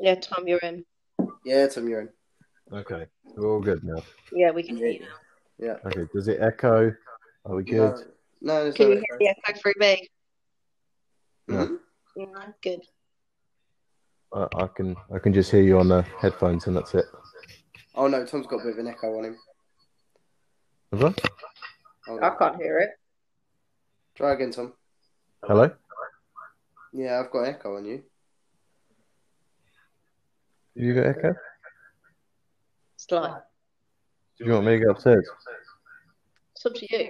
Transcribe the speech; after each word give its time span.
Yeah, 0.00 0.14
Tom, 0.14 0.48
you're 0.48 0.58
in. 0.60 0.84
Yeah, 1.44 1.66
Tom, 1.68 1.86
you're 1.86 2.00
in. 2.00 2.08
Okay, 2.72 3.04
we're 3.36 3.50
all 3.50 3.60
good 3.60 3.84
now. 3.84 4.02
Yeah, 4.32 4.50
we 4.50 4.62
can 4.62 4.76
hear 4.76 4.88
you 4.88 5.00
now. 5.00 5.06
Yeah. 5.58 5.76
Okay, 5.84 6.06
does 6.14 6.26
it 6.28 6.38
echo? 6.40 6.94
Are 7.44 7.54
we 7.54 7.64
good? 7.64 7.76
No, 7.76 8.02
no 8.40 8.62
there's 8.62 8.74
Can 8.76 8.88
no 8.88 8.94
you 8.94 9.02
hear 9.18 9.18
the 9.18 9.28
echo 9.28 9.58
through 9.60 9.72
me? 9.78 10.08
Hmm? 11.48 11.74
No, 12.16 12.26
good. 12.62 12.80
I, 14.32 14.46
I 14.56 14.66
can 14.68 14.96
I 15.14 15.18
can 15.18 15.34
just 15.34 15.50
hear 15.50 15.62
you 15.62 15.78
on 15.78 15.88
the 15.88 16.02
headphones 16.18 16.66
and 16.66 16.76
that's 16.76 16.94
it. 16.94 17.04
Oh 17.94 18.06
no, 18.06 18.24
Tom's 18.24 18.46
got 18.46 18.60
a 18.60 18.64
bit 18.64 18.72
of 18.74 18.78
an 18.78 18.86
echo 18.86 19.18
on 19.18 19.24
him. 19.24 19.36
Have 20.92 21.04
I? 21.04 21.14
Oh, 22.08 22.18
I 22.22 22.30
can't 22.38 22.56
hear 22.56 22.78
it. 22.78 22.90
Try 24.14 24.32
again, 24.32 24.52
Tom. 24.52 24.72
Hello? 25.42 25.70
Yeah, 26.92 27.20
I've 27.20 27.30
got 27.30 27.42
echo 27.42 27.76
on 27.76 27.84
you. 27.84 28.02
Have 30.80 30.88
you 30.88 30.94
got 30.94 31.08
echo? 31.08 31.34
Slight. 32.96 33.42
Do 34.38 34.46
you 34.46 34.52
want 34.52 34.64
me 34.64 34.78
to 34.78 34.84
go 34.86 34.90
upstairs? 34.92 35.28
It's 36.54 36.64
up 36.64 36.74
to 36.74 36.86
you. 36.90 37.08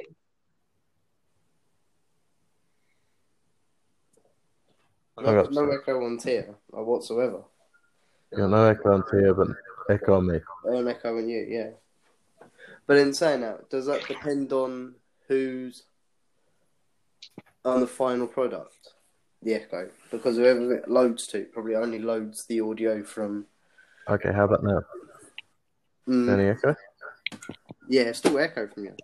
I'll 5.17 5.25
No, 5.25 5.43
no 5.45 5.71
echo 5.71 6.05
on 6.05 6.19
Tia 6.19 6.47
or 6.73 6.85
whatsoever. 6.85 7.45
You 8.33 8.39
got 8.39 8.51
no 8.51 8.65
echo 8.65 8.93
on 8.93 9.05
here, 9.13 9.35
but 9.35 9.47
echo 9.89 10.17
on 10.17 10.27
me. 10.27 10.41
No 10.65 10.85
echo 10.89 11.17
on 11.17 11.29
you, 11.29 11.47
yeah. 11.49 11.71
But 12.89 12.97
in 12.97 13.15
saying 13.15 13.43
that, 13.43 13.71
does 13.71 13.87
that 13.87 14.05
depend 14.09 14.53
on 14.53 14.97
who's 15.29 15.85
on 17.65 17.79
the 17.79 17.87
final 17.87 18.27
product? 18.27 18.95
The 19.45 19.55
echo, 19.55 19.91
because 20.11 20.39
whoever 20.39 20.75
it 20.75 20.91
loads 20.91 21.29
to 21.29 21.45
probably 21.45 21.77
only 21.77 22.01
loads 22.01 22.47
the 22.47 22.63
audio 22.63 23.05
from. 23.05 23.47
Okay, 24.11 24.33
how 24.33 24.45
about 24.45 24.65
now? 24.65 24.83
Mm, 26.09 26.29
Any 26.33 26.49
echo? 26.49 26.75
yeah, 27.89 28.11
still 28.11 28.39
echo 28.41 28.67
from 28.67 28.87
you. 28.87 28.97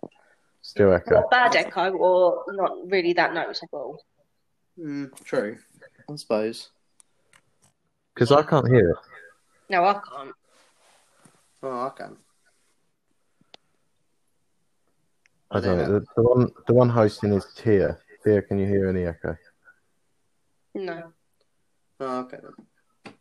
Still 0.61 0.93
echo. 0.93 1.11
Not 1.15 1.31
bad 1.31 1.55
echo 1.55 1.91
or 1.91 2.43
not 2.49 2.71
really 2.87 3.13
that 3.13 3.33
noticeable? 3.33 4.03
Mm, 4.77 5.13
true, 5.23 5.57
I 6.09 6.15
suppose. 6.17 6.71
Because 8.13 8.33
I 8.33 8.43
can't 8.43 8.67
hear 8.67 8.89
it. 8.91 8.97
No, 9.69 9.85
I 9.85 9.93
can't. 9.93 10.31
Oh, 11.63 11.87
I 11.87 11.89
can. 11.95 12.17
I 15.51 15.59
don't 15.61 15.77
know. 15.77 15.99
The, 15.99 16.05
the 16.17 16.23
one 16.23 16.51
the 16.67 16.73
one 16.73 16.89
hosting 16.89 17.31
is 17.31 17.45
Tia. 17.55 17.97
Tia, 18.23 18.41
can 18.41 18.59
you 18.59 18.67
hear 18.67 18.89
any 18.89 19.05
echo? 19.05 19.37
No. 20.75 21.13
Oh, 22.01 22.19
okay 22.19 22.39
then. 22.41 22.67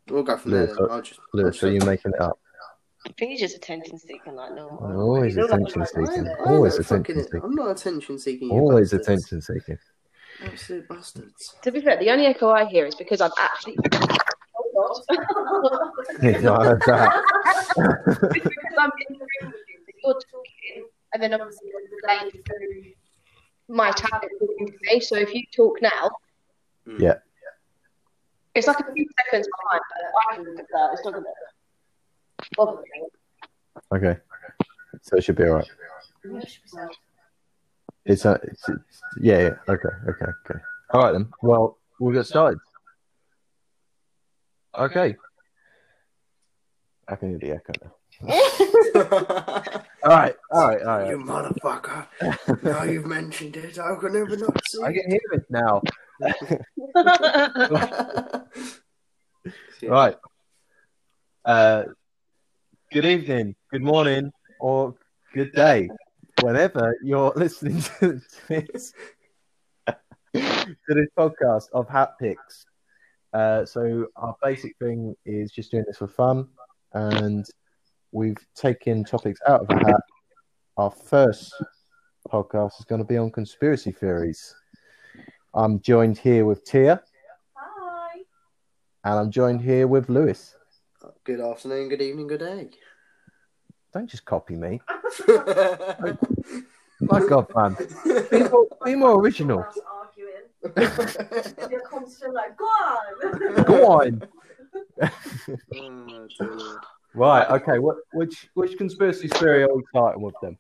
We'll 0.09 0.23
go 0.23 0.37
from 0.37 0.53
there. 0.53 0.67
Lewis, 0.67 0.77
Then. 0.79 0.87
I'll 0.91 1.03
just. 1.03 1.21
Lewis, 1.33 1.63
are 1.63 1.73
you 1.73 1.81
making 1.81 2.13
it 2.15 2.21
up? 2.21 2.39
I 3.07 3.13
think 3.19 3.31
he's 3.33 3.41
just 3.41 3.57
attention 3.57 3.99
seeking 3.99 4.35
like 4.35 4.55
normal. 4.55 4.85
I'm 4.85 4.97
always 4.97 5.37
You 5.37 5.43
look 5.43 5.53
like 5.53 5.61
attention 5.61 5.83
a 5.83 5.87
seeking. 5.87 6.29
I'm 6.29 6.47
Always 6.55 6.75
not 6.79 6.81
attention 6.87 7.23
seeking. 7.23 7.41
I'm 7.45 7.55
not 7.55 7.71
attention 7.71 8.19
seeking. 8.19 8.51
Always 8.51 8.91
bastards. 8.93 9.09
attention 9.09 9.41
seeking. 9.43 9.79
Absolute 10.43 10.89
bastards. 10.89 11.55
To 11.63 11.73
be 11.73 11.81
fair, 11.81 11.99
the 11.99 12.11
only 12.11 12.27
echo 12.27 12.51
I 12.51 12.65
hear 12.67 12.87
is 12.87 12.95
because 12.95 13.21
I'm 13.21 13.31
actually. 13.39 13.77
Oh, 14.79 15.03
God. 15.11 16.23
Yeah, 16.23 16.53
I 16.53 16.65
heard 16.65 16.83
that. 16.87 17.23
It's 17.77 18.45
because 18.45 18.77
I'm 18.79 18.91
in 19.09 19.19
the 19.19 19.27
room 19.43 19.53
with 19.53 19.55
you, 19.69 19.79
so 19.87 19.93
you're 20.05 20.15
talking, 20.15 20.89
and 21.15 21.23
then 21.23 21.33
obviously 21.35 21.69
there's 21.73 22.21
a 22.21 22.23
delay 22.25 22.43
through 22.45 22.93
my 23.75 23.91
tablet 23.93 24.31
talking 24.41 24.67
to 24.67 24.75
me. 24.83 25.01
So 25.01 25.17
if 25.17 25.33
you 25.35 25.45
talk 25.55 25.81
now, 25.81 26.11
Mm. 26.87 27.01
Yeah. 27.01 27.15
It's 28.57 28.67
like 28.67 28.81
a 28.81 28.93
few 28.93 29.07
seconds 29.25 29.49
behind, 29.63 29.83
but 29.91 29.99
I 30.33 30.35
can 30.37 30.45
look 30.45 30.61
at 30.61 30.67
that. 30.73 30.91
It's 30.95 31.05
not 31.05 31.13
going 31.13 31.25
to 31.25 32.47
bother 32.57 32.81
me. 32.81 33.09
Okay. 33.95 34.19
So 35.03 35.17
it 35.17 35.25
should 35.25 35.37
be 35.37 35.45
alright. 35.45 35.69
It's, 38.07 38.25
uh, 38.25 38.39
it's, 38.43 38.69
it's 38.69 39.01
yeah, 39.21 39.39
yeah. 39.39 39.55
Okay, 39.69 39.89
okay, 40.09 40.27
okay. 40.49 40.61
All 40.91 41.03
right 41.03 41.13
then. 41.13 41.29
Well, 41.43 41.77
we'll 42.01 42.15
get 42.15 42.27
started. 42.27 42.59
Okay. 44.79 45.17
I 47.09 47.17
can 47.17 47.31
hear 47.31 47.39
the 47.39 47.51
echo 47.51 47.73
now. 47.83 47.96
All 48.23 48.31
right, 50.05 50.35
all 50.51 50.69
right, 50.69 50.83
all 50.83 51.07
You 51.11 51.19
motherfucker. 51.19 52.07
now 52.63 52.83
you've 52.85 53.07
mentioned 53.07 53.57
it, 53.57 53.79
I 53.79 53.95
can 53.97 54.13
never 54.13 54.37
not 54.37 54.61
see 54.69 54.83
I 54.83 54.93
can 54.93 55.11
hear 55.11 55.21
it 55.33 55.45
now. 55.51 55.83
Yeah. 56.21 56.33
Right. 59.83 60.17
Uh, 61.45 61.85
good 62.91 63.05
evening, 63.05 63.55
good 63.71 63.83
morning, 63.83 64.33
or 64.59 64.95
good 65.35 65.53
day, 65.53 65.89
whenever 66.43 66.97
you're 67.05 67.33
listening 67.37 67.83
to 68.01 68.21
this 68.49 68.93
to 69.87 69.95
this 70.89 71.09
podcast 71.17 71.67
of 71.73 71.89
Hat 71.89 72.15
Picks. 72.19 72.65
Uh, 73.33 73.65
so 73.67 74.07
our 74.17 74.35
basic 74.43 74.77
thing 74.79 75.15
is 75.27 75.53
just 75.53 75.71
doing 75.71 75.85
this 75.87 75.99
for 75.99 76.09
fun, 76.09 76.49
and 76.95 77.45
we've 78.17 78.39
taken 78.55 79.05
topics 79.05 79.39
out 79.47 79.61
of 79.61 79.69
a 79.69 79.75
hat. 79.75 80.01
Our 80.79 80.91
first 80.91 81.53
podcast 82.33 82.81
is 82.81 82.87
going 82.87 83.01
to 83.01 83.07
be 83.07 83.19
on 83.19 83.31
conspiracy 83.31 83.93
theories. 83.93 84.55
I'm 85.55 85.81
joined 85.81 86.17
here 86.17 86.47
with 86.47 86.65
Tia, 86.65 87.03
Hi. 87.55 88.21
and 89.05 89.15
I'm 89.21 89.31
joined 89.31 89.61
here 89.61 89.87
with 89.87 90.09
Lewis. 90.09 90.57
Good 91.25 91.41
afternoon, 91.41 91.91
good 91.91 92.01
evening, 92.01 92.27
good 92.27 92.41
day. 92.41 92.71
Don't 93.93 94.09
just 94.09 94.25
copy 94.25 94.57
me. 94.57 94.81
My 97.01 97.21
God, 97.29 97.47
man. 97.55 97.77
Be 98.31 98.45
more, 98.45 98.67
be 98.85 98.95
more 98.95 99.21
original. 99.21 99.65
You're 100.75 101.81
constantly 101.89 102.35
like, 102.35 102.57
go 102.57 102.65
on. 102.65 103.65
Go 103.65 103.93
on. 104.01 104.23
Oh, 105.49 106.27
dear. 106.41 106.81
Right. 107.17 107.49
Okay. 107.51 107.79
What? 107.79 107.97
Which? 108.13 108.49
Which 108.55 108.77
conspiracy 108.77 109.29
theory 109.29 109.65
are 109.65 109.75
we 109.75 109.83
starting 109.91 110.23
with 110.23 110.35
then? 110.43 110.57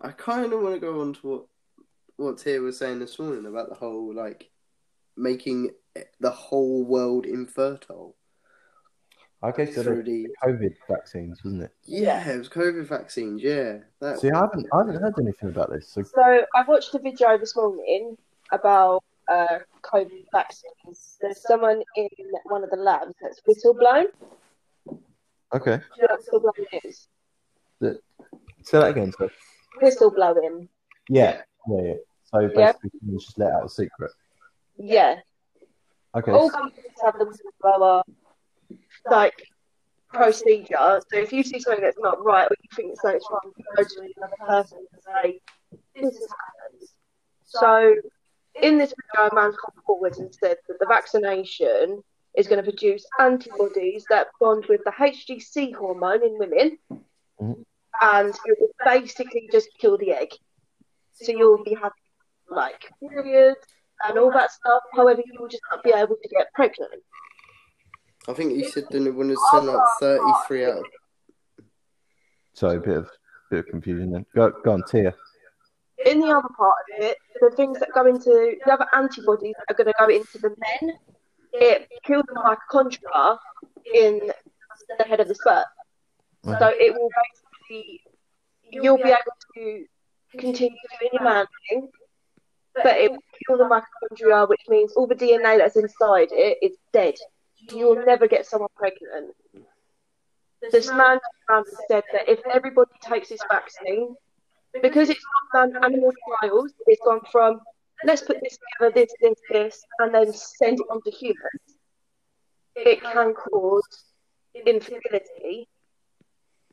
I 0.00 0.10
kind 0.10 0.52
of 0.52 0.60
want 0.60 0.74
to 0.74 0.80
go 0.80 1.00
on 1.00 1.14
to 1.14 1.26
what 1.26 1.46
what 2.16 2.38
Tia 2.38 2.60
was 2.60 2.78
saying 2.78 2.98
this 2.98 3.18
morning 3.18 3.46
about 3.46 3.68
the 3.68 3.74
whole 3.74 4.14
like 4.14 4.50
making 5.16 5.70
the 6.20 6.30
whole 6.30 6.84
world 6.84 7.26
infertile 7.26 8.14
Okay. 9.42 9.70
So 9.72 9.82
through 9.82 10.02
the 10.02 10.26
the 10.26 10.48
COVID 10.48 10.74
vaccines, 10.88 11.44
wasn't 11.44 11.64
it? 11.64 11.72
yeah, 11.84 12.26
it 12.28 12.38
was 12.38 12.48
COVID 12.48 12.86
vaccines. 12.86 13.42
Yeah, 13.42 13.78
that 14.00 14.18
See, 14.18 14.30
I 14.30 14.40
haven't, 14.40 14.66
I 14.72 14.78
haven't 14.78 15.00
heard 15.00 15.14
anything 15.20 15.50
about 15.50 15.70
this. 15.70 15.88
So, 15.88 16.02
So 16.02 16.46
I 16.54 16.62
watched 16.66 16.94
a 16.94 16.98
video 16.98 17.36
this 17.36 17.54
morning 17.54 18.16
about 18.50 19.04
uh, 19.28 19.58
COVID 19.82 20.24
vaccines. 20.32 21.18
There's 21.20 21.42
someone 21.42 21.82
in 21.96 22.08
one 22.44 22.64
of 22.64 22.70
the 22.70 22.76
labs 22.76 23.14
that's 23.20 23.40
whistleblown. 23.46 24.06
Okay. 25.54 25.76
Do 25.76 25.82
you 26.00 26.06
know 26.08 26.16
what 26.40 26.56
whistleblowing 26.56 26.84
is? 26.84 27.08
Say 28.62 28.78
that 28.80 28.90
again. 28.90 29.12
So, 29.18 29.28
Whistleblowing. 29.82 30.68
yeah. 31.08 31.42
Yeah. 31.68 31.82
Yeah. 31.82 31.94
So 32.24 32.40
Yeah. 32.40 32.72
basically, 32.72 32.90
you 33.06 33.18
just 33.18 33.38
let 33.38 33.52
out 33.52 33.66
a 33.66 33.68
secret. 33.68 34.10
Yeah. 34.76 35.20
Okay. 36.16 36.32
All 36.32 36.50
companies 36.50 36.90
have 37.04 37.18
the 37.18 37.26
whistleblower 37.26 38.00
uh, 38.00 38.72
like 39.10 39.34
procedure. 40.12 41.00
So 41.10 41.18
if 41.18 41.32
you 41.32 41.42
see 41.42 41.60
something 41.60 41.82
that's 41.84 41.98
not 41.98 42.24
right 42.24 42.46
or 42.46 42.56
you 42.62 42.68
think 42.74 43.00
something's 43.00 43.24
wrong, 43.30 43.52
you 43.56 43.64
go 43.76 43.82
to 43.84 44.12
another 44.16 44.36
person 44.46 44.78
and 44.92 45.02
say, 45.02 45.40
This 45.94 46.14
has 46.18 46.28
happened. 46.30 46.88
So 47.44 47.94
in 48.62 48.78
this 48.78 48.94
video, 48.94 49.28
a 49.30 49.34
man's 49.34 49.56
come 49.56 49.82
forward 49.84 50.16
and 50.16 50.34
said 50.34 50.56
that 50.68 50.78
the 50.80 50.86
vaccination 50.86 52.02
is 52.36 52.46
going 52.46 52.62
to 52.62 52.70
produce 52.70 53.04
antibodies 53.18 54.04
that 54.10 54.28
bond 54.40 54.66
with 54.68 54.82
the 54.84 54.92
HGC 54.92 55.72
hormone 55.74 56.22
in 56.24 56.38
women, 56.38 56.78
Mhm. 57.40 57.64
and 58.02 58.34
it 58.44 58.58
will 58.60 58.74
basically 58.84 59.48
just 59.50 59.68
kill 59.78 59.96
the 59.96 60.12
egg. 60.12 60.30
So 61.14 61.32
you'll 61.32 61.64
be 61.64 61.74
having 61.74 61.90
like 62.48 62.90
periods 63.00 63.66
and 64.04 64.18
all 64.18 64.30
that 64.32 64.50
stuff. 64.50 64.82
However, 64.92 65.22
you 65.24 65.40
will 65.40 65.48
just 65.48 65.62
not 65.70 65.82
be 65.82 65.90
able 65.92 66.16
to 66.16 66.28
get 66.28 66.52
pregnant. 66.52 67.02
I 68.28 68.34
think 68.34 68.52
you 68.54 68.64
said 68.68 68.84
the 68.90 69.10
one 69.10 69.30
is 69.30 69.38
something 69.50 69.74
like 69.74 69.82
thirty 70.00 70.32
three 70.46 70.66
out. 70.66 70.78
Of, 70.78 70.84
So 72.52 72.68
a 72.68 72.78
bit 72.80 72.96
of 72.98 73.10
bit 73.50 73.60
of 73.60 73.66
confusion 73.66 74.10
then. 74.12 74.26
Go, 74.34 74.50
go 74.50 74.72
on, 74.72 74.82
Tia. 74.82 75.14
In 76.04 76.20
the 76.20 76.26
other 76.28 76.48
part 76.56 76.76
of 76.94 77.04
it, 77.04 77.16
the 77.40 77.50
things 77.50 77.78
that 77.80 77.92
go 77.92 78.04
into 78.06 78.56
the 78.64 78.72
other 78.72 78.86
antibodies 78.92 79.54
that 79.58 79.72
are 79.72 79.76
going 79.76 79.86
to 79.86 79.94
go 79.98 80.08
into 80.08 80.38
the 80.38 80.50
men, 80.50 80.98
it 81.60 81.88
kills 82.04 82.24
the 82.28 82.34
mitochondria 82.34 83.38
in 83.94 84.32
the 84.98 85.04
head 85.04 85.20
of 85.20 85.28
the 85.28 85.34
sperm. 85.34 85.64
So 86.44 86.68
it 86.72 86.94
will 86.94 87.10
basically, 87.68 88.00
you'll 88.70 88.98
be 88.98 89.04
able 89.04 89.36
to 89.56 89.84
continue 90.32 90.76
doing 91.00 91.10
your 91.12 91.24
man 91.24 91.46
thing, 91.68 91.88
but 92.74 92.96
it 92.96 93.10
will 93.10 93.18
kill 93.46 93.58
the 93.58 93.64
mitochondria, 93.64 94.48
which 94.48 94.62
means 94.68 94.92
all 94.92 95.06
the 95.06 95.14
DNA 95.14 95.58
that's 95.58 95.76
inside 95.76 96.28
it 96.30 96.58
is 96.62 96.76
dead 96.92 97.14
you'll 97.72 98.04
never 98.04 98.28
get 98.28 98.46
someone 98.46 98.70
pregnant. 98.76 99.34
This 100.72 100.88
man 100.88 100.98
turned 100.98 101.20
around 101.50 101.66
and 101.66 101.76
said 101.88 102.02
that 102.12 102.28
if 102.28 102.40
everybody 102.52 102.90
takes 103.00 103.28
this 103.28 103.40
vaccine, 103.50 104.14
because 104.82 105.10
it's 105.10 105.24
not 105.52 105.72
done 105.72 105.84
animal 105.84 106.12
trials, 106.40 106.72
it's 106.86 107.00
gone 107.04 107.20
from 107.30 107.60
let's 108.04 108.22
put 108.22 108.38
this 108.42 108.58
together, 108.58 108.92
this, 108.94 109.12
this, 109.20 109.38
this, 109.50 109.84
and 109.98 110.14
then 110.14 110.32
send 110.32 110.80
it 110.80 110.86
on 110.90 111.00
to 111.02 111.10
humans. 111.10 111.36
It 112.74 113.02
can 113.02 113.32
cause 113.34 114.04
infertility, 114.66 115.68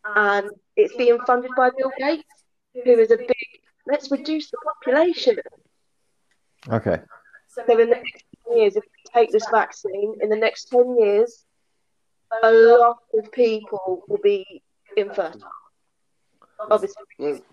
and 0.03 0.49
it's 0.75 0.95
being 0.95 1.19
funded 1.25 1.51
by 1.55 1.69
Bill 1.77 1.91
Gates, 1.97 2.23
who 2.73 2.91
is 2.91 3.11
a 3.11 3.17
big 3.17 3.47
let's 3.87 4.11
reduce 4.11 4.49
the 4.49 4.57
population. 4.63 5.37
Okay. 6.69 6.99
So 7.49 7.63
in 7.67 7.77
the 7.77 7.85
next 7.85 8.23
10 8.49 8.57
years, 8.57 8.75
if 8.75 8.83
we 8.83 9.21
take 9.21 9.31
this 9.31 9.45
vaccine, 9.51 10.15
in 10.21 10.29
the 10.29 10.35
next 10.35 10.65
10 10.65 10.97
years, 10.99 11.45
a 12.43 12.51
lot 12.51 12.97
of 13.17 13.31
people 13.31 14.03
will 14.07 14.19
be 14.23 14.63
infertile. 14.97 15.41
Obviously, 16.71 17.03
Well, 17.19 17.29
reducing 17.29 17.43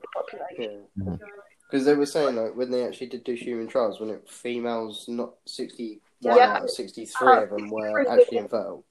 the 0.00 0.08
population. 0.14 0.84
Yeah. 0.96 1.04
Mm-hmm. 1.04 1.24
Because 1.70 1.86
they 1.86 1.94
were 1.94 2.06
saying 2.06 2.36
like 2.36 2.56
when 2.56 2.70
they 2.70 2.84
actually 2.84 3.06
did 3.08 3.24
do 3.24 3.34
human 3.34 3.68
trials, 3.68 4.00
when 4.00 4.10
it 4.10 4.28
females, 4.28 5.04
not 5.08 5.34
sixty 5.46 6.00
one 6.20 6.36
Yeah. 6.36 6.56
out 6.56 6.64
of 6.64 6.70
sixty 6.70 7.06
three 7.06 7.42
of 7.42 7.50
them 7.50 7.70
were 7.70 8.08
actually 8.08 8.38
infertile. 8.38 8.84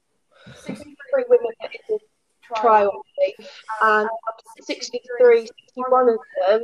63 0.64 1.24
women 1.28 1.46
get 1.60 1.70
into 1.90 2.02
trial, 2.56 3.02
and 3.82 4.08
63, 4.62 5.46
61 5.46 6.08
of 6.08 6.18
them 6.48 6.62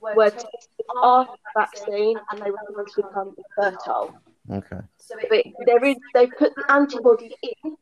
were 0.00 0.30
tested 0.30 0.86
after 1.02 1.32
the 1.32 1.60
vaccine 1.60 2.16
and 2.30 2.40
they 2.40 2.50
were 2.50 2.58
going 2.72 2.86
to 2.86 3.02
become 3.02 3.34
infertile. 3.58 4.14
Okay. 4.50 4.80
But 5.28 5.44
there 5.66 5.84
is, 5.84 5.96
they 6.14 6.26
put 6.28 6.54
the 6.54 6.64
antibody 6.70 7.34
in, 7.42 7.76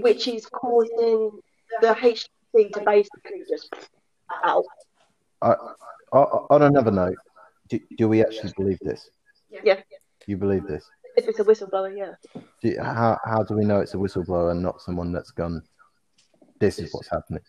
which 0.00 0.28
is 0.28 0.44
causing 0.46 1.40
the 1.80 1.88
HCC 1.94 2.72
to 2.74 2.80
basically 2.84 3.42
just 3.48 3.72
out. 4.44 4.64
O- 5.42 5.74
On 6.12 6.62
another 6.62 6.90
note, 6.90 7.16
do, 7.68 7.78
do 7.96 8.08
we 8.08 8.22
actually 8.22 8.52
believe 8.56 8.78
this? 8.80 9.10
Yeah, 9.50 9.80
You 10.26 10.36
believe 10.36 10.66
this? 10.66 10.84
if 11.18 11.26
it's 11.26 11.40
a 11.40 11.44
whistleblower, 11.44 11.96
yeah. 11.96 12.42
Do, 12.62 12.76
how 12.80 13.18
how 13.24 13.42
do 13.42 13.56
we 13.56 13.64
know 13.64 13.80
it's 13.80 13.94
a 13.94 13.96
whistleblower 13.96 14.52
and 14.52 14.62
not 14.62 14.80
someone 14.80 15.12
that's 15.12 15.32
gone? 15.32 15.62
This 16.60 16.78
is 16.78 16.92
what's 16.92 17.08
happening. 17.08 17.42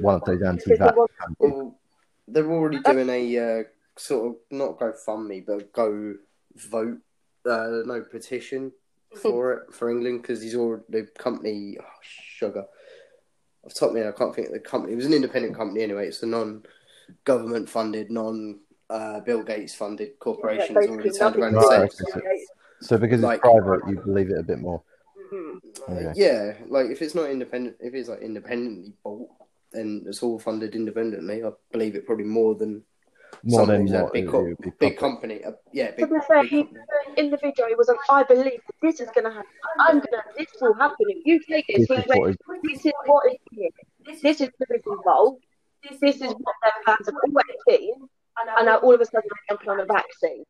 One 0.00 0.16
of 0.16 0.24
those 0.24 0.42
anti-vax. 0.42 0.94
Well, 1.38 1.78
they're 2.26 2.50
already 2.50 2.80
doing 2.80 3.08
a 3.08 3.38
uh, 3.38 3.62
sort 3.96 4.30
of 4.30 4.36
not 4.50 4.78
GoFundMe, 4.78 5.44
but 5.46 5.72
go 5.72 6.14
vote, 6.56 6.98
uh, 7.48 7.82
no 7.84 8.02
petition 8.10 8.72
for 9.20 9.52
it 9.52 9.74
for 9.74 9.90
England 9.90 10.22
because 10.22 10.42
he's 10.42 10.54
already 10.54 10.84
the 10.88 11.08
company. 11.18 11.76
Oh, 11.80 11.84
sugar. 12.02 12.64
Off 13.64 13.74
the 13.74 13.80
top 13.80 13.88
of 13.90 13.94
my 13.94 14.08
I 14.08 14.12
can't 14.12 14.34
think 14.34 14.48
of 14.48 14.54
the 14.54 14.60
company. 14.60 14.92
It 14.92 14.96
was 14.96 15.06
an 15.06 15.12
independent 15.12 15.56
company 15.56 15.82
anyway. 15.82 16.08
It's 16.08 16.22
a 16.22 16.26
non-government 17.08 17.68
funded, 17.68 18.10
non 18.10 18.60
uh, 18.90 19.20
Bill 19.20 19.42
Gates 19.42 19.74
funded 19.74 20.18
corporations 20.18 20.76
It's 20.76 20.88
already 20.88 21.10
turned 21.10 21.36
around 21.36 21.54
and 21.54 21.64
Right, 21.64 21.92
said, 21.92 22.06
okay. 22.16 22.44
So 22.80 22.98
because 22.98 23.20
it's 23.20 23.24
Like- 23.24 23.40
private, 23.40 23.80
you 23.88 23.96
believe 23.96 24.30
it 24.30 24.38
a 24.38 24.42
bit 24.42 24.58
more. 24.58 24.82
Mhm. 25.32 25.60
Okay. 25.88 26.12
yeah, 26.16 26.54
like 26.68 26.90
if 26.90 27.00
it's 27.02 27.14
not 27.14 27.30
independent, 27.30 27.76
if 27.80 27.94
it's 27.94 28.08
like 28.08 28.20
independently 28.20 28.92
bought, 29.02 29.28
then 29.72 30.04
it's 30.06 30.22
all 30.22 30.38
funded 30.38 30.74
independently. 30.76 31.42
I 31.42 31.50
believe 31.72 31.96
it 31.96 32.06
probably 32.06 32.26
more 32.26 32.54
than 32.54 32.84
More 33.42 33.60
someone 33.60 33.68
than 33.68 33.80
who's 33.86 33.92
a 33.96 34.02
what 34.04 34.12
big, 34.12 34.24
it 34.24 34.30
co- 34.30 34.44
would 34.44 34.58
be 34.58 34.70
big 34.78 34.96
company. 34.98 35.42
Uh, 35.44 35.52
yeah, 35.72 35.90
To 35.92 35.96
big, 36.06 36.10
be 36.10 36.20
fair, 36.28 36.42
big 36.42 36.50
he 36.50 36.62
company. 36.64 36.84
individual, 37.16 37.68
he 37.70 37.74
wasn't, 37.74 37.98
I 38.08 38.22
believe 38.22 38.60
that 38.66 38.76
this 38.82 39.00
is 39.00 39.08
going 39.14 39.24
to 39.24 39.30
happen. 39.32 39.50
I'm 39.80 39.96
going 39.98 40.12
to, 40.12 40.22
this 40.38 40.46
will 40.60 40.74
happen. 40.74 41.06
If 41.08 41.26
you 41.26 41.40
take 41.40 41.66
this, 41.66 41.88
This 41.88 41.88
he 41.88 41.94
is 42.02 42.06
what 42.06 42.20
went, 42.20 42.30
is- 42.30 42.62
this 42.62 42.86
is 42.86 42.92
what 43.06 43.32
is 43.32 43.38
here. 43.50 43.70
This 44.04 44.16
is 44.16 44.38
who 44.38 44.74
is 44.74 45.30
involved. 45.84 46.02
This 46.02 46.16
is 46.16 46.34
what 46.38 46.54
their 46.62 46.72
plans 46.84 47.06
have 47.06 47.14
always 47.26 47.58
been. 47.66 48.08
And 48.58 48.66
now 48.66 48.78
all 48.78 48.94
of 48.94 49.00
a 49.00 49.04
sudden 49.04 49.28
they're 49.48 49.56
jumping 49.56 49.68
on 49.70 49.80
a 49.80 49.86
vaccine. 49.86 50.44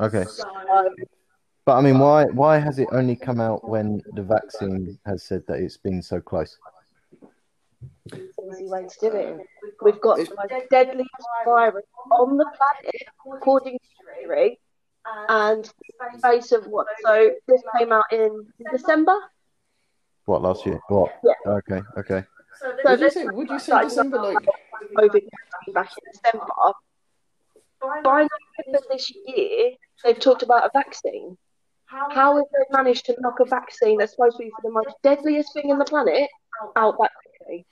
Okay. 0.00 0.24
Um, 0.70 0.88
But 1.64 1.76
I 1.76 1.80
mean, 1.80 1.98
why 1.98 2.24
why 2.26 2.58
has 2.58 2.78
it 2.78 2.88
only 2.92 3.16
come 3.16 3.40
out 3.40 3.68
when 3.68 4.02
the 4.12 4.22
vaccine 4.22 4.98
has 5.06 5.22
said 5.22 5.42
that 5.48 5.58
it's 5.58 5.76
been 5.76 6.02
so 6.02 6.20
close? 6.20 6.58
easy 8.52 8.66
way 8.66 8.86
to 8.86 9.10
do 9.10 9.16
it. 9.16 9.46
We've 9.82 10.00
got 10.00 10.18
the 10.18 10.34
most 10.36 10.70
deadliest 10.70 11.10
virus 11.44 11.84
on 12.10 12.36
the 12.36 12.44
planet, 12.44 13.02
according 13.34 13.78
to 13.78 14.20
theory, 14.20 14.58
and 15.28 15.64
the 15.64 16.20
face 16.20 16.52
of 16.52 16.66
what? 16.66 16.86
So 17.04 17.30
this 17.48 17.62
came 17.78 17.92
out 17.92 18.04
in 18.12 18.46
December. 18.70 19.14
What 20.26 20.42
last 20.42 20.66
year? 20.66 20.80
What? 20.88 21.12
Yeah. 21.24 21.52
Okay. 21.52 21.80
Okay. 21.98 22.24
So 22.60 22.74
Would 22.84 23.00
you 23.00 23.10
say? 23.10 23.26
Would 23.26 23.48
you 23.50 23.58
say 23.58 23.64
started 23.64 23.88
December? 23.88 24.22
Like, 24.22 24.46
COVID 24.96 25.28
back 25.72 25.90
in 25.98 26.12
December. 26.12 26.46
By 27.80 28.26
November 28.26 28.86
this 28.90 29.12
year, 29.26 29.72
they've 30.04 30.18
talked 30.18 30.42
about 30.42 30.64
a 30.64 30.70
vaccine. 30.72 31.36
How 31.86 32.36
have 32.36 32.46
they 32.52 32.76
managed 32.76 33.06
to 33.06 33.16
knock 33.20 33.38
a 33.40 33.44
vaccine 33.44 33.98
that's 33.98 34.12
supposed 34.12 34.36
to 34.38 34.44
be 34.44 34.50
for 34.50 34.68
the 34.68 34.72
most 34.72 34.94
deadliest 35.02 35.52
thing 35.52 35.70
in 35.70 35.78
the 35.78 35.84
planet 35.84 36.28
out 36.74 36.96
that 36.98 37.10
quickly? 37.38 37.66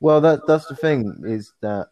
Well, 0.00 0.20
that 0.22 0.46
that's 0.46 0.66
the 0.66 0.76
thing 0.76 1.22
is 1.26 1.52
that 1.60 1.88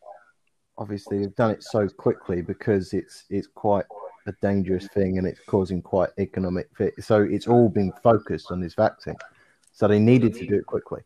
obviously 0.79 1.19
they've 1.19 1.35
done 1.35 1.51
it 1.51 1.63
so 1.63 1.89
quickly 1.89 2.41
because 2.41 2.93
it's 2.93 3.25
it's 3.29 3.49
quite 3.55 3.85
a 4.27 4.33
dangerous 4.43 4.89
thing 4.89 5.19
and 5.19 5.27
it's 5.27 5.41
causing 5.47 5.83
quite 5.83 6.11
economic 6.19 6.69
fit. 6.77 6.95
So 7.03 7.23
it's 7.23 7.47
all 7.47 7.69
been 7.69 7.93
focused 8.03 8.51
on 8.51 8.61
this 8.61 8.75
vaccine. 8.75 9.17
So 9.73 9.87
they 9.87 9.99
needed 9.99 10.35
to 10.35 10.47
do 10.47 10.57
it 10.57 10.67
quickly. 10.67 11.03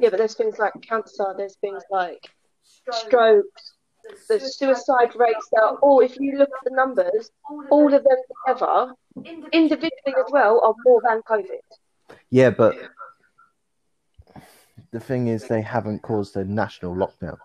Yeah, 0.00 0.10
but 0.10 0.18
there's 0.18 0.34
things 0.34 0.58
like 0.58 0.72
cancer, 0.82 1.34
there's 1.36 1.56
things 1.56 1.82
like 1.90 2.30
strokes, 2.90 3.74
the 4.28 4.40
suicide 4.40 5.14
rates 5.16 5.48
that 5.52 5.62
are, 5.62 5.76
or 5.76 6.02
if 6.02 6.18
you 6.18 6.38
look 6.38 6.48
at 6.48 6.64
the 6.70 6.74
numbers, 6.74 7.30
all 7.70 7.92
of 7.92 8.04
them 8.04 8.18
together, 8.46 8.92
individually 9.52 10.14
as 10.18 10.30
well, 10.30 10.60
are 10.64 10.74
more 10.84 11.02
than 11.06 11.20
COVID. 11.22 12.16
Yeah, 12.30 12.50
but 12.50 12.76
the 14.92 15.00
thing 15.00 15.28
is 15.28 15.48
they 15.48 15.62
haven't 15.62 16.02
caused 16.02 16.36
a 16.36 16.44
national 16.44 16.94
lockdown. 16.94 17.38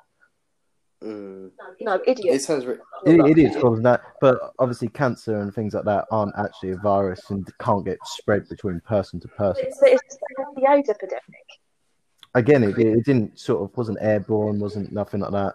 mm, 1.03 1.51
No, 1.81 2.01
it 2.06 2.41
sounds. 2.41 2.65
Re- 2.65 2.77
It, 3.06 3.38
it 3.38 3.38
is 3.38 3.56
causing 3.57 3.83
that, 3.83 4.01
but 4.21 4.53
obviously 4.59 4.88
cancer 4.88 5.41
and 5.41 5.53
things 5.53 5.73
like 5.73 5.85
that 5.85 6.06
aren't 6.11 6.38
actually 6.38 6.71
a 6.71 6.77
virus 6.77 7.29
and 7.29 7.45
can't 7.59 7.83
get 7.83 7.97
spread 8.06 8.47
between 8.47 8.79
person 8.81 9.19
to 9.21 9.27
person. 9.29 9.65
But 9.81 9.89
it's 9.89 10.03
the 10.09 10.17
same 10.38 10.56
the 10.56 10.71
AIDS 10.71 10.89
epidemic. 10.89 11.47
Again, 12.35 12.63
it, 12.63 12.78
it 12.78 13.06
didn't 13.06 13.37
sort 13.40 13.61
of 13.63 13.78
wasn't 13.78 13.99
airborne, 14.02 14.59
wasn't 14.59 14.92
nothing 14.92 15.19
like 15.21 15.31
that. 15.31 15.54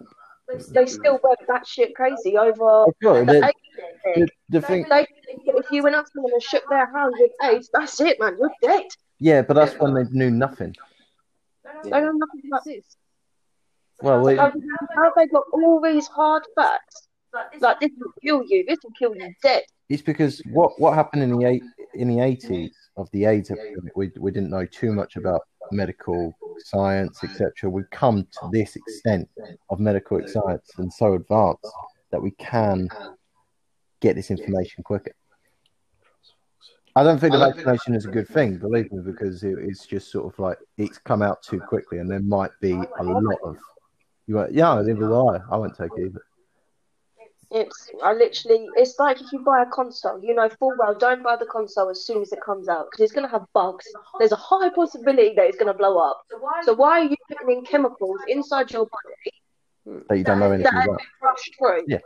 They 0.70 0.86
still 0.86 1.20
went 1.22 1.38
batshit 1.48 1.92
crazy 1.94 2.36
over 2.38 2.86
Sure, 3.02 3.24
the 3.24 3.32
the, 3.32 3.44
AIDS 3.44 3.52
the, 3.76 4.14
thing. 4.14 4.28
the 4.48 4.60
thing, 4.62 4.86
They, 4.88 5.06
if 5.46 5.66
you 5.70 5.82
went 5.82 5.94
up 5.96 6.06
to 6.06 6.12
them 6.14 6.24
and 6.32 6.42
shook 6.42 6.62
their 6.70 6.86
hand 6.90 7.12
with 7.18 7.32
AIDS, 7.42 7.68
that's 7.72 8.00
it, 8.00 8.18
man. 8.18 8.36
You're 8.38 8.50
dead. 8.62 8.84
yeah, 9.18 9.42
but 9.42 9.54
that's 9.54 9.74
when 9.78 9.92
they 9.94 10.04
knew 10.10 10.30
nothing. 10.30 10.74
They 11.84 11.90
know 11.90 12.12
nothing 12.12 12.42
about 12.50 12.64
this. 12.64 12.96
Well, 14.00 14.26
it, 14.28 14.38
How, 14.38 14.52
how 14.94 15.12
they 15.16 15.26
got 15.26 15.42
all 15.52 15.80
these 15.82 16.06
hard 16.06 16.44
facts? 16.54 17.08
Like 17.60 17.80
this 17.80 17.90
will 17.98 18.12
kill 18.24 18.42
you. 18.46 18.64
This 18.66 18.78
will 18.82 18.92
kill 18.98 19.14
you 19.14 19.34
dead. 19.42 19.64
it's 19.90 20.00
because 20.02 20.40
what 20.52 20.80
what 20.80 20.94
happened 20.94 21.22
in 21.24 21.36
the 21.38 21.46
eight 21.46 21.62
in 21.94 22.08
the 22.08 22.20
eighties 22.20 22.74
of 22.96 23.10
the 23.12 23.26
AIDS 23.26 23.50
epidemic, 23.50 23.94
we 23.96 24.10
we 24.18 24.30
didn't 24.30 24.48
know 24.48 24.64
too 24.64 24.92
much 24.92 25.16
about 25.16 25.42
medical 25.72 26.34
science, 26.58 27.22
etc. 27.24 27.70
We've 27.70 27.90
come 27.90 28.24
to 28.24 28.50
this 28.52 28.76
extent 28.76 29.28
of 29.70 29.80
medical 29.80 30.20
science 30.26 30.70
and 30.78 30.92
so 30.92 31.14
advanced 31.14 31.66
that 32.10 32.22
we 32.22 32.32
can 32.32 32.88
get 34.00 34.16
this 34.16 34.30
information 34.30 34.82
quicker. 34.82 35.12
I 36.96 37.04
don't 37.04 37.18
think 37.18 37.32
the 37.32 37.38
vaccination 37.38 37.94
is 37.94 38.06
a 38.06 38.10
good 38.10 38.26
thing, 38.26 38.56
believe 38.56 38.90
me, 38.90 39.00
because 39.04 39.44
it, 39.44 39.56
it's 39.60 39.86
just 39.86 40.10
sort 40.10 40.32
of 40.32 40.38
like 40.40 40.58
it's 40.78 40.98
come 40.98 41.22
out 41.22 41.42
too 41.42 41.60
quickly, 41.60 41.98
and 41.98 42.10
there 42.10 42.20
might 42.20 42.50
be 42.60 42.72
a 42.72 43.04
lot 43.04 43.38
of 43.44 43.56
you. 44.26 44.34
Went, 44.36 44.52
yeah, 44.52 44.74
neither 44.74 44.96
will 44.96 45.28
I. 45.28 45.38
I 45.48 45.56
won't 45.56 45.76
take 45.76 45.90
it 45.96 46.06
either. 46.06 46.22
It's 47.50 47.90
I 48.04 48.12
literally. 48.12 48.68
It's 48.76 48.98
like 48.98 49.20
if 49.22 49.32
you 49.32 49.38
buy 49.40 49.62
a 49.62 49.66
console, 49.66 50.20
you 50.22 50.34
know 50.34 50.48
full 50.58 50.74
well 50.78 50.94
don't 50.94 51.22
buy 51.22 51.36
the 51.36 51.46
console 51.46 51.88
as 51.88 52.04
soon 52.04 52.20
as 52.20 52.30
it 52.32 52.40
comes 52.44 52.68
out 52.68 52.88
because 52.90 53.04
it's 53.04 53.12
gonna 53.12 53.28
have 53.28 53.46
bugs. 53.54 53.86
There's 54.18 54.32
a 54.32 54.36
high 54.36 54.68
possibility 54.68 55.32
that 55.34 55.46
it's 55.46 55.56
gonna 55.56 55.72
blow 55.72 55.96
up. 55.98 56.20
So 56.64 56.74
why 56.74 57.00
are 57.00 57.04
you 57.04 57.16
putting 57.28 57.58
in 57.58 57.64
chemicals 57.64 58.18
inside 58.28 58.70
your 58.70 58.86
body 58.86 60.04
That 60.08 60.18
you 60.18 60.24
don't 60.24 60.40
know 60.40 60.52
anything 60.52 60.72
that 60.74 60.84
about. 60.84 61.00
rush 61.22 61.50
through? 61.58 61.84
Yeah. 61.86 61.98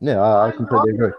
Yeah, 0.00 0.20
I, 0.20 0.48
I 0.48 0.50
completely 0.52 0.90
agree. 0.90 1.10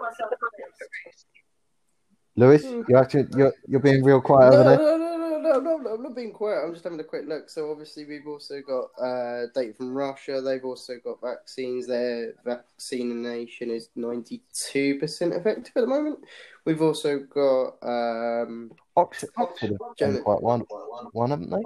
Lewis, 2.37 2.63
Hmm. 2.63 2.81
you're 2.87 2.99
actually 2.99 3.27
you're 3.35 3.53
you're 3.67 3.81
being 3.81 4.03
real 4.03 4.21
quiet 4.21 4.53
over 4.53 4.63
there. 4.63 5.14
No, 5.45 5.59
no, 5.59 5.59
no, 5.59 5.77
no, 5.77 5.77
no, 5.77 5.93
I'm 5.95 6.03
not 6.03 6.15
being 6.15 6.31
quiet. 6.31 6.63
I'm 6.63 6.73
just 6.73 6.83
having 6.83 6.99
a 6.99 7.03
quick 7.03 7.25
look. 7.27 7.49
So 7.49 7.71
obviously 7.71 8.05
we've 8.05 8.27
also 8.27 8.61
got 8.61 8.89
uh, 9.01 9.47
data 9.53 9.73
from 9.73 9.93
Russia. 9.93 10.41
They've 10.41 10.63
also 10.63 10.93
got 11.03 11.21
vaccines. 11.21 11.87
Their 11.87 12.33
vaccination 12.43 13.69
is 13.71 13.89
92% 13.97 14.41
effective 14.53 15.71
at 15.75 15.81
the 15.81 15.87
moment. 15.87 16.19
We've 16.65 16.81
also 16.81 17.19
got 17.19 17.75
um, 17.83 18.71
Oxford, 18.97 19.29
Oxford 19.37 19.71
have 19.71 19.97
done 19.97 20.23
quite 20.23 20.41
one, 20.41 20.63
one, 21.11 21.29
haven't 21.29 21.49
they? 21.49 21.61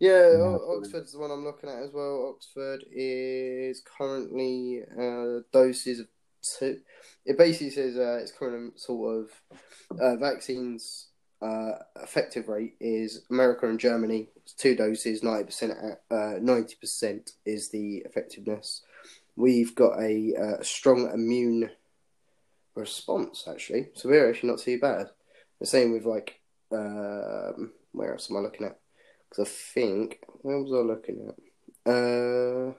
yeah, 0.00 0.10
Yeah. 0.10 0.38
O- 0.38 0.78
Oxford's 0.78 1.12
the 1.12 1.18
one 1.18 1.30
I'm 1.30 1.44
looking 1.44 1.70
at 1.70 1.82
as 1.82 1.92
well. 1.92 2.34
Oxford 2.34 2.84
is 2.90 3.82
currently 3.96 4.82
uh, 4.98 5.40
doses 5.52 6.00
of 6.00 6.06
two. 6.42 6.80
It 7.24 7.38
basically 7.38 7.70
says 7.70 7.96
uh, 7.96 8.18
its 8.20 8.32
current 8.32 8.78
sort 8.78 9.24
of 9.24 9.98
uh, 10.00 10.16
vaccines 10.16 11.08
uh, 11.42 11.72
effective 12.02 12.48
rate 12.48 12.76
is 12.80 13.24
America 13.30 13.68
and 13.68 13.80
Germany. 13.80 14.28
Two 14.56 14.74
doses, 14.76 15.22
ninety 15.22 15.44
percent. 15.44 15.72
uh, 16.10 16.34
Ninety 16.40 16.76
percent 16.80 17.32
is 17.44 17.70
the 17.70 17.98
effectiveness. 18.04 18.82
We've 19.36 19.74
got 19.74 20.00
a 20.00 20.34
uh, 20.34 20.62
strong 20.62 21.10
immune 21.12 21.70
response 22.74 23.44
actually, 23.48 23.88
so 23.94 24.08
we're 24.08 24.28
actually 24.28 24.50
not 24.50 24.58
too 24.58 24.78
bad. 24.78 25.08
The 25.60 25.66
same 25.66 25.92
with 25.92 26.04
like 26.04 26.40
um, 26.70 27.72
where 27.92 28.12
else 28.12 28.30
am 28.30 28.36
I 28.36 28.40
looking 28.40 28.66
at? 28.66 28.78
Because 29.28 29.48
I 29.48 29.50
think 29.74 30.20
where 30.42 30.58
was 30.60 30.72
I 30.72 30.76
looking 30.86 31.28
at? 31.28 31.92
Uh, 31.92 32.72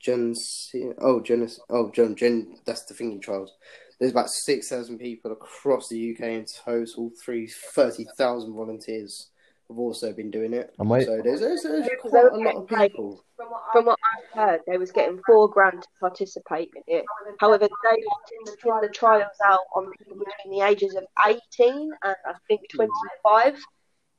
Gen 0.00 0.34
C. 0.34 0.90
Oh, 1.00 1.20
Gen. 1.20 1.48
Oh, 1.70 1.90
Gen. 1.90 2.14
Gen. 2.14 2.58
That's 2.64 2.84
the 2.84 2.94
thingy 2.94 3.20
trials. 3.20 3.54
There's 3.98 4.12
about 4.12 4.30
six 4.30 4.68
thousand 4.68 4.98
people 4.98 5.32
across 5.32 5.88
the 5.88 6.12
UK 6.14 6.20
in 6.28 6.46
total. 6.64 7.10
Three 7.22 7.48
thirty 7.48 8.06
thousand 8.16 8.54
volunteers 8.54 9.30
have 9.68 9.78
also 9.78 10.12
been 10.12 10.30
doing 10.30 10.52
it. 10.54 10.74
And 10.78 10.88
wait, 10.88 11.04
So 11.06 11.20
there's, 11.22 11.40
there's, 11.40 11.62
there's 11.62 11.88
quite 12.00 12.32
a 12.32 12.36
lot 12.36 12.56
of 12.56 12.68
people. 12.68 13.22
From 13.36 13.50
what 13.50 13.62
From 13.72 13.86
what 13.86 13.98
I've 14.16 14.38
heard, 14.38 14.60
they 14.66 14.78
was 14.78 14.90
getting 14.92 15.20
four 15.26 15.48
grand 15.48 15.82
to 15.82 15.88
participate 16.00 16.70
in 16.74 16.82
it. 16.86 17.04
However, 17.38 17.68
they 17.84 17.90
are 17.90 18.44
testing 18.46 18.80
the 18.80 18.88
trials 18.88 19.26
out 19.44 19.60
on 19.76 19.92
people 19.98 20.16
between 20.16 20.58
the 20.58 20.66
ages 20.66 20.94
of 20.94 21.04
18 21.26 21.90
and 22.02 22.16
I 22.26 22.32
think 22.48 22.62
25. 22.74 23.58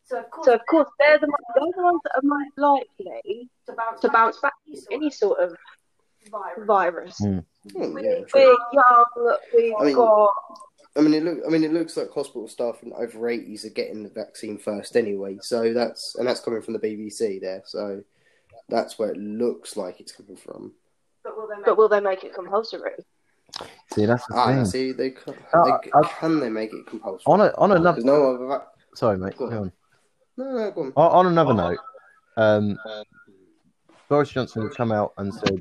So 0.03 0.19
of 0.19 0.29
course, 0.31 0.45
So, 0.45 0.53
of 0.53 0.61
course, 0.67 0.89
they're 0.99 1.19
the, 1.19 1.27
they're 1.55 1.71
the 1.75 1.83
ones 1.83 2.01
that 2.03 2.11
are 2.15 2.21
most 2.23 2.57
likely 2.57 3.49
to 3.67 3.73
bounce, 3.73 4.01
to 4.01 4.09
bounce 4.09 4.39
back 4.39 4.53
from 4.65 4.75
any 4.91 5.09
sort 5.09 5.39
of 5.39 5.55
virus. 6.31 6.67
virus. 6.67 7.21
Mm. 7.21 7.45
Yeah. 7.75 8.21
We're 8.33 8.55
young, 8.73 9.05
we've 9.55 9.73
I 9.79 9.83
mean- 9.85 9.95
got. 9.95 10.33
I 10.95 11.01
mean, 11.01 11.13
it 11.13 11.23
look. 11.23 11.39
I 11.45 11.49
mean, 11.49 11.63
it 11.63 11.71
looks 11.71 11.95
like 11.95 12.09
hospital 12.11 12.47
staff 12.47 12.81
and 12.81 12.91
over 12.93 13.29
eighties 13.29 13.63
are 13.63 13.69
getting 13.69 14.03
the 14.03 14.09
vaccine 14.09 14.57
first 14.57 14.97
anyway. 14.97 15.37
So 15.41 15.71
that's 15.73 16.15
and 16.15 16.27
that's 16.27 16.39
coming 16.41 16.61
from 16.61 16.73
the 16.73 16.79
BBC 16.79 17.39
there. 17.39 17.61
So 17.65 18.01
that's 18.69 18.97
where 18.99 19.09
it 19.11 19.17
looks 19.17 19.77
like 19.77 19.99
it's 20.01 20.11
coming 20.11 20.35
from. 20.35 20.73
But 21.23 21.37
will 21.37 21.47
they 21.47 21.55
make 21.57 21.65
But 21.65 21.77
will 21.77 21.89
they 21.89 21.99
make 22.01 22.23
it 22.23 22.33
compulsory? 22.33 22.91
see 23.93 24.05
that's 24.05 24.25
the 24.27 24.35
Ah, 24.35 24.47
thing. 24.47 24.65
see, 24.65 24.91
they, 24.91 25.11
can, 25.11 25.35
Uh, 25.53 25.63
they 25.81 25.91
I- 25.93 26.03
can 26.19 26.39
they 26.39 26.49
make 26.49 26.73
it 26.73 26.85
compulsory? 26.87 27.23
On 27.27 27.41
a, 27.41 27.53
on 27.57 27.71
another, 27.71 28.01
no 28.01 28.35
other. 28.35 28.47
vac- 28.47 28.67
sorry 28.95 29.17
mate, 29.17 29.37
Go 29.37 29.45
on. 29.45 29.49
go 29.51 29.57
on. 29.61 29.71
No, 30.37 30.45
no, 30.51 30.71
go 30.71 30.81
on. 30.81 30.93
On, 30.95 31.11
on 31.11 31.25
another 31.27 31.53
note, 31.53 31.79
um, 32.37 32.77
Boris 34.07 34.29
Johnson 34.29 34.63
has 34.67 34.75
come 34.75 34.91
out 34.91 35.13
and 35.17 35.33
said 35.33 35.59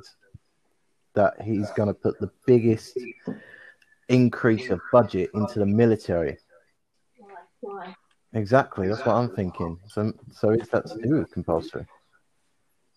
that 1.18 1.42
he's 1.42 1.68
going 1.72 1.88
to 1.88 1.94
put 1.94 2.18
the 2.20 2.30
biggest 2.46 2.96
increase 4.08 4.70
of 4.70 4.80
budget 4.92 5.30
into 5.34 5.58
the 5.58 5.66
military. 5.66 6.38
Why? 7.60 7.94
Exactly, 8.34 8.86
that's 8.86 9.04
what 9.04 9.16
I'm 9.16 9.30
thinking. 9.34 9.80
So, 9.88 10.12
so 10.30 10.50
is 10.50 10.68
that 10.68 10.86
to 10.86 10.98
do 11.02 11.16
with 11.16 11.32
compulsory? 11.32 11.86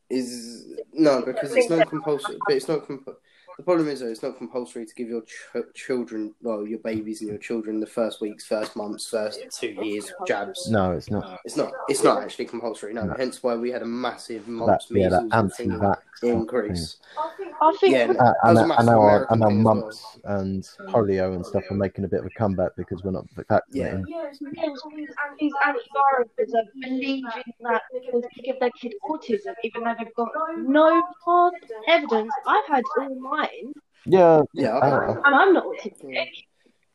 Is 0.10 0.68
no 0.94 1.24
because 1.26 1.56
it's 1.56 1.70
not 1.70 1.90
compulsory. 1.90 2.38
But 2.46 2.56
it's 2.58 2.68
not. 2.68 2.86
Comp- 2.86 3.18
the 3.62 3.66
problem 3.66 3.88
is 3.90 4.00
though, 4.00 4.08
it's 4.08 4.24
not 4.24 4.38
compulsory 4.40 4.88
to 4.88 4.96
give 4.96 5.08
your 5.08 5.22
ch- 5.22 5.74
children, 5.76 6.34
well, 6.42 6.66
your 6.66 6.80
babies 6.80 7.22
and 7.22 7.30
your 7.30 7.38
children, 7.38 7.80
the 7.80 7.86
first 7.86 8.20
weeks, 8.20 8.44
first 8.44 8.76
months, 8.76 9.08
first 9.08 9.40
two 9.52 9.70
years 9.84 10.12
jabs. 10.26 10.68
No, 10.72 10.94
it's 10.94 11.12
not. 11.12 11.40
It's 11.46 11.56
not. 11.56 11.72
It's 11.88 12.04
not 12.04 12.24
actually 12.24 12.46
compulsory. 12.46 12.92
No. 12.92 13.04
No. 13.04 13.14
Hence 13.14 13.44
why 13.44 13.56
we 13.56 13.70
had 13.70 13.84
a 13.84 13.86
massive 13.86 14.48
That, 14.48 14.52
mumps, 14.52 14.88
yeah, 14.90 15.10
that 15.10 15.24
measles, 15.26 15.60
and 15.60 15.72
anti-vax 15.74 15.98
increase. 16.24 16.98
I 17.20 17.30
think 17.38 17.54
I 17.62 17.78
think 17.80 17.94
Yeah, 17.94 18.08
thing. 18.08 18.16
no. 18.18 18.24
Uh, 18.24 18.34
and, 18.44 18.44
That 18.44 18.50
was 18.50 18.58
a 18.58 18.62
and 18.62 18.68
massive 18.70 18.86
now, 18.88 19.02
American 19.02 19.28
and 19.30 19.40
now 19.40 19.48
thing 19.48 19.60
as 19.60 19.64
well. 19.66 19.76
mumps 19.76 20.20
and 20.24 20.64
polio 20.92 21.36
and 21.36 21.46
stuff 21.46 21.64
are 21.70 21.76
making 21.76 22.06
a 22.06 22.08
bit 22.08 22.22
of 22.22 22.26
a 22.26 22.30
comeback 22.32 22.76
because 22.76 23.04
we're 23.04 23.12
not 23.12 23.26
vaccinating. 23.36 24.06
yeah, 24.08 24.26
it's 24.28 24.40
because 24.40 24.82
because 24.96 25.14
these 25.40 25.54
antiviruses 25.70 26.56
are 26.56 26.64
believing 26.82 27.44
that 27.62 27.82
they 27.94 28.42
give 28.44 28.60
their 28.60 28.72
kid 28.72 28.94
autism, 29.08 29.54
even 29.64 29.84
though 29.84 29.96
they've 30.00 30.14
got 30.16 30.30
no 30.58 31.04
hard 31.24 31.54
evidence. 31.88 32.32
I've 32.48 32.68
had 32.68 32.84
all 33.00 33.20
mine, 33.64 33.74
Yeah, 34.06 34.42
Yeah, 34.54 34.78
I, 34.78 34.88
I- 34.90 35.12
and 35.12 35.22
I'm 35.36 35.54
not 35.54 35.66
autistic. 35.66 36.28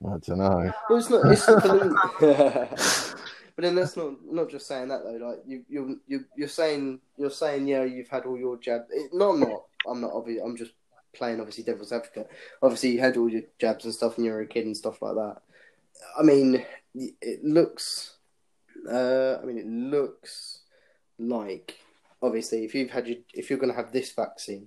I 0.04 0.18
don't 0.18 0.38
know. 0.38 0.72
Well, 0.90 0.98
it's 0.98 1.10
not. 1.10 1.32
It's, 1.32 1.46
but, 1.46 1.62
then, 1.64 1.94
but 3.56 3.62
then 3.62 3.74
that's 3.74 3.96
not 3.96 4.12
not 4.24 4.50
just 4.50 4.66
saying 4.66 4.88
that 4.88 5.02
though. 5.04 5.26
Like 5.28 5.38
you 5.46 5.64
you 5.68 6.00
you 6.06 6.24
you're 6.36 6.48
saying 6.48 7.00
you're 7.16 7.30
saying 7.30 7.66
yeah 7.66 7.82
you've 7.84 8.08
had 8.08 8.26
all 8.26 8.36
your 8.36 8.58
jab. 8.58 8.82
It, 8.90 9.10
no, 9.14 9.30
I'm 9.30 9.40
not. 9.40 9.62
I'm 9.88 10.00
not. 10.02 10.12
Obviously, 10.12 10.42
I'm 10.44 10.56
just 10.56 10.72
playing 11.14 11.40
obviously 11.40 11.64
devil's 11.64 11.92
advocate. 11.92 12.28
Obviously, 12.62 12.90
you 12.90 13.00
had 13.00 13.16
all 13.16 13.28
your 13.28 13.42
jabs 13.58 13.86
and 13.86 13.94
stuff, 13.94 14.16
and 14.18 14.26
you 14.26 14.32
were 14.32 14.42
a 14.42 14.46
kid 14.46 14.66
and 14.66 14.76
stuff 14.76 15.00
like 15.00 15.14
that. 15.14 15.38
I 16.18 16.22
mean, 16.22 16.62
it 16.94 17.42
looks. 17.42 18.16
Uh, 18.88 19.38
I 19.42 19.46
mean, 19.46 19.58
it 19.58 19.66
looks 19.66 20.60
like 21.18 21.78
obviously 22.22 22.64
if 22.64 22.74
you've 22.74 22.90
had 22.90 23.08
your 23.08 23.18
if 23.32 23.48
you're 23.48 23.58
going 23.58 23.72
to 23.72 23.76
have 23.76 23.92
this 23.92 24.12
vaccine, 24.12 24.66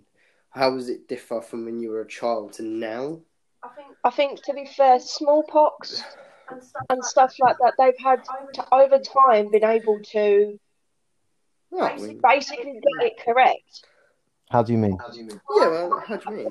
how 0.52 0.72
does 0.72 0.90
it 0.90 1.08
differ 1.08 1.42
from 1.42 1.66
when 1.66 1.80
you 1.80 1.90
were 1.92 2.02
a 2.02 2.08
child 2.08 2.54
to 2.54 2.64
now? 2.64 3.20
I 3.64 3.70
think 3.76 3.88
I 4.04 4.10
think, 4.10 4.44
to 4.44 4.54
be 4.54 4.66
fair, 4.66 5.00
smallpox 5.00 6.04
and 6.50 6.64
stuff 6.64 6.86
and 6.90 7.04
stuff 7.04 7.36
like 7.40 7.58
that, 7.60 7.74
they've 7.78 7.98
had 8.04 8.24
to, 8.54 8.66
over 8.74 9.00
time 9.00 9.52
been 9.52 9.64
able 9.66 10.00
to 10.12 10.60
No, 11.72 11.82
I 11.82 11.98
mean, 11.98 12.20
basically 12.24 12.74
get 12.74 13.06
it 13.08 13.14
correct. 13.24 13.86
How 14.50 14.64
do 14.64 14.72
you 14.72 14.80
mean? 14.80 14.98
yeah, 15.14 15.68
well, 15.68 16.04
how 16.08 16.16
do 16.18 16.32
you 16.32 16.38
mean? 16.38 16.48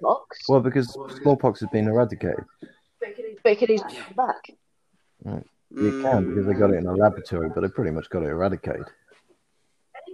Smallpox, 0.00 0.38
Well, 0.48 0.60
because 0.60 0.98
smallpox 1.22 1.60
has 1.60 1.68
been 1.70 1.88
eradicated. 1.88 2.44
but 3.00 3.52
it 3.52 3.58
could 3.58 3.70
easily 3.70 3.94
come 3.94 4.14
back. 4.26 5.42
You 5.70 6.02
can 6.02 6.28
because 6.28 6.46
they 6.46 6.52
got 6.52 6.70
it 6.70 6.76
in 6.76 6.86
a 6.86 6.94
laboratory, 6.94 7.48
but 7.54 7.62
they 7.62 7.68
pretty 7.68 7.90
much 7.92 8.10
got 8.10 8.22
it 8.22 8.28
eradicated. 8.28 8.84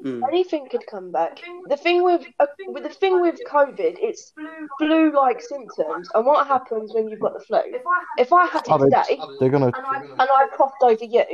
Mm. 0.04 0.22
Anything 0.28 0.68
could 0.70 0.86
come 0.86 1.10
back. 1.10 1.40
The 1.68 1.76
thing 1.76 2.04
with 2.04 2.24
uh, 2.38 2.46
with 2.68 2.84
the 2.84 2.88
thing 2.88 3.20
with 3.20 3.40
COVID, 3.48 3.96
it's 4.00 4.32
flu-like 4.78 5.40
symptoms, 5.42 6.08
and 6.14 6.24
what 6.24 6.46
happens 6.46 6.92
when 6.94 7.08
you've 7.08 7.18
got 7.20 7.34
the 7.34 7.40
flu? 7.44 7.58
If 7.66 7.82
I 7.86 8.02
If 8.22 8.32
I 8.32 8.46
had 8.46 8.62
Oh, 8.68 8.76
it 8.76 8.90
they- 8.90 9.14
today 9.16 9.22
They're 9.40 9.48
gonna. 9.50 9.66
and 9.66 10.28
I 10.38 10.46
coughed 10.56 10.82
over 10.82 11.04
you, 11.04 11.24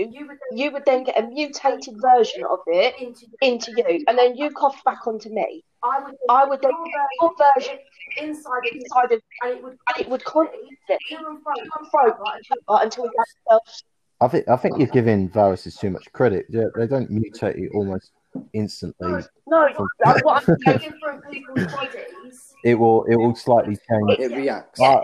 you 0.52 0.71
would 0.71 0.85
then 0.87 1.04
get 1.04 1.18
a 1.18 1.26
mutated 1.26 1.94
version 2.00 2.44
of 2.44 2.61
it 2.66 2.94
into 2.99 3.26
into 3.42 3.71
you, 3.76 4.04
and 4.09 4.16
then 4.16 4.35
you 4.37 4.50
coughed 4.50 4.83
back 4.85 5.06
onto 5.06 5.28
me. 5.28 5.62
I 5.83 5.99
would 6.02 6.14
I 6.30 6.44
would 6.47 6.62
then 6.62 6.71
get 6.71 7.09
your 7.21 7.35
version 7.54 7.78
inside 8.16 8.61
it 8.64 8.76
inside 8.76 9.12
of, 9.12 9.21
and 9.42 9.52
it 9.59 9.62
would 9.62 9.76
and 9.88 10.00
it 10.00 10.09
would 10.09 10.25
constantly 10.25 10.78
to 10.88 10.94
and 11.18 11.42
fro 11.42 11.54
to 11.54 11.61
and 11.62 11.90
fro 11.90 12.04
right, 12.06 12.42
until 12.83 13.04
we 13.04 13.11
got 13.11 13.26
ourselves. 13.50 13.85
I 14.21 14.28
think. 14.28 14.49
I 14.49 14.56
think 14.56 14.78
you're 14.78 14.87
giving 14.88 15.28
viruses 15.28 15.76
too 15.76 15.90
much 15.90 16.11
credit. 16.12 16.47
Yeah, 16.49 16.68
They 16.76 16.87
don't 16.87 17.11
mutate 17.11 17.56
it 17.59 17.71
almost 17.75 18.12
instantly. 18.52 19.22
No, 19.46 19.68
that's 20.04 20.22
what 20.24 20.48
I'm 20.48 20.56
saying. 20.66 20.78
different 20.78 21.30
people's 21.30 21.72
bodies. 21.72 22.54
It 22.64 22.74
will. 22.76 23.04
It 23.04 23.16
will 23.16 23.34
slightly 23.34 23.76
change. 23.88 24.18
It 24.18 24.32
reacts. 24.36 24.80
Uh, 24.80 25.00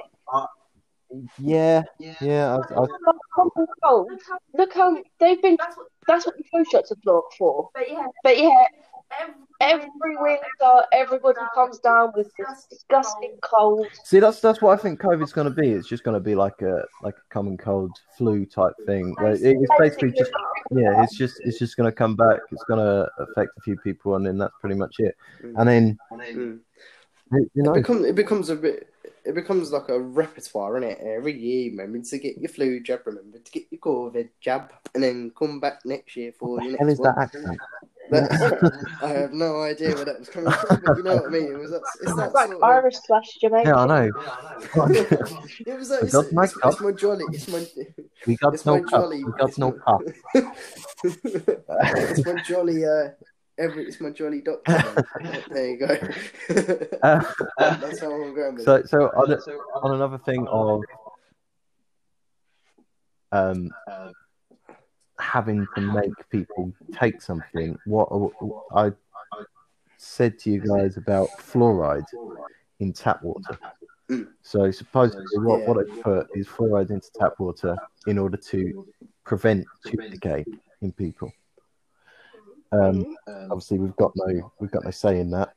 yeah, 1.39 1.83
yeah. 1.99 2.57
I, 2.57 2.75
I, 2.81 2.87
Common 3.35 3.67
cold. 3.85 4.09
Look 4.11 4.21
how 4.29 4.39
Look 4.55 4.73
how 4.75 5.03
they've 5.19 5.43
been. 5.43 5.57
that's 5.59 5.77
what 5.77 5.87
That's 6.07 6.27
what 6.27 6.37
the 6.37 6.45
flu 6.51 6.65
shots 6.71 6.93
are 6.93 6.97
for- 7.05 7.25
for. 7.37 7.69
but 7.75 7.89
yeah 7.91 8.07
But 8.23 8.39
yeah, 8.39 8.45
every, 8.45 8.69
every 9.61 10.17
winter, 10.19 10.83
everybody 10.93 11.39
comes 11.55 11.79
down 11.79 12.13
with 12.17 12.31
this 12.39 12.67
disgusting 12.71 13.37
cold. 13.43 13.87
see, 14.05 14.19
that's 14.21 14.41
that's 14.41 14.61
what 14.63 14.79
I 14.79 14.83
think 14.83 15.01
COVID's 15.01 15.33
going 15.33 15.53
to 15.53 15.61
be. 15.63 15.71
It's 15.71 15.89
just 15.89 16.05
going 16.05 16.15
to 16.15 16.21
be 16.21 16.35
like 16.35 16.63
a 16.63 16.85
like 17.03 17.15
a 17.17 17.33
common 17.33 17.57
cold 17.57 17.97
flu 18.17 18.47
type 18.47 18.73
thing. 18.87 19.15
Where 19.19 19.33
it- 19.33 19.43
it's 19.43 19.73
basically 19.79 20.13
just 20.13 20.33
yeah. 20.71 21.03
It's 21.03 21.17
just 21.17 21.41
it's 21.45 21.59
just 21.59 21.77
going 21.77 21.91
to 21.91 21.95
come 21.95 22.17
back. 22.17 22.41
It's 22.51 22.65
going 22.65 22.81
to 22.81 23.09
affect 23.19 23.51
a 23.59 23.61
few 23.63 23.77
people, 23.77 24.17
and 24.17 24.25
then 24.25 24.39
that's 24.39 24.55
pretty 24.61 24.77
much 24.77 24.97
it. 24.99 25.15
And 25.43 25.69
then 25.69 25.99
Mm. 26.13 26.61
you 27.55 27.63
know, 27.63 27.75
It 27.75 27.83
becomes 27.83 28.05
it 28.07 28.15
becomes 28.17 28.51
a 28.51 28.57
bit 28.57 28.89
it 29.25 29.35
becomes 29.35 29.71
like 29.71 29.89
a 29.89 30.01
repertoire, 30.01 30.79
isn't 30.79 30.91
it? 30.91 30.99
Every 31.01 31.39
year, 31.39 31.71
remember 31.71 32.01
to 32.01 32.19
get 32.19 32.39
your 32.39 32.49
flu 32.49 32.81
jab, 32.81 33.03
remember 33.05 33.39
to 33.39 33.53
get 33.53 33.65
your 33.71 33.79
COVID 33.81 34.29
jab, 34.41 34.73
and 34.95 35.05
then 35.05 35.31
come 35.39 35.61
back 35.61 35.85
next 35.85 36.17
year 36.17 36.33
for 36.33 36.53
what 36.57 36.63
the 36.65 36.71
the 36.71 36.77
next 36.79 36.93
is 36.95 36.99
one. 36.99 37.15
that 37.15 37.23
accent? 37.23 37.59
That's, 38.11 38.43
I 39.03 39.09
have 39.09 39.33
no 39.33 39.63
idea 39.63 39.95
where 39.95 40.05
that 40.05 40.19
was 40.19 40.29
coming 40.29 40.53
from, 40.53 40.81
but 40.85 40.97
you 40.97 41.03
know 41.03 41.17
what 41.17 41.27
I 41.27 41.29
mean. 41.31 41.53
It 41.53 41.59
was 41.59 41.71
that, 41.71 41.83
it's 42.03 42.15
that 42.17 42.33
Like 42.35 42.47
sort 42.49 42.57
of, 42.57 42.63
Irish 42.63 42.97
slash 43.07 43.29
Jamaican. 43.41 43.69
Yeah, 43.69 43.77
I 43.77 43.87
know. 43.87 44.07
it 45.67 45.79
was 45.79 45.91
like, 45.91 46.03
We 46.03 46.09
it's, 46.09 46.33
my 46.33 46.45
it's, 46.45 46.57
it's 46.65 46.81
my 46.81 46.93
jolly, 46.93 47.25
it's 47.33 47.49
my, 47.49 47.67
we 48.27 48.37
got 48.37 48.55
it's 48.55 48.67
no 48.67 48.75
my 48.75 48.81
cup. 48.81 48.91
jolly, 48.91 49.25
We 49.25 49.33
got 49.33 49.49
it's 49.49 49.59
no 49.59 49.71
my- 49.73 49.79
cup. 49.79 50.03
it's 51.05 52.27
my 52.27 52.43
jolly, 52.43 52.85
uh, 52.85 53.09
every, 53.59 53.85
it's 53.87 54.01
my 54.01 54.11
jolly 54.11 54.41
doctor. 54.43 55.05
there 55.51 55.69
you 55.71 55.77
go. 55.79 55.97
Uh, 57.03 57.23
That's 57.59 58.01
how 58.01 58.13
I'm 58.13 58.35
going 58.35 58.55
with 58.57 58.65
so, 58.65 58.75
it. 58.77 58.89
so 58.89 59.05
on, 59.17 59.33
on 59.83 59.95
another 59.95 60.19
thing 60.19 60.47
of 60.49 60.83
um, 63.33 63.71
having 65.21 65.67
to 65.75 65.81
make 65.81 66.13
people 66.31 66.73
take 66.93 67.21
something, 67.23 67.79
what 67.87 68.09
I 68.75 68.93
said 69.97 70.39
to 70.41 70.51
you 70.51 70.61
guys 70.61 70.97
about 70.97 71.29
fluoride 71.39 72.05
in 72.81 72.93
tap 72.93 73.23
water. 73.23 73.59
So 74.43 74.71
supposedly, 74.71 75.39
what, 75.39 75.67
what 75.69 75.87
they 75.87 75.93
put 76.03 76.29
is 76.35 76.49
fluoride 76.49 76.91
into 76.91 77.09
tap 77.15 77.35
water 77.39 77.77
in 78.07 78.19
order 78.19 78.37
to 78.37 78.87
prevent 79.25 79.65
tooth 79.87 80.11
decay 80.11 80.45
in 80.81 80.93
people. 80.93 81.33
Um, 82.73 83.17
obviously, 83.29 83.79
we've 83.79 83.97
got 83.97 84.13
no 84.17 84.53
we've 84.59 84.71
got 84.71 84.85
no 84.85 84.91
say 84.91 85.21
in 85.21 85.31
that. 85.31 85.55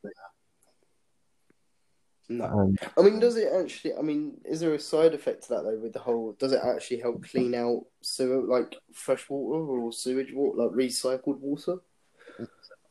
No. 2.28 2.44
Um, 2.44 2.76
I 2.96 3.02
mean, 3.02 3.20
does 3.20 3.36
it 3.36 3.48
actually? 3.52 3.94
I 3.96 4.00
mean, 4.02 4.40
is 4.44 4.60
there 4.60 4.72
a 4.74 4.78
side 4.78 5.12
effect 5.14 5.42
to 5.44 5.48
that 5.50 5.64
though? 5.64 5.78
With 5.78 5.92
the 5.92 5.98
whole, 5.98 6.32
does 6.38 6.52
it 6.52 6.60
actually 6.64 7.00
help 7.00 7.22
clean 7.28 7.54
out 7.54 7.84
sewer, 8.00 8.42
like 8.42 8.76
fresh 8.92 9.28
water 9.28 9.58
or 9.62 9.92
sewage 9.92 10.32
water, 10.32 10.62
like 10.62 10.70
recycled 10.72 11.38
water? 11.40 11.76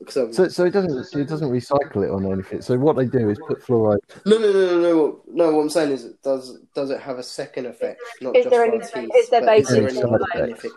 'Cause, 0.06 0.36
So, 0.36 0.48
so 0.50 0.66
it 0.66 0.72
doesn't 0.72 1.16
it 1.20 1.28
doesn't 1.30 1.50
recycle 1.50 2.04
it 2.06 2.12
on 2.12 2.30
anything. 2.30 2.62
So 2.62 2.78
what 2.78 2.98
they 2.98 3.06
do 3.06 3.30
is 3.30 3.40
put 3.48 3.62
fluoride. 3.62 4.00
no, 4.26 4.38
no, 4.38 4.52
no, 4.52 4.66
no, 4.66 4.82
no. 4.82 5.22
No, 5.28 5.56
what 5.56 5.62
I'm 5.62 5.70
saying 5.70 5.92
is, 5.94 6.04
it 6.06 6.22
does 6.22 6.60
does 6.76 6.90
it 6.90 7.00
have 7.00 7.20
a 7.20 7.24
second 7.24 7.68
effect? 7.68 8.02
Not 8.22 8.36
Is 8.36 8.44
just 8.44 8.52
there 8.54 8.66
any- 8.66 8.80
teeth, 8.80 9.12
is 9.16 9.30
there 9.30 9.42
but 9.42 9.58
is 9.60 9.68
there 9.70 9.88
any 9.88 9.94
side 10.02 10.20
benefit? 10.34 10.72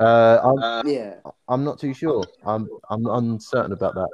Uh, 0.00 0.38
I'm 0.42 0.86
Yeah. 0.88 1.14
I'm 1.48 1.62
not 1.64 1.78
too 1.78 1.94
sure. 1.94 2.24
I'm 2.44 2.68
I'm 2.90 3.06
uncertain 3.06 3.72
about 3.72 3.94
that. 3.94 4.08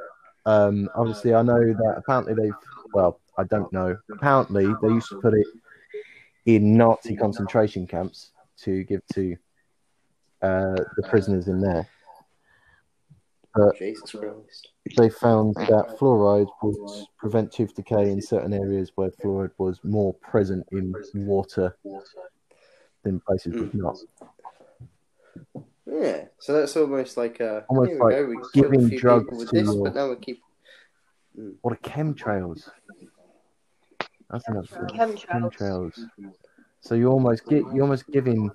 Um, 0.45 0.89
obviously, 0.95 1.35
I 1.35 1.43
know 1.43 1.59
that 1.59 1.95
apparently 1.97 2.35
they've. 2.35 2.55
Well, 2.93 3.21
I 3.39 3.45
don't 3.45 3.73
know. 3.73 3.97
Apparently, 4.13 4.75
they 4.83 4.89
used 4.89 5.09
to 5.11 5.21
put 5.21 5.33
it 5.33 5.47
in 6.47 6.77
Nazi 6.77 7.17
concentration 7.17 7.87
camps 7.87 8.33
to 8.65 8.83
give 8.85 9.01
to 9.15 9.37
uh, 10.43 10.77
the 10.97 11.03
prisoners 11.09 11.47
in 11.47 11.61
there. 11.61 11.89
But 13.55 13.79
Jesus 13.79 14.11
Christ. 14.11 14.69
they 14.97 15.09
found 15.09 15.55
that 15.55 15.97
fluoride 15.99 16.49
would 16.63 17.07
prevent 17.19 17.53
tooth 17.53 17.75
decay 17.75 18.11
in 18.11 18.21
certain 18.21 18.53
areas 18.53 18.93
where 18.97 19.11
fluoride 19.11 19.53
was 19.59 19.79
more 19.85 20.15
present 20.15 20.67
in 20.73 20.95
water 21.15 21.77
than 23.05 23.21
places 23.21 23.55
with 23.55 23.75
not. 23.75 23.97
Yeah. 25.87 26.25
So 26.39 26.53
that's 26.53 26.77
almost 26.77 27.17
like 27.17 27.41
uh, 27.41 27.63
Almost 27.69 27.93
like. 28.01 28.27
We 28.27 28.39
giving 28.53 28.93
a 28.93 28.99
drugs 28.99 29.27
with 29.31 29.49
to 29.51 29.55
this, 29.57 29.67
your- 29.67 29.85
but 29.85 29.95
now 29.95 30.11
we 30.11 30.17
keep. 30.17 30.43
What 31.63 31.73
are 31.73 31.77
chemtrails? 31.77 32.69
That's 34.31 34.47
another 34.49 34.67
thing. 34.67 34.99
Chemtrails. 34.99 35.27
Chemtrails. 35.27 36.09
So 36.81 36.95
you 36.95 37.09
almost 37.09 37.47
get 37.47 37.63
you're 37.73 37.83
almost 37.83 38.07
giving 38.13 38.51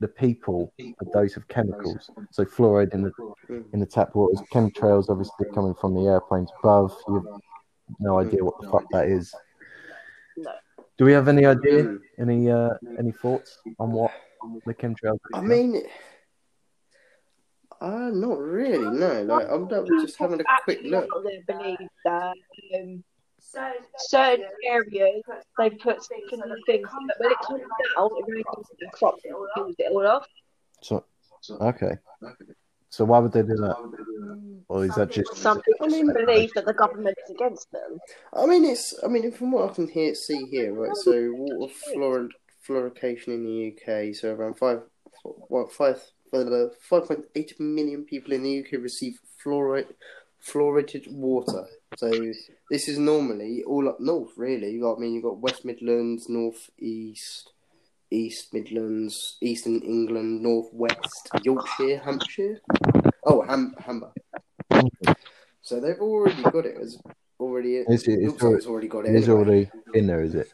the 0.00 0.08
people 0.08 0.72
a 0.78 1.04
dose 1.12 1.36
of 1.36 1.48
chemicals. 1.48 2.10
So 2.30 2.44
fluoride 2.44 2.94
in 2.94 3.02
the 3.02 3.12
in 3.72 3.80
the 3.80 3.86
tap 3.86 4.14
waters, 4.14 4.40
chemtrails 4.52 5.08
obviously 5.08 5.46
coming 5.54 5.74
from 5.74 5.94
the 5.94 6.02
airplanes 6.02 6.50
above. 6.62 6.96
You've 7.08 7.26
no 7.98 8.18
idea 8.18 8.44
what 8.44 8.60
the 8.60 8.68
fuck 8.68 8.84
that 8.92 9.08
is. 9.08 9.34
No. 10.36 10.52
Do 10.98 11.04
we 11.04 11.12
have 11.12 11.28
any 11.28 11.46
idea? 11.46 11.96
Any 12.18 12.50
uh 12.50 12.74
any 12.98 13.12
thoughts 13.12 13.58
on 13.78 13.92
what 13.92 14.12
the 14.66 14.74
chemtrails? 14.74 15.18
I 15.34 15.40
mean, 15.40 15.82
uh, 17.80 18.10
not 18.12 18.38
really. 18.38 18.90
No, 18.96 19.22
like 19.22 19.46
I'm 19.48 19.68
just 20.00 20.16
having 20.16 20.40
a 20.40 20.44
quick 20.64 20.80
look. 20.84 21.08
They 21.24 21.42
believe 21.46 21.78
that 22.04 22.34
um, 22.76 23.04
So, 23.50 23.72
certain 23.96 24.44
areas 24.66 25.22
they 25.56 25.70
put 25.70 26.02
certain 26.02 26.62
things 26.66 26.82
that 26.82 27.16
when 27.18 27.32
it 27.32 27.38
comes 27.38 27.62
down, 27.96 28.10
it 28.18 28.24
really 28.28 28.44
comes 28.44 28.66
to 28.68 28.76
the 28.78 28.90
crops 28.92 29.24
and 29.24 29.34
kills 29.54 29.74
it 29.78 29.90
all 29.90 30.06
off. 30.06 30.26
so 30.82 31.04
okay. 31.60 31.96
So 32.90 33.04
why 33.04 33.18
would 33.18 33.32
they 33.32 33.42
do 33.42 33.56
that? 33.56 33.76
Mm. 33.76 34.60
Or 34.68 34.84
is 34.84 34.94
that 34.96 35.10
just 35.10 35.36
Some 35.36 35.62
people 35.62 35.88
believe 35.88 36.52
that 36.54 36.66
the 36.66 36.74
government 36.74 37.16
is 37.24 37.30
against 37.30 37.70
them. 37.72 37.98
I 38.34 38.44
mean, 38.46 38.64
it's. 38.64 38.94
I 39.02 39.08
mean, 39.08 39.30
from 39.32 39.52
what 39.52 39.70
I 39.70 39.74
can 39.74 39.88
hear, 39.88 40.14
see 40.14 40.46
here, 40.46 40.74
right? 40.74 40.96
So 40.96 41.30
water 41.32 41.72
fluorid, 41.94 42.30
fluorication 42.66 43.28
in 43.28 43.44
the 43.44 43.72
UK. 43.72 44.14
So 44.14 44.34
around 44.34 44.58
five, 44.58 44.82
what 45.22 45.72
five, 45.72 46.02
five 46.32 47.06
point 47.06 47.24
eight 47.34 47.58
million 47.58 48.04
people 48.04 48.32
in 48.32 48.42
the 48.42 48.60
UK 48.60 48.82
receive 48.82 49.18
fluoride, 49.42 49.92
fluoridated 50.44 51.10
water. 51.10 51.66
So 51.96 52.10
this 52.70 52.88
is 52.88 52.98
normally 52.98 53.62
all 53.66 53.88
up 53.88 54.00
north, 54.00 54.32
really. 54.36 54.80
I 54.82 54.94
mean, 54.98 55.14
you've 55.14 55.24
got 55.24 55.38
West 55.38 55.64
Midlands, 55.64 56.28
North 56.28 56.70
East, 56.78 57.52
East 58.10 58.52
Midlands, 58.54 59.36
Eastern 59.40 59.80
England, 59.82 60.42
North 60.42 60.68
West, 60.72 61.28
Yorkshire, 61.42 61.98
Hampshire. 61.98 62.60
Oh, 63.24 63.42
Ham, 63.42 63.74
Hamber. 63.78 64.12
So 65.62 65.80
they've 65.80 65.98
already 66.00 66.42
got 66.42 66.66
it 66.66 66.76
as 66.80 66.98
already. 67.38 67.76
It's- 67.78 68.06
it's 68.06 68.22
looks 68.22 68.42
like 68.42 68.56
it's 68.56 68.66
already 68.66 68.88
got 68.88 69.06
it. 69.06 69.14
it's 69.14 69.26
anyway. 69.28 69.40
already 69.44 69.70
in 69.94 70.06
there, 70.06 70.22
is 70.22 70.34
it? 70.34 70.50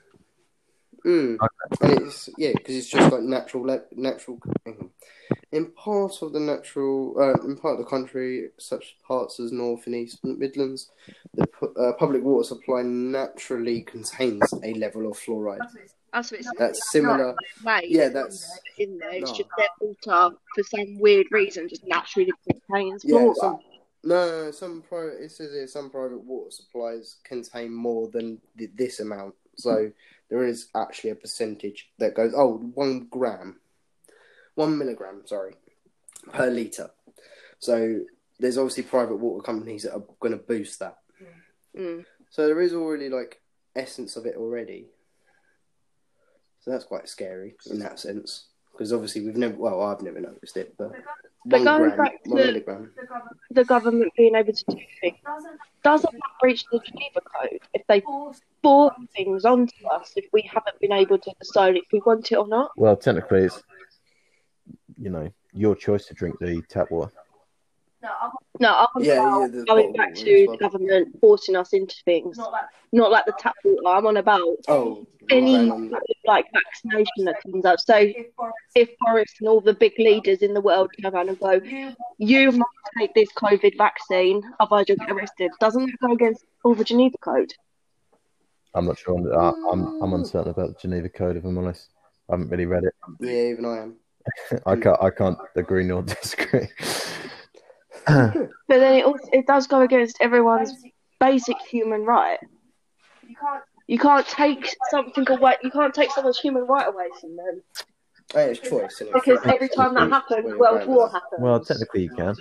Mm. 1.04 1.36
And 1.82 1.92
it's 2.00 2.30
yeah, 2.38 2.52
because 2.52 2.76
it's 2.76 2.88
just 2.88 3.12
like 3.12 3.22
natural, 3.22 3.80
natural. 3.94 4.38
In 5.54 5.66
part 5.70 6.20
of 6.20 6.32
the 6.32 6.40
natural, 6.40 7.14
uh, 7.16 7.40
in 7.46 7.56
part 7.56 7.74
of 7.74 7.78
the 7.78 7.88
country, 7.88 8.48
such 8.58 8.96
parts 9.06 9.38
as 9.38 9.52
North 9.52 9.86
and 9.86 9.94
East 9.94 10.18
Midlands, 10.24 10.90
the 11.32 11.46
uh, 11.78 11.92
public 11.92 12.24
water 12.24 12.42
supply 12.42 12.82
naturally 12.82 13.82
contains 13.82 14.52
a 14.64 14.74
level 14.74 15.06
of 15.06 15.16
fluoride. 15.16 15.60
That's 16.12 16.32
what 16.32 16.40
it's 16.40 16.50
That's 16.58 16.90
similar. 16.90 17.36
Yeah, 17.84 18.08
that's 18.08 18.58
in 18.78 18.98
there. 18.98 19.12
It's 19.12 19.30
just 19.30 19.48
their 19.56 19.68
water 19.80 20.36
for 20.56 20.64
some 20.64 20.98
weird 20.98 21.28
reason 21.30 21.68
just 21.68 21.86
naturally 21.86 22.32
contains 22.50 23.04
yeah. 23.04 23.18
fluoride. 23.18 23.36
Some, 23.36 23.58
no, 24.02 24.50
some 24.50 24.82
private. 24.82 25.22
It 25.22 25.30
says 25.30 25.52
here 25.52 25.68
some 25.68 25.88
private 25.88 26.24
water 26.24 26.50
supplies 26.50 27.18
contain 27.22 27.72
more 27.72 28.08
than 28.08 28.40
th- 28.58 28.70
this 28.74 28.98
amount. 28.98 29.36
So 29.56 29.92
there 30.30 30.44
is 30.44 30.66
actually 30.74 31.10
a 31.10 31.14
percentage 31.14 31.90
that 31.98 32.14
goes. 32.14 32.32
Oh, 32.36 32.56
one 32.74 33.06
gram, 33.08 33.60
one 34.54 34.78
milligram. 34.78 35.22
Sorry, 35.24 35.54
per 36.32 36.48
liter. 36.50 36.90
So 37.58 38.00
there's 38.38 38.58
obviously 38.58 38.82
private 38.84 39.16
water 39.16 39.42
companies 39.42 39.82
that 39.84 39.94
are 39.94 40.02
going 40.20 40.32
to 40.32 40.38
boost 40.42 40.80
that. 40.80 40.98
Mm. 41.78 42.04
So 42.30 42.46
there 42.46 42.60
is 42.60 42.74
already 42.74 43.08
like 43.08 43.40
essence 43.76 44.16
of 44.16 44.26
it 44.26 44.36
already. 44.36 44.86
So 46.60 46.70
that's 46.70 46.84
quite 46.84 47.08
scary 47.08 47.56
in 47.70 47.78
that 47.80 47.98
sense 48.00 48.46
because 48.72 48.92
obviously 48.92 49.24
we've 49.24 49.36
never. 49.36 49.54
Well, 49.54 49.82
I've 49.82 50.02
never 50.02 50.20
noticed 50.20 50.56
it, 50.56 50.74
but 50.78 50.92
But 51.44 51.60
one 51.60 51.64
going 51.64 51.90
gram, 51.90 51.98
back 51.98 52.20
one 52.26 52.38
to- 52.40 52.46
milligram. 52.46 52.90
the 52.96 53.04
government 53.06 53.36
The 53.50 53.64
government 53.64 54.12
being 54.16 54.34
able 54.34 54.52
to 54.52 54.64
do 54.68 54.78
things 55.00 55.18
doesn't 55.24 55.58
doesn't 55.82 56.12
that 56.12 56.30
breach 56.40 56.64
the 56.72 56.78
Geneva 56.80 57.20
Code 57.20 57.60
if 57.74 57.86
they 57.86 58.00
force 58.00 58.40
force 58.62 58.94
things 59.14 59.44
onto 59.44 59.86
us 59.92 60.12
if 60.16 60.24
we 60.32 60.40
haven't 60.42 60.80
been 60.80 60.92
able 60.92 61.18
to 61.18 61.32
decide 61.38 61.76
if 61.76 61.84
we 61.92 62.00
want 62.00 62.32
it 62.32 62.36
or 62.36 62.48
not. 62.48 62.70
Well, 62.76 62.96
technically, 62.96 63.42
it's 63.44 63.62
you 64.98 65.10
know 65.10 65.30
your 65.52 65.74
choice 65.76 66.06
to 66.06 66.14
drink 66.14 66.36
the 66.40 66.62
tap 66.68 66.90
water. 66.90 67.12
no, 68.02 68.10
I'm 68.22 68.30
No, 68.60 68.86
I'm 68.94 69.02
Yeah, 69.02 69.18
about 69.18 69.50
yeah, 69.54 69.64
going 69.66 69.92
back 69.92 70.14
to 70.14 70.44
well. 70.46 70.56
the 70.56 70.58
government 70.58 71.16
forcing 71.20 71.56
us 71.56 71.72
into 71.72 71.94
things, 72.04 72.36
not 72.38 72.52
like 72.52 72.64
not 72.92 73.10
like 73.10 73.26
the 73.26 73.34
tap 73.38 73.54
water. 73.64 73.86
I'm 73.86 74.06
on 74.06 74.16
about 74.16 74.42
Oh, 74.68 75.06
any 75.30 75.70
um, 75.70 75.90
like 76.26 76.46
vaccination 76.52 77.24
that 77.24 77.36
comes 77.42 77.64
up. 77.64 77.80
So 77.80 78.12
if 78.74 78.90
Boris, 79.00 79.32
and 79.40 79.48
all 79.48 79.60
the 79.60 79.74
big 79.74 79.92
leaders 79.98 80.38
in 80.38 80.54
the 80.54 80.60
world 80.60 80.90
turn 81.00 81.14
around 81.14 81.28
and 81.28 81.38
go, 81.38 81.52
you 81.52 81.94
you 82.18 82.52
must 82.52 82.70
take 82.98 83.14
this 83.14 83.28
COVID 83.32 83.76
vaccine, 83.78 84.42
otherwise 84.60 84.86
you'll 84.88 84.98
get 84.98 85.10
arrested. 85.10 85.50
Doesn't 85.60 85.86
that 85.86 85.96
go 86.00 86.12
against 86.12 86.44
all 86.64 86.74
the 86.74 86.84
Geneva 86.84 87.16
Code? 87.18 87.52
I'm 88.74 88.86
not 88.86 88.98
sure. 88.98 89.16
I, 89.40 89.52
I'm 89.70 90.02
I'm 90.02 90.12
uncertain 90.14 90.50
about 90.50 90.74
the 90.74 90.80
Geneva 90.80 91.08
Code. 91.08 91.36
If 91.36 91.44
I'm 91.44 91.58
honest, 91.58 91.90
I 92.28 92.32
haven't 92.34 92.48
really 92.50 92.66
read 92.66 92.84
it. 92.84 92.94
yeah, 93.20 93.52
even 93.52 93.64
I 93.64 93.78
am. 93.82 93.96
I 94.66 94.76
can't 94.76 95.02
I 95.02 95.10
can't 95.10 95.38
agree 95.56 95.84
nor 95.84 96.02
disagree. 96.02 96.68
But 98.06 98.50
then 98.68 98.94
it 98.96 99.04
also, 99.04 99.28
it 99.32 99.46
does 99.46 99.66
go 99.66 99.80
against 99.80 100.18
everyone's 100.20 100.72
basic, 100.72 100.92
basic 101.20 101.56
human 101.62 102.04
right. 102.04 102.38
you 103.26 103.36
can't 103.36 103.62
You 103.86 103.98
can't 103.98 104.26
take 104.26 104.74
something 104.90 105.28
away. 105.30 105.54
You 105.62 105.70
can't 105.70 105.94
take 105.94 106.10
someone's 106.10 106.38
human 106.38 106.64
right 106.64 106.88
away 106.88 107.08
from 107.20 107.36
them 107.36 107.62
Hey, 108.32 108.50
it's 108.50 108.60
choice, 108.60 109.00
it? 109.00 109.12
because 109.12 109.38
every 109.44 109.68
time 109.68 109.94
that 109.94 110.10
happens, 110.10 110.54
world 110.56 110.86
war 110.86 111.08
happens. 111.08 111.40
well, 111.40 111.60
technically 111.60 112.02
you 112.04 112.10
can. 112.10 112.34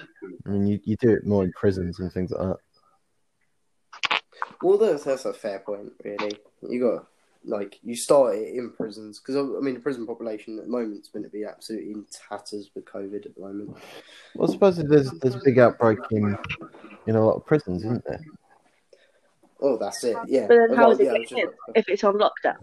I 0.46 0.50
mean, 0.50 0.66
you, 0.66 0.80
you 0.84 0.96
do 0.96 1.12
it 1.12 1.26
more 1.26 1.44
in 1.44 1.52
prisons 1.52 2.00
and 2.00 2.12
things 2.12 2.32
like 2.32 2.58
that. 4.10 4.20
Well, 4.62 4.78
that's 4.78 5.04
that's 5.04 5.26
a 5.26 5.34
fair 5.34 5.60
point, 5.60 5.92
really. 6.04 6.38
You 6.68 6.80
got 6.80 7.08
like 7.46 7.80
you 7.84 7.96
start 7.96 8.36
it 8.36 8.56
in 8.56 8.72
prisons 8.72 9.20
because 9.20 9.36
I 9.36 9.60
mean 9.62 9.74
the 9.74 9.80
prison 9.80 10.08
population 10.08 10.58
at 10.58 10.66
the 10.66 10.72
moment 10.72 11.02
is 11.02 11.10
going 11.10 11.24
to 11.24 11.30
be 11.30 11.44
absolutely 11.44 11.92
in 11.92 12.06
tatters 12.30 12.72
with 12.74 12.86
COVID 12.86 13.26
at 13.26 13.36
the 13.36 13.42
moment. 13.42 13.78
Well, 14.36 14.50
I 14.50 14.54
suppose 14.54 14.78
there's 14.78 15.12
there's 15.20 15.36
a 15.36 15.42
big 15.44 15.60
outbreak 15.60 16.00
in 16.12 16.38
in 17.08 17.16
a 17.16 17.26
lot 17.26 17.36
of 17.36 17.46
prisons, 17.46 17.84
isn't 17.84 18.06
there? 18.06 18.22
Oh, 19.62 19.78
that's 19.78 20.04
it. 20.04 20.18
Yeah. 20.28 20.48
But 20.48 20.56
then 20.58 20.70
Well, 20.72 20.78
how 20.78 20.92
is 20.92 21.00
it 21.00 21.06
yeah, 21.06 21.12
I 21.12 21.18
getting 21.20 21.28
just- 21.30 21.42
in 21.42 21.50
if 21.76 21.90
it's 21.90 22.04
on 22.04 22.16
lockdown? 22.16 22.58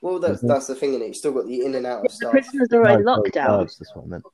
Well, 0.00 0.20
that's 0.20 0.38
mm-hmm. 0.38 0.46
that's 0.48 0.66
the 0.68 0.74
thing, 0.76 0.94
and 0.94 1.04
You've 1.04 1.16
still 1.16 1.32
got 1.32 1.46
the 1.46 1.64
in 1.64 1.74
and 1.74 1.84
out 1.86 1.98
of 1.98 2.02
The 2.04 2.08
stuff. 2.10 2.30
prisoners 2.30 2.68
are 2.72 2.88
in 2.90 3.04
No, 3.04 3.16
no, 3.16 3.22
lockdown. 3.22 3.46
guards, 3.46 3.78
that's 3.78 3.94
what 3.96 4.04
I 4.04 4.08
meant. 4.08 4.24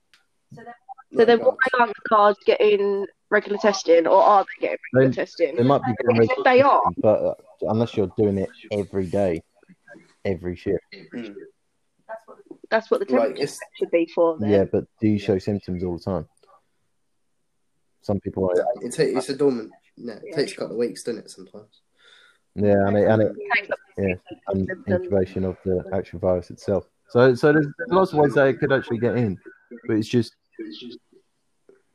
So 1.16 1.24
then 1.24 1.40
why 1.40 1.54
aren't 1.78 1.94
the 1.94 2.08
cards 2.08 2.38
getting 2.44 3.06
regular 3.34 3.58
testing 3.58 4.06
or 4.06 4.22
are 4.22 4.44
they 4.44 4.60
getting 4.62 4.78
regular 4.94 5.08
They- 5.10 5.14
testing? 5.22 5.56
They 5.56 5.62
might 5.64 5.82
be 5.82 5.92
doing 6.02 6.28
If 6.30 6.44
they 6.44 6.60
are. 6.62 6.82
but 6.98 7.18
uh, 7.30 7.34
unless 7.62 7.96
you're 7.96 8.12
doing 8.16 8.38
it 8.38 8.48
every 8.70 9.06
day, 9.06 9.42
every 10.24 10.54
shift. 10.56 10.84
Mm. 11.14 11.34
That's 12.70 12.90
what 12.90 13.00
the 13.00 13.06
Right, 13.14 13.22
temperature 13.34 13.42
it's- 13.42 13.58
should 13.76 13.90
be 13.90 14.06
for 14.14 14.38
them. 14.38 14.48
Yeah, 14.50 14.64
but 14.64 14.84
do 15.00 15.08
you 15.08 15.18
show 15.18 15.38
symptoms 15.38 15.82
all 15.84 15.96
the 15.98 16.04
time? 16.04 16.26
Some 18.02 18.20
people 18.20 18.48
are. 18.50 18.54
It 18.82 18.92
ta- 18.94 19.02
it's 19.18 19.28
a 19.30 19.36
dormant. 19.36 19.70
No, 19.96 20.12
it 20.22 20.34
takes 20.34 20.52
a 20.52 20.56
couple 20.56 20.72
of 20.76 20.78
weeks, 20.78 21.02
doesn't 21.02 21.24
it? 21.24 21.30
Sometimes. 21.30 21.80
Yeah, 22.54 22.86
and 22.86 22.96
it, 22.98 23.06
and 23.08 23.22
it 23.22 23.32
Yeah, 23.98 24.04
and 24.48 24.66
symptoms. 24.68 24.86
incubation 24.88 25.44
of 25.44 25.56
the 25.64 25.76
actual 25.92 26.18
virus 26.20 26.50
itself. 26.50 26.84
So, 27.08 27.34
so 27.34 27.52
there's 27.52 27.66
lots 27.88 28.12
of 28.12 28.18
ways 28.18 28.34
they 28.34 28.54
could 28.54 28.72
actually 28.72 28.98
get 28.98 29.16
in, 29.16 29.38
but 29.86 29.96
it's 29.96 30.08
just, 30.08 30.34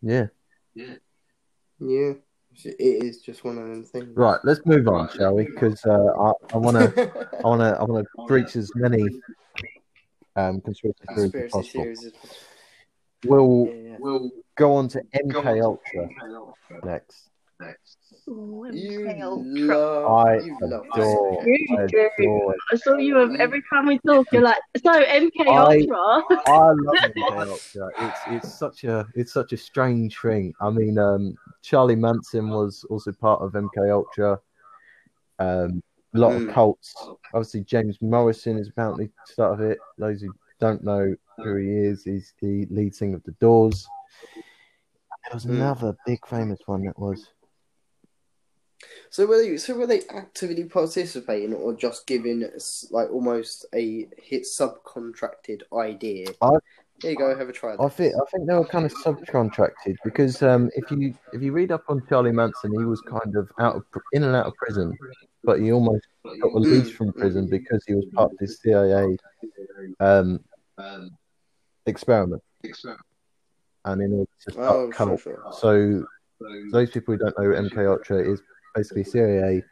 yeah. 0.02 0.28
Yeah, 0.76 0.96
it 2.66 2.76
is 2.80 3.22
just 3.22 3.44
one 3.44 3.58
of 3.58 3.68
them 3.68 3.84
things. 3.84 4.16
Right, 4.16 4.40
let's 4.44 4.66
move 4.66 4.88
on, 4.88 5.10
shall 5.10 5.36
we? 5.36 5.46
Because 5.46 5.84
uh, 5.86 6.34
I, 6.54 6.58
want 6.58 6.78
to, 6.78 7.30
I 7.44 7.48
want 7.48 7.62
to, 7.62 7.78
I 7.80 7.84
want 7.84 8.06
to 8.06 8.26
breach 8.28 8.56
as 8.56 8.72
many 8.76 9.04
um, 10.36 10.62
conspiracy 10.62 11.00
theories 11.16 11.36
as 11.36 11.52
possible. 11.52 11.84
theories. 11.84 12.12
We'll 13.26 13.66
Yeah, 13.68 13.90
yeah. 13.92 13.98
we'll 14.00 14.32
go 14.56 14.76
on 14.76 14.88
to 14.90 15.02
MK 15.16 15.64
Ultra 15.64 16.10
next. 16.84 17.30
Ooh, 18.28 18.70
You 18.72 19.10
Ultra. 19.24 19.78
love. 19.78 20.26
I 20.28 20.40
you 20.40 20.58
love 20.62 20.86
adore, 20.94 21.44
You 21.46 21.78
I 21.78 21.88
do. 21.88 22.10
adore. 22.20 22.56
I 22.72 22.76
saw 22.78 22.96
you 22.98 23.16
have 23.18 23.36
every 23.36 23.62
time 23.74 23.88
we 23.88 24.00
talk, 24.06 24.28
you're 24.32 24.42
like, 24.44 24.58
so 24.84 24.92
MK 24.92 25.32
I- 25.48 25.58
Ultra. 25.58 25.98
I 26.48 26.72
love 26.72 26.96
MK 27.16 27.48
Ultra. 27.48 27.90
It's 28.00 28.20
it's 28.46 28.54
such 28.58 28.84
a 28.84 29.08
it's 29.16 29.34
such 29.34 29.54
a 29.54 29.58
strange 29.58 30.20
thing. 30.20 30.54
I 30.62 30.70
mean, 30.70 30.98
um, 30.98 31.36
Charlie 31.62 31.96
Manson 31.96 32.50
was 32.50 32.86
also 32.90 33.12
part 33.12 33.42
of 33.42 33.54
MK 33.54 33.92
Ultra. 33.92 34.40
Um, 35.40 35.82
a 36.16 36.18
lot 36.20 36.32
Mm. 36.34 36.48
of 36.50 36.54
cults. 36.54 36.94
Obviously, 37.34 37.64
James 37.64 37.98
Morrison 38.02 38.58
is 38.58 38.68
apparently 38.70 39.12
start 39.26 39.54
of 39.54 39.62
it. 39.62 39.78
Those 39.98 40.22
who 40.22 40.34
don't 40.60 40.84
know 40.84 41.16
who 41.38 41.56
he 41.56 41.70
is, 41.70 42.04
he's 42.04 42.34
the 42.42 42.66
lead 42.70 42.94
singer 42.96 43.16
of 43.18 43.24
the 43.24 43.32
Doors. 43.34 43.88
There 44.36 45.34
was 45.36 45.46
Mm. 45.46 45.52
another 45.52 45.96
big 46.06 46.26
famous 46.28 46.60
one 46.66 46.84
that 46.86 46.98
was. 46.98 47.28
So 49.10 49.26
were 49.26 49.38
they? 49.38 49.58
So 49.58 49.76
were 49.76 49.88
they 49.88 50.02
actively 50.10 50.64
participating, 50.66 51.54
or 51.54 51.74
just 51.74 52.08
giving 52.08 52.44
us 52.44 52.88
like 52.92 53.10
almost 53.12 53.66
a 53.74 54.08
hit 54.18 54.44
subcontracted 54.44 55.64
idea? 55.74 56.28
I- 56.42 56.50
Here 57.02 57.12
you 57.12 57.18
go. 57.18 57.36
Have 57.38 57.50
a 57.50 57.54
try. 57.54 57.76
I 57.80 57.90
think 57.90 58.14
I 58.16 58.26
think 58.32 58.48
they 58.48 58.54
were 58.54 58.66
kind 58.66 58.86
of 58.86 58.94
subcontracted 58.94 59.96
because 60.04 60.42
um, 60.44 60.70
if 60.76 60.92
you 60.92 61.14
if 61.34 61.42
you 61.42 61.52
read 61.54 61.72
up 61.72 61.84
on 61.88 62.06
Charlie 62.10 62.32
Manson, 62.34 62.72
he 62.78 62.84
was 62.86 63.02
kind 63.02 63.36
of 63.36 63.50
out 63.60 63.76
of 63.78 63.84
in 64.14 64.24
and 64.24 64.36
out 64.36 64.48
of 64.48 64.56
prison, 64.56 64.98
but 65.44 65.60
he 65.62 65.72
almost 65.72 66.06
got 66.24 66.54
released 66.54 66.94
from 66.94 67.14
prison 67.14 67.48
because 67.48 67.84
he 67.86 67.96
was 67.96 68.06
part 68.14 68.32
of 68.32 68.38
this 68.38 68.60
CIA 68.62 69.18
um, 70.02 70.40
experiment, 71.86 72.42
and 73.86 74.02
in 74.02 74.14
order 74.14 74.30
to 74.46 74.52
start 74.52 74.70
Oh, 74.76 74.90
a 74.90 74.94
sure, 74.94 75.08
cult. 75.08 75.22
sure. 75.22 75.54
So 75.54 76.06
those 76.72 76.92
people 76.92 77.14
who 77.14 77.18
don't 77.18 77.38
know, 77.40 77.46
MK 77.62 77.90
Ultra 77.90 78.18
is 78.30 78.42
basically 78.80 79.04
CIA 79.04 79.64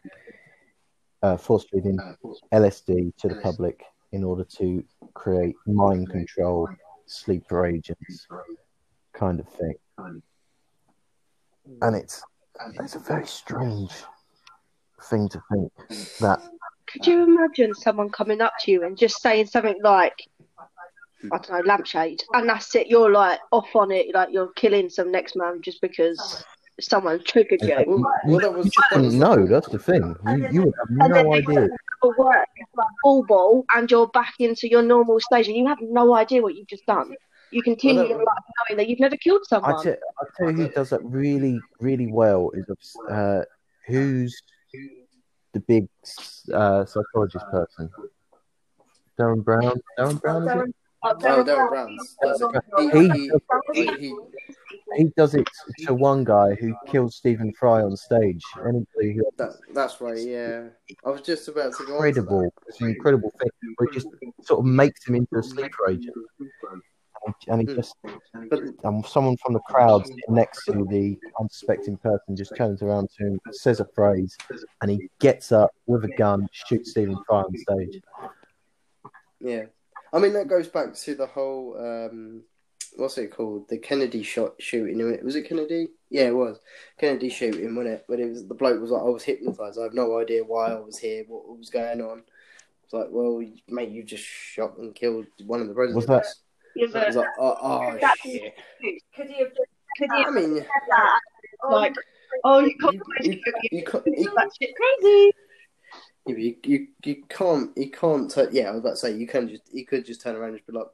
uh, 1.23 1.37
force 1.37 1.65
feeding 1.71 1.97
LSD 2.53 3.15
to 3.17 3.27
the 3.29 3.35
public 3.35 3.81
in 4.11 4.23
order 4.23 4.43
to 4.57 4.83
create 5.13 5.55
mind 5.65 6.09
control 6.09 6.67
sleeper 7.05 7.65
agents 7.65 8.27
kind 9.13 9.39
of 9.39 9.47
thing. 9.47 9.75
And 11.81 11.95
it's 11.95 12.21
it's 12.81 12.95
a 12.95 12.99
very 12.99 13.27
strange 13.27 13.91
thing 15.09 15.29
to 15.29 15.41
think 15.51 15.71
that 16.19 16.39
Could 16.91 17.07
you 17.07 17.23
imagine 17.23 17.73
someone 17.73 18.09
coming 18.09 18.41
up 18.41 18.53
to 18.61 18.71
you 18.71 18.83
and 18.83 18.97
just 18.97 19.21
saying 19.21 19.45
something 19.47 19.79
like, 19.83 20.17
I 21.31 21.37
don't 21.37 21.49
know, 21.49 21.61
lampshade, 21.65 22.23
and 22.33 22.49
that's 22.49 22.75
it? 22.75 22.87
You're 22.87 23.11
like 23.11 23.39
off 23.51 23.73
on 23.75 23.91
it, 23.91 24.13
like 24.13 24.29
you're 24.33 24.51
killing 24.53 24.89
some 24.89 25.11
next 25.11 25.35
man 25.37 25.61
just 25.61 25.79
because 25.81 26.43
someone 26.79 27.23
triggered 27.23 27.61
you. 27.61 27.75
Well, 27.87 28.05
well, 28.25 28.39
that 28.39 28.53
was, 28.53 28.65
that 28.91 29.01
was 29.01 29.13
wouldn't. 29.15 29.19
That's 29.49 29.67
the 29.69 29.79
thing. 29.79 30.15
You, 30.27 30.47
you 30.51 30.61
would 30.63 30.73
have 30.79 30.89
And 30.89 31.01
then 31.15 31.25
no 31.25 31.31
they 31.31 31.37
idea. 31.37 31.69
For 32.01 32.13
work, 32.17 32.47
it's 32.57 32.69
like 32.75 32.87
full 33.01 33.23
ball, 33.25 33.65
and 33.75 33.89
you're 33.89 34.07
back 34.09 34.35
into 34.39 34.69
your 34.69 34.83
normal 34.83 35.19
stage, 35.19 35.47
and 35.47 35.55
you 35.57 35.65
have 35.67 35.79
no 35.81 36.13
idea 36.15 36.41
what 36.41 36.55
you've 36.55 36.67
just 36.67 36.85
done. 36.85 37.15
You 37.51 37.63
continue 37.63 38.01
Well, 38.01 38.07
that- 38.09 38.13
your 38.15 38.25
knowing 38.69 38.77
that 38.77 38.87
you've 38.89 38.99
never 38.99 39.17
killed 39.17 39.41
I 39.45 39.49
someone. 39.49 39.83
tell, 39.83 39.93
I 39.93 40.25
tell 40.37 40.51
you 40.51 40.57
who 40.57 40.69
does 40.69 40.89
that 40.91 41.03
really, 41.03 41.59
really 41.79 42.07
well 42.07 42.51
is 42.53 42.65
uh, 43.09 43.41
who's 43.87 44.39
the 45.53 45.59
big 45.61 45.87
uh, 46.53 46.85
psychologist 46.85 47.45
person? 47.49 47.89
Derren 49.17 49.43
Brown. 49.43 49.73
Derren 49.97 50.21
Brown. 50.21 50.43
Is 50.43 50.49
it? 50.51 50.55
Derren 50.55 50.73
Oh, 51.23 51.45
oh, 51.47 51.67
Brown's 51.69 52.17
does 52.21 52.41
it. 52.41 52.47
He- 52.93 53.09
He, 53.09 53.31
he, 53.73 53.97
he, 53.97 54.15
He 54.95 55.03
does 55.15 55.35
it 55.35 55.47
to 55.85 55.93
one 55.93 56.23
guy 56.23 56.55
who 56.55 56.73
killed 56.87 57.13
Stephen 57.13 57.53
Fry 57.59 57.81
on 57.81 57.95
stage. 57.95 58.41
Anybody 58.61 59.13
who 59.13 59.23
that, 59.37 59.51
that's 59.73 59.99
right. 60.01 60.17
Yeah, 60.17 60.69
I 61.05 61.09
was 61.09 61.21
just 61.21 61.47
about 61.47 61.73
to 61.77 61.85
go 61.85 61.97
on 61.97 62.01
to 62.01 62.07
incredible, 62.07 62.53
it's 62.67 62.81
an 62.81 62.87
incredible 62.89 63.31
thing. 63.39 63.49
Where 63.77 63.87
it 63.87 63.93
just 63.93 64.07
sort 64.41 64.59
of 64.59 64.65
makes 64.65 65.05
him 65.07 65.15
into 65.15 65.37
a 65.37 65.43
sleeper 65.43 65.89
agent, 65.89 66.15
and, 67.25 67.33
and 67.47 67.61
he 67.69 67.75
just 67.75 67.95
But 68.49 68.61
and 68.83 69.05
someone 69.05 69.35
from 69.43 69.53
the 69.53 69.59
crowd 69.61 70.03
next 70.29 70.65
to 70.65 70.85
the 70.89 71.19
unsuspecting 71.39 71.97
person 71.97 72.35
just 72.35 72.55
turns 72.55 72.81
around 72.81 73.09
to 73.17 73.25
him, 73.27 73.39
says 73.51 73.79
a 73.81 73.85
phrase, 73.93 74.37
and 74.81 74.89
he 74.89 75.09
gets 75.19 75.51
up 75.51 75.71
with 75.85 76.05
a 76.05 76.13
gun, 76.17 76.47
shoots 76.51 76.91
Stephen 76.91 77.17
Fry 77.27 77.41
on 77.41 77.57
stage. 77.57 78.01
yeah, 79.39 79.65
I 80.13 80.19
mean 80.19 80.33
that 80.33 80.47
goes 80.47 80.67
back 80.67 80.93
to 80.93 81.15
the 81.15 81.25
whole 81.27 81.75
um, 81.79 82.43
what's 82.95 83.17
it 83.17 83.31
called? 83.31 83.67
The 83.69 83.77
Kennedy 83.77 84.23
shot 84.23 84.53
shooting. 84.59 84.97
Was 85.23 85.35
it 85.35 85.47
Kennedy? 85.47 85.89
Yeah, 86.09 86.23
it 86.27 86.35
was 86.35 86.59
Kennedy 86.99 87.29
shooting, 87.29 87.75
wasn't 87.75 87.95
it? 87.95 88.05
But 88.07 88.19
it 88.19 88.29
was 88.29 88.47
the 88.47 88.53
bloke 88.55 88.79
was 88.81 88.91
like, 88.91 89.01
I 89.01 89.05
was 89.05 89.23
hypnotized. 89.23 89.79
I 89.79 89.83
have 89.83 89.93
no 89.93 90.19
idea 90.19 90.43
why 90.43 90.71
I 90.71 90.79
was 90.79 90.97
here, 90.97 91.23
what 91.27 91.57
was 91.57 91.69
going 91.69 92.01
on. 92.01 92.23
It's 92.83 92.93
like, 92.93 93.07
well, 93.09 93.43
mate, 93.67 93.89
you 93.89 94.03
just 94.03 94.23
shot 94.23 94.77
and 94.77 94.95
killed 94.95 95.25
one 95.45 95.59
of 95.61 95.67
the 95.67 95.73
presidents. 95.73 96.05
that- 96.07 96.25
Yeah, 96.75 96.87
So 96.89 96.99
it 97.01 97.05
was 97.07 97.15
but 97.15 97.21
like, 97.21 97.29
oh, 97.39 97.57
oh 97.61 97.91
That's- 97.99 98.17
shit. 98.23 98.53
could 99.15 99.27
he 99.27 99.39
have 99.39 99.51
could 99.97 100.09
he 100.15 100.23
I 100.25 100.29
mean, 100.31 100.55
said 100.55 100.65
that? 100.89 101.19
Like, 101.69 101.95
oh, 102.45 102.59
you 102.59 102.75
can't 102.77 102.93
you, 102.95 103.01
you, 103.21 103.31
you, 103.31 103.79
you, 103.79 103.83
can't, 103.83 104.03
you, 104.05 104.31
that 104.35 104.49
shit 104.61 104.73
crazy. 104.75 105.07
you, 105.07 105.11
you, 105.11 105.31
you 105.31 105.31
can't, 107.29 107.77
you 107.77 107.91
can't. 107.91 108.29
Turn, 108.31 108.49
yeah, 108.51 108.67
I 108.69 108.71
was 108.71 108.79
about 108.81 108.89
to 108.91 108.95
say 108.97 109.11
you 109.15 109.27
can 109.27 109.47
just, 109.49 109.63
you 109.73 109.85
could 109.85 110.05
just 110.05 110.21
turn 110.21 110.35
around 110.35 110.49
and 110.49 110.57
just 110.57 110.67
be 110.67 110.73
like, 110.73 110.87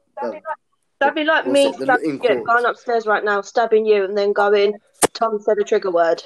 That'd 1.00 1.14
be 1.16 1.24
like 1.24 1.44
What's 1.46 1.52
me 1.54 1.66
it, 1.66 1.76
the- 1.78 1.84
stabbing 1.84 2.24
in 2.24 2.44
going 2.44 2.64
upstairs 2.64 3.06
right 3.06 3.24
now, 3.24 3.40
stabbing 3.42 3.84
you, 3.84 4.04
and 4.04 4.16
then 4.16 4.32
going. 4.32 4.74
Tom 5.12 5.38
said 5.40 5.58
a 5.58 5.64
trigger 5.64 5.90
word. 5.90 6.22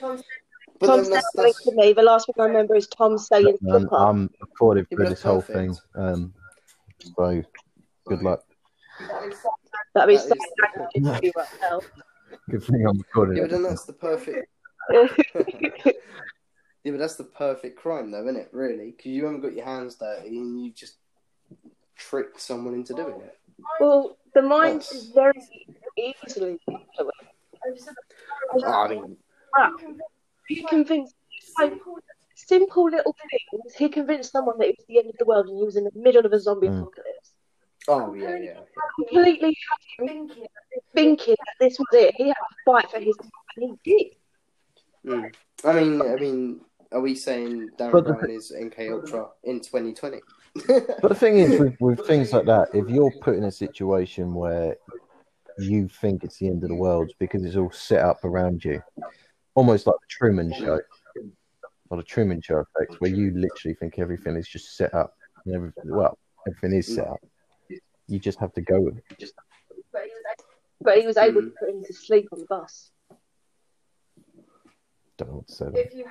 but 0.00 0.22
Tom 0.86 1.04
said 1.04 1.14
that's, 1.14 1.32
something 1.34 1.44
that's 1.44 1.64
to 1.64 1.72
me. 1.76 1.92
The 1.92 2.02
last 2.02 2.26
thing 2.26 2.34
I 2.38 2.44
remember 2.44 2.74
is 2.74 2.86
Tom 2.88 3.16
saying 3.18 3.56
And 3.62 3.70
flipper. 3.88 3.94
I'm 3.96 4.30
recorded 4.40 4.86
Yeah, 4.90 4.96
for 4.96 5.02
this 5.04 5.10
that's 5.10 5.22
whole 5.22 5.40
thing. 5.40 5.76
Um, 5.94 6.34
so 7.16 7.42
good 8.06 8.22
luck. 8.22 8.44
That'd 9.94 10.08
be 10.08 10.16
that 10.16 10.28
so 10.28 10.34
is- 10.34 10.92
dangerous 10.94 11.20
to 11.20 11.26
you 11.26 11.32
right 11.36 11.48
now. 11.62 11.80
Good 12.50 12.64
thing 12.64 12.86
I'm 12.86 12.98
recording. 12.98 13.36
yeah, 13.36 13.42
but 13.44 13.50
then 13.50 13.62
that's 13.62 13.84
the 13.84 13.92
perfect. 13.92 14.48
Yeah, 16.84 16.92
but 16.92 16.98
that's 16.98 17.16
the 17.16 17.24
perfect 17.24 17.78
crime, 17.78 18.10
though, 18.10 18.22
isn't 18.22 18.36
it? 18.36 18.48
Really, 18.52 18.92
because 18.92 19.12
you 19.12 19.24
haven't 19.24 19.42
got 19.42 19.52
your 19.54 19.64
hands 19.66 19.96
dirty 19.96 20.38
and 20.38 20.64
you 20.64 20.72
just 20.72 20.96
trick 21.96 22.38
someone 22.38 22.74
into 22.74 22.94
doing 22.94 23.20
it. 23.20 23.38
Well, 23.78 24.16
the 24.34 24.42
mind 24.42 24.76
Yes. 24.76 24.92
is 24.92 25.10
very 25.10 25.32
easily 25.96 26.58
influenced. 26.66 27.90
I 28.64 28.88
mean, 28.88 29.18
He 30.48 30.62
convinced 30.64 31.14
like, 31.58 31.74
simple 32.34 32.84
little 32.84 33.14
things. 33.30 33.74
He 33.74 33.88
convinced 33.88 34.32
someone 34.32 34.58
that 34.58 34.68
it 34.68 34.76
was 34.78 34.86
the 34.88 34.98
end 34.98 35.10
of 35.10 35.16
the 35.18 35.24
world 35.26 35.46
and 35.48 35.58
he 35.58 35.64
was 35.64 35.76
in 35.76 35.84
the 35.84 35.90
middle 35.94 36.24
of 36.24 36.32
a 36.32 36.40
zombie 36.40 36.68
Mm. 36.68 36.80
apocalypse. 36.80 37.32
oh 37.88 38.14
yeah, 38.14 38.36
yeah. 38.36 38.60
Completely 38.96 39.56
had 39.98 40.08
him 40.10 40.30
thinking 40.94 41.36
that 41.38 41.54
this 41.60 41.78
was 41.78 41.88
it. 41.92 42.14
He 42.16 42.28
had 42.28 42.34
to 42.34 42.56
fight 42.64 42.90
for 42.90 42.98
his 43.00 43.16
life, 43.18 43.30
and 43.56 43.78
he 43.84 43.90
did. 43.92 44.16
Mm. 45.06 45.34
I 45.64 45.72
mean, 45.72 46.02
I 46.02 46.16
mean, 46.16 46.60
are 46.92 47.00
we 47.00 47.14
saying 47.14 47.70
Derren 47.78 47.92
But 47.92 48.04
the 48.06 48.28
is 48.30 48.52
MK 48.56 48.92
Ultra 48.92 49.28
in 49.44 49.60
2020? 49.60 50.20
But 50.66 51.08
the 51.08 51.14
thing 51.14 51.38
is, 51.38 51.60
with, 51.60 51.76
with 51.80 52.06
things 52.06 52.32
like 52.32 52.46
that, 52.46 52.68
if 52.74 52.88
you're 52.88 53.12
put 53.22 53.36
in 53.36 53.44
a 53.44 53.52
situation 53.52 54.34
where 54.34 54.76
you 55.58 55.88
think 55.88 56.24
it's 56.24 56.38
the 56.38 56.48
end 56.48 56.62
of 56.62 56.68
the 56.68 56.74
world 56.74 57.12
because 57.18 57.44
it's 57.44 57.56
all 57.56 57.70
set 57.70 58.04
up 58.04 58.24
around 58.24 58.64
you, 58.64 58.82
almost 59.54 59.86
like 59.86 59.96
the 60.00 60.06
Truman 60.08 60.52
Show, 60.52 60.80
or 61.90 61.96
the 61.96 62.02
Truman 62.02 62.40
Show 62.40 62.56
effect, 62.56 63.00
where 63.00 63.10
you 63.10 63.32
literally 63.36 63.74
think 63.74 63.98
everything 63.98 64.36
is 64.36 64.48
just 64.48 64.76
set 64.76 64.92
up, 64.94 65.14
and 65.44 65.54
everything, 65.54 65.84
well, 65.86 66.18
everything 66.48 66.76
is 66.78 66.92
set 66.92 67.06
up. 67.06 67.20
You 68.08 68.18
just 68.18 68.40
have 68.40 68.52
to 68.54 68.62
go 68.62 68.80
with 68.80 68.98
it. 68.98 69.32
But 70.80 70.98
he 70.98 71.06
was 71.06 71.16
able 71.16 71.42
Mm. 71.42 71.44
to 71.44 71.50
put 71.60 71.68
him 71.68 71.84
to 71.84 71.92
sleep 71.92 72.28
on 72.32 72.40
the 72.40 72.46
bus. 72.46 72.90
Don't 75.20 75.28
know 75.28 75.36
what 75.36 75.48
to 75.48 75.54
say. 75.54 75.64
there. 75.70 75.82
If 75.84 75.94
you 75.94 76.04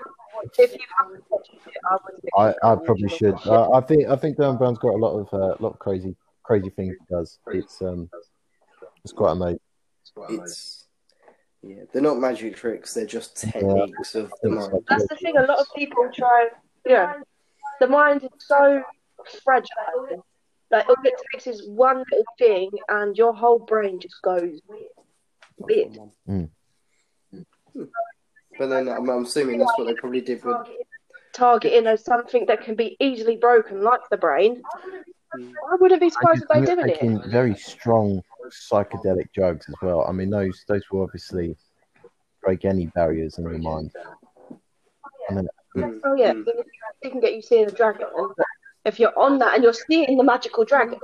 haven't 1.00 1.24
watched 1.32 1.50
it, 1.50 1.62
I 1.90 1.98
would. 2.04 2.56
I, 2.64 2.72
I 2.72 2.76
probably 2.76 3.10
should. 3.10 3.34
I, 3.48 3.70
I 3.72 3.82
think 3.82 4.08
I 4.08 4.16
think 4.16 4.38
Dan 4.38 4.56
Brown's 4.56 4.78
got 4.78 4.94
a 4.94 5.02
lot 5.02 5.18
of 5.18 5.34
uh, 5.34 5.56
lot 5.60 5.74
of 5.74 5.80
crazy 5.80 6.16
crazy 6.44 6.70
things 6.70 6.96
he 7.00 7.16
does. 7.16 7.40
It's 7.48 7.82
um 7.82 8.08
it's 9.04 9.12
quite 9.12 9.32
amazing. 9.32 9.60
It's 10.30 10.86
yeah, 11.64 11.86
they're 11.92 12.04
not 12.04 12.20
magic 12.20 12.56
tricks. 12.56 12.94
They're 12.94 13.08
just 13.08 13.36
techniques 13.36 14.14
of 14.14 14.32
the 14.44 14.52
It's 14.54 14.70
mind. 14.70 14.86
That's 14.88 15.08
the 15.08 15.16
thing. 15.16 15.38
A 15.38 15.42
lot 15.42 15.58
of 15.58 15.66
people 15.76 16.08
try. 16.14 16.50
Yeah, 16.86 17.14
the 17.80 17.88
mind 17.88 18.24
is 18.24 18.30
so 18.38 18.84
fragile. 19.44 20.24
Like 20.70 20.88
all 20.88 20.96
it 21.04 21.16
takes 21.34 21.48
is 21.48 21.68
one 21.68 21.98
little 22.12 22.26
thing, 22.38 22.70
and 22.90 23.18
your 23.18 23.34
whole 23.34 23.58
brain 23.58 24.00
just 24.00 24.22
goes 24.22 24.62
weird. 25.58 25.98
Mm. 26.30 26.50
But 28.60 28.70
then 28.70 28.90
I'm, 28.90 29.10
I'm 29.10 29.24
assuming 29.24 29.60
that's 29.60 29.72
what 29.78 29.88
they 29.88 29.94
probably 29.96 30.22
did 30.22 30.44
with. 30.44 30.58
Targeting 31.34 31.88
as 31.88 32.04
something 32.04 32.46
that 32.48 32.62
can 32.62 32.76
be 32.76 32.98
easily 33.00 33.38
broken, 33.38 33.82
like 33.82 34.02
the 34.12 34.18
brain. 34.18 34.62
Mm. 35.38 35.54
I 35.72 35.76
wouldn't 35.80 36.02
be 36.02 36.10
surprised 36.10 36.44
if 36.44 36.50
they 36.50 36.62
did 36.62 36.80
it. 36.80 36.96
taking 36.96 37.22
very 37.30 37.56
strong 37.56 38.22
psychedelic 38.50 39.32
drugs 39.34 39.66
as 39.70 39.76
well. 39.82 40.06
I 40.08 40.12
mean, 40.12 40.30
those 40.30 40.66
those 40.68 40.82
will 40.92 41.04
obviously 41.04 41.56
break 42.44 42.66
any 42.66 42.88
barriers 42.88 43.38
in 43.38 43.46
your 43.46 43.58
mind. 43.58 43.92
I 45.30 45.34
mean, 45.34 45.48
Mm. 45.76 46.00
Oh 46.04 46.16
yeah, 46.16 46.34
Mm. 46.34 46.42
even 46.42 46.54
if 46.58 46.66
you 47.04 47.12
can 47.12 47.20
get 47.20 47.36
you 47.36 47.44
seeing 47.44 47.68
a 47.68 47.72
dragon. 47.72 48.08
If 48.86 49.00
you're 49.00 49.18
on 49.18 49.38
that 49.38 49.54
and 49.54 49.64
you're 49.64 49.72
seeing 49.72 50.18
the 50.18 50.24
magical 50.24 50.66
dragon, 50.66 51.00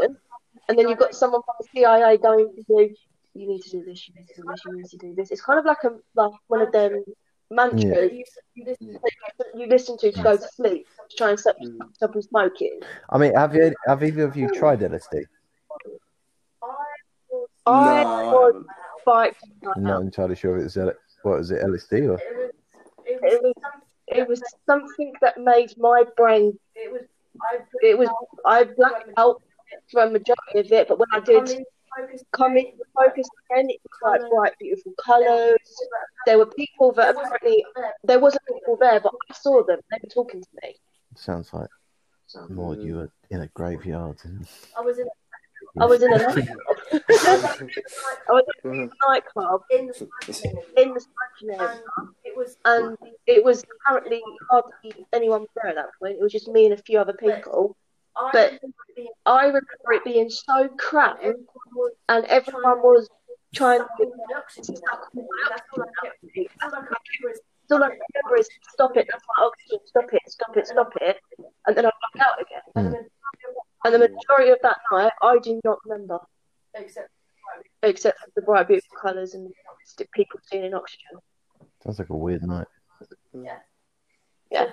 and 0.68 0.78
then 0.78 0.90
you've 0.90 0.98
got 0.98 1.14
someone 1.14 1.44
from 1.44 1.54
the 1.60 1.68
CIA 1.72 2.18
going 2.18 2.52
to 2.56 2.64
you, 2.68 2.96
you 3.36 3.48
need 3.48 3.62
to 3.62 3.70
do 3.70 3.84
this, 3.86 4.08
you 4.08 4.16
need 4.16 4.28
to 4.28 4.42
do 4.42 4.48
this, 4.50 4.66
you 4.66 4.76
need 4.76 4.86
to 4.88 4.98
do 4.98 5.14
this. 5.14 5.30
It's 5.30 5.42
kind 5.42 5.60
of 5.60 5.66
like 5.66 5.84
a 5.84 5.92
like 6.16 6.32
one 6.48 6.62
of 6.64 6.72
them 6.72 7.04
mantras 7.52 8.12
that 8.56 9.52
you 9.54 9.68
listen 9.68 9.98
to 9.98 10.12
to 10.12 10.24
go 10.24 10.36
to 10.38 10.48
sleep 10.48 10.88
to 11.10 11.16
try 11.18 11.30
and 11.32 11.40
stop, 11.40 11.56
Mm. 11.62 11.94
stop 11.96 12.12
from 12.14 12.22
smoking. 12.22 12.80
I 13.10 13.18
mean, 13.18 13.34
have 13.36 13.56
you 13.56 13.74
have 13.88 14.04
either 14.04 14.24
of 14.24 14.36
you 14.36 14.50
tried 14.50 14.80
LSD? 14.82 15.26
I 16.62 16.66
No, 17.68 17.92
I 17.92 18.24
was 18.24 18.54
haven't. 18.54 18.68
spiked. 19.02 19.44
I'm 19.76 19.84
not 19.84 20.02
entirely 20.02 20.36
sure 20.36 20.58
if 20.58 20.66
it's 20.66 20.78
L- 20.78 20.94
what 21.24 21.40
is 21.40 21.52
it 21.52 21.64
LSD 21.64 22.08
or 22.10 22.20
It 23.06 23.42
was 23.42 23.54
it 24.08 24.28
was 24.28 24.42
something 24.68 25.14
that 25.22 25.38
made 25.40 25.74
my 25.78 26.04
brain. 26.16 26.58
It 26.76 26.92
was 26.92 27.02
I, 27.42 27.58
it 27.82 27.98
was 27.98 28.10
I 28.46 28.64
blacked 28.64 29.10
out 29.18 29.42
for 29.92 30.04
a 30.04 30.10
majority 30.10 30.60
of 30.60 30.72
it, 30.72 30.88
but 30.88 31.00
when 31.00 31.08
I 31.12 31.20
did 31.20 31.66
come 32.32 32.58
in 32.58 32.74
focus 32.94 33.28
again, 33.50 33.70
it 33.70 33.80
was 33.84 34.22
like 34.22 34.30
bright, 34.30 34.54
beautiful 34.60 34.94
colours. 35.04 35.58
There 36.26 36.38
were 36.38 36.46
people 36.48 36.92
that 36.94 37.16
apparently 37.16 37.66
there 38.04 38.20
wasn't 38.20 38.44
people 38.48 38.78
there, 38.80 39.00
but 39.00 39.14
I 39.30 39.34
saw 39.34 39.64
them. 39.64 39.80
They 39.92 39.98
were 40.02 40.10
talking 40.10 40.42
to 40.42 40.48
me. 40.64 40.76
sounds 41.16 41.54
like 41.54 41.70
more 42.50 42.76
you 42.76 42.96
were 42.96 43.12
in 43.30 43.42
a 43.42 43.48
graveyard. 43.48 44.18
I 44.78 44.82
was 44.82 45.00
in 45.00 45.08
I 45.78 45.86
was 45.86 46.02
in 46.02 46.14
a 46.14 46.18
nightclub. 46.18 46.58
I 46.94 48.32
was 48.32 48.44
in 48.64 48.72
a 48.72 49.08
nightclub 49.08 49.62
in 49.72 49.88
the 49.88 50.74
in 50.78 50.94
the 50.94 51.00
smoking 51.02 51.60
area, 51.60 51.82
and 51.98 52.10
it 52.24 52.36
was 52.36 52.58
and 52.66 52.98
it 53.28 53.44
was 53.44 53.64
apparently 53.86 54.22
hardly 54.50 55.06
anyone 55.14 55.42
was 55.42 55.50
there 55.56 55.70
at 55.70 55.76
that 55.76 55.90
point. 56.00 56.18
It 56.20 56.22
was 56.22 56.32
just 56.32 56.48
me 56.48 56.66
and 56.66 56.74
a 56.74 56.78
few 56.78 57.00
other 57.00 57.14
people. 57.14 57.76
I 58.18 58.30
But- 58.32 58.52
remember 58.54 58.76
it 58.90 58.96
being 58.96 59.10
I 59.26 59.46
remember 59.48 59.92
it 59.94 60.04
being 60.04 60.30
so 60.30 60.68
crammed, 60.78 61.20
and 62.10 62.26
everyone 62.26 62.82
was 62.82 63.10
trying 63.54 63.80
to. 63.80 63.86
sucking 63.90 64.12
oxygen. 64.36 64.76
All 64.92 65.84
I 65.84 65.88
kept. 66.04 66.18
All 66.64 66.76
I 66.76 66.82
kept 66.82 67.10
was 67.24 67.40
All 67.72 67.84
I 67.84 67.88
remember 67.88 68.36
is 68.38 68.48
stop 68.74 68.96
it. 68.96 69.08
That's 69.12 69.24
my 69.38 69.46
oxygen. 69.46 69.80
Stop 69.86 70.14
it. 70.14 70.22
Stop 70.28 70.56
it. 70.58 70.68
Stop 70.68 70.94
it. 71.02 71.18
And 71.66 71.76
then 71.76 71.86
I 71.88 71.92
black 72.14 72.28
out 72.28 72.42
again. 72.42 72.62
Mm. 72.94 73.06
And 73.86 73.94
the 73.94 74.00
majority 74.00 74.52
of 74.52 74.60
that 74.62 74.78
night, 74.92 75.12
I 75.22 75.40
do 75.40 75.60
not 75.64 75.80
remember, 75.86 76.20
except 76.76 77.10
except 77.84 78.20
for 78.20 78.30
the 78.36 78.42
bright, 78.44 78.68
beautiful 78.68 78.98
colours 79.02 79.34
and 79.34 79.52
st- 79.84 80.10
people 80.12 80.40
stealing 80.44 80.74
oxygen. 80.74 81.18
Sounds 81.84 82.00
like 82.00 82.10
a 82.10 82.16
weird 82.16 82.44
night. 82.44 82.68
Yeah. 83.34 83.60
Yeah. 84.52 84.72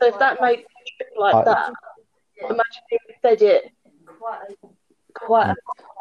So 0.00 0.06
if 0.08 0.18
that 0.20 0.40
made 0.40 0.60
you 0.60 0.64
trip 0.96 1.10
like 1.16 1.34
I- 1.34 1.44
that, 1.44 1.72
imagine 2.42 2.82
if 2.90 3.16
they 3.22 3.36
did 3.36 3.62
quite 4.06 4.40
a 4.50 4.68
quite, 5.14 5.54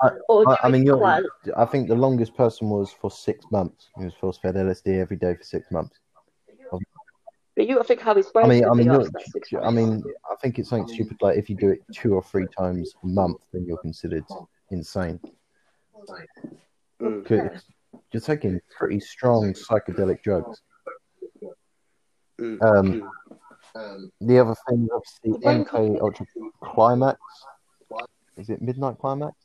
I- 0.04 0.10
I, 0.30 0.58
I 0.64 0.70
mean, 0.70 0.86
you're, 0.86 0.98
quite. 0.98 1.24
I 1.56 1.66
think 1.66 1.88
the 1.88 1.96
longest 1.96 2.36
person 2.36 2.70
was 2.70 2.92
for 2.92 3.10
six 3.10 3.46
months. 3.52 3.90
He 3.98 4.06
was 4.06 4.14
force 4.14 4.38
fed 4.38 4.56
LSD 4.56 5.00
every 5.00 5.18
day 5.18 5.34
for 5.36 5.44
six 5.44 5.72
months. 5.72 5.98
But 7.56 7.68
you 7.68 7.74
got 7.74 7.82
to 7.82 7.88
think 7.88 8.02
how 8.02 8.14
his 8.14 8.28
brain. 8.28 8.46
I 8.46 8.50
mean, 8.50 8.66
I 8.66 8.74
mean, 8.76 8.88
after 8.90 9.02
you're, 9.02 9.12
that 9.12 9.32
six 9.32 9.50
I 9.64 9.72
mean, 9.72 10.04
I 10.32 10.36
think 10.36 10.60
it's 10.60 10.70
something 10.70 10.88
stupid. 10.94 11.18
Like 11.22 11.38
if 11.40 11.50
you 11.50 11.56
do 11.56 11.70
it 11.70 11.80
two 11.92 12.14
or 12.14 12.22
three 12.22 12.46
times 12.56 12.94
a 13.04 13.08
month, 13.08 13.38
then 13.52 13.66
you're 13.66 13.78
considered 13.80 14.26
insane. 14.70 15.20
Mm. 17.02 17.26
'Cause 17.26 17.64
You're 18.12 18.22
taking 18.22 18.60
pretty 18.78 19.00
strong 19.00 19.54
psychedelic 19.54 20.22
drugs. 20.22 20.62
Mm. 22.40 22.62
Um, 22.62 23.12
Mm. 23.78 24.12
The 24.22 24.40
other 24.40 24.56
thing 24.70 24.84
is 24.84 24.90
obviously 24.94 25.48
MK 25.48 26.02
Ultra 26.02 26.26
Climax. 26.64 27.20
Is 28.38 28.50
it 28.50 28.62
Midnight 28.62 28.98
Climax? 29.00 29.36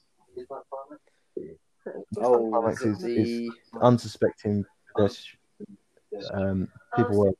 Oh, 2.18 2.48
Climax 2.50 2.82
is 2.82 3.02
is- 3.04 3.50
Unsuspecting 3.80 4.64
pedestrian- 4.94 5.38
um, 6.34 6.68
people 6.96 7.18
were, 7.18 7.32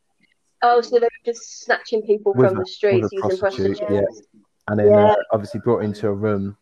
Oh, 0.64 0.81
so 0.81 0.98
they're 0.98 1.09
just 1.24 1.61
snatching 1.61 2.02
people 2.02 2.33
from 2.35 2.57
a- 2.57 2.61
the 2.61 2.66
streets 2.66 3.02
with 3.02 3.12
a 3.12 3.16
using 3.26 3.38
prostitute, 3.40 3.78
prostitutes. 3.78 4.22
and 4.68 4.78
then 4.78 4.87
Yeah. 4.88 5.12
uh, 5.12 5.16
obviously 5.33 5.61
brought 5.61 5.83
into 5.85 6.09
a 6.09 6.12
room, 6.14 6.57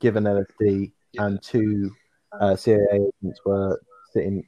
given 0.00 0.24
LSD, 0.26 0.92
and 1.18 1.40
two 1.42 1.90
uh, 2.40 2.56
CIA 2.56 2.80
agents 3.22 3.40
were 3.44 3.78
sitting 4.12 4.46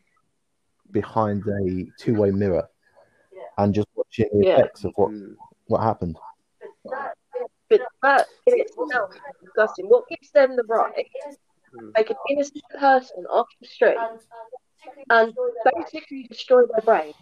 behind 0.91 1.43
a 1.47 1.87
two-way 1.99 2.31
mirror 2.31 2.67
and 3.59 3.75
just 3.75 3.89
watching 3.95 4.29
the 4.33 4.47
Yeah. 4.47 4.59
effects 4.59 4.85
of 4.85 4.93
what, 4.97 5.11
Mm. 5.11 5.37
what 5.67 5.83
happened. 5.83 6.19
But 7.71 7.81
that 8.03 8.27
in 8.47 8.61
itself 8.61 9.15
is 9.15 9.21
disgusting. 9.43 9.87
What 9.89 10.07
gives 10.09 10.31
them 10.31 10.55
the 10.57 10.65
right 10.65 10.95
to 11.73 11.93
take 11.97 12.11
an 12.11 12.17
innocent 12.31 12.63
person 12.79 13.27
off 13.27 13.49
the 13.61 13.67
street 13.67 13.97
and 15.11 15.35
basically 15.75 16.25
destroy 16.25 16.67
their 16.67 16.83
brain? 16.83 17.15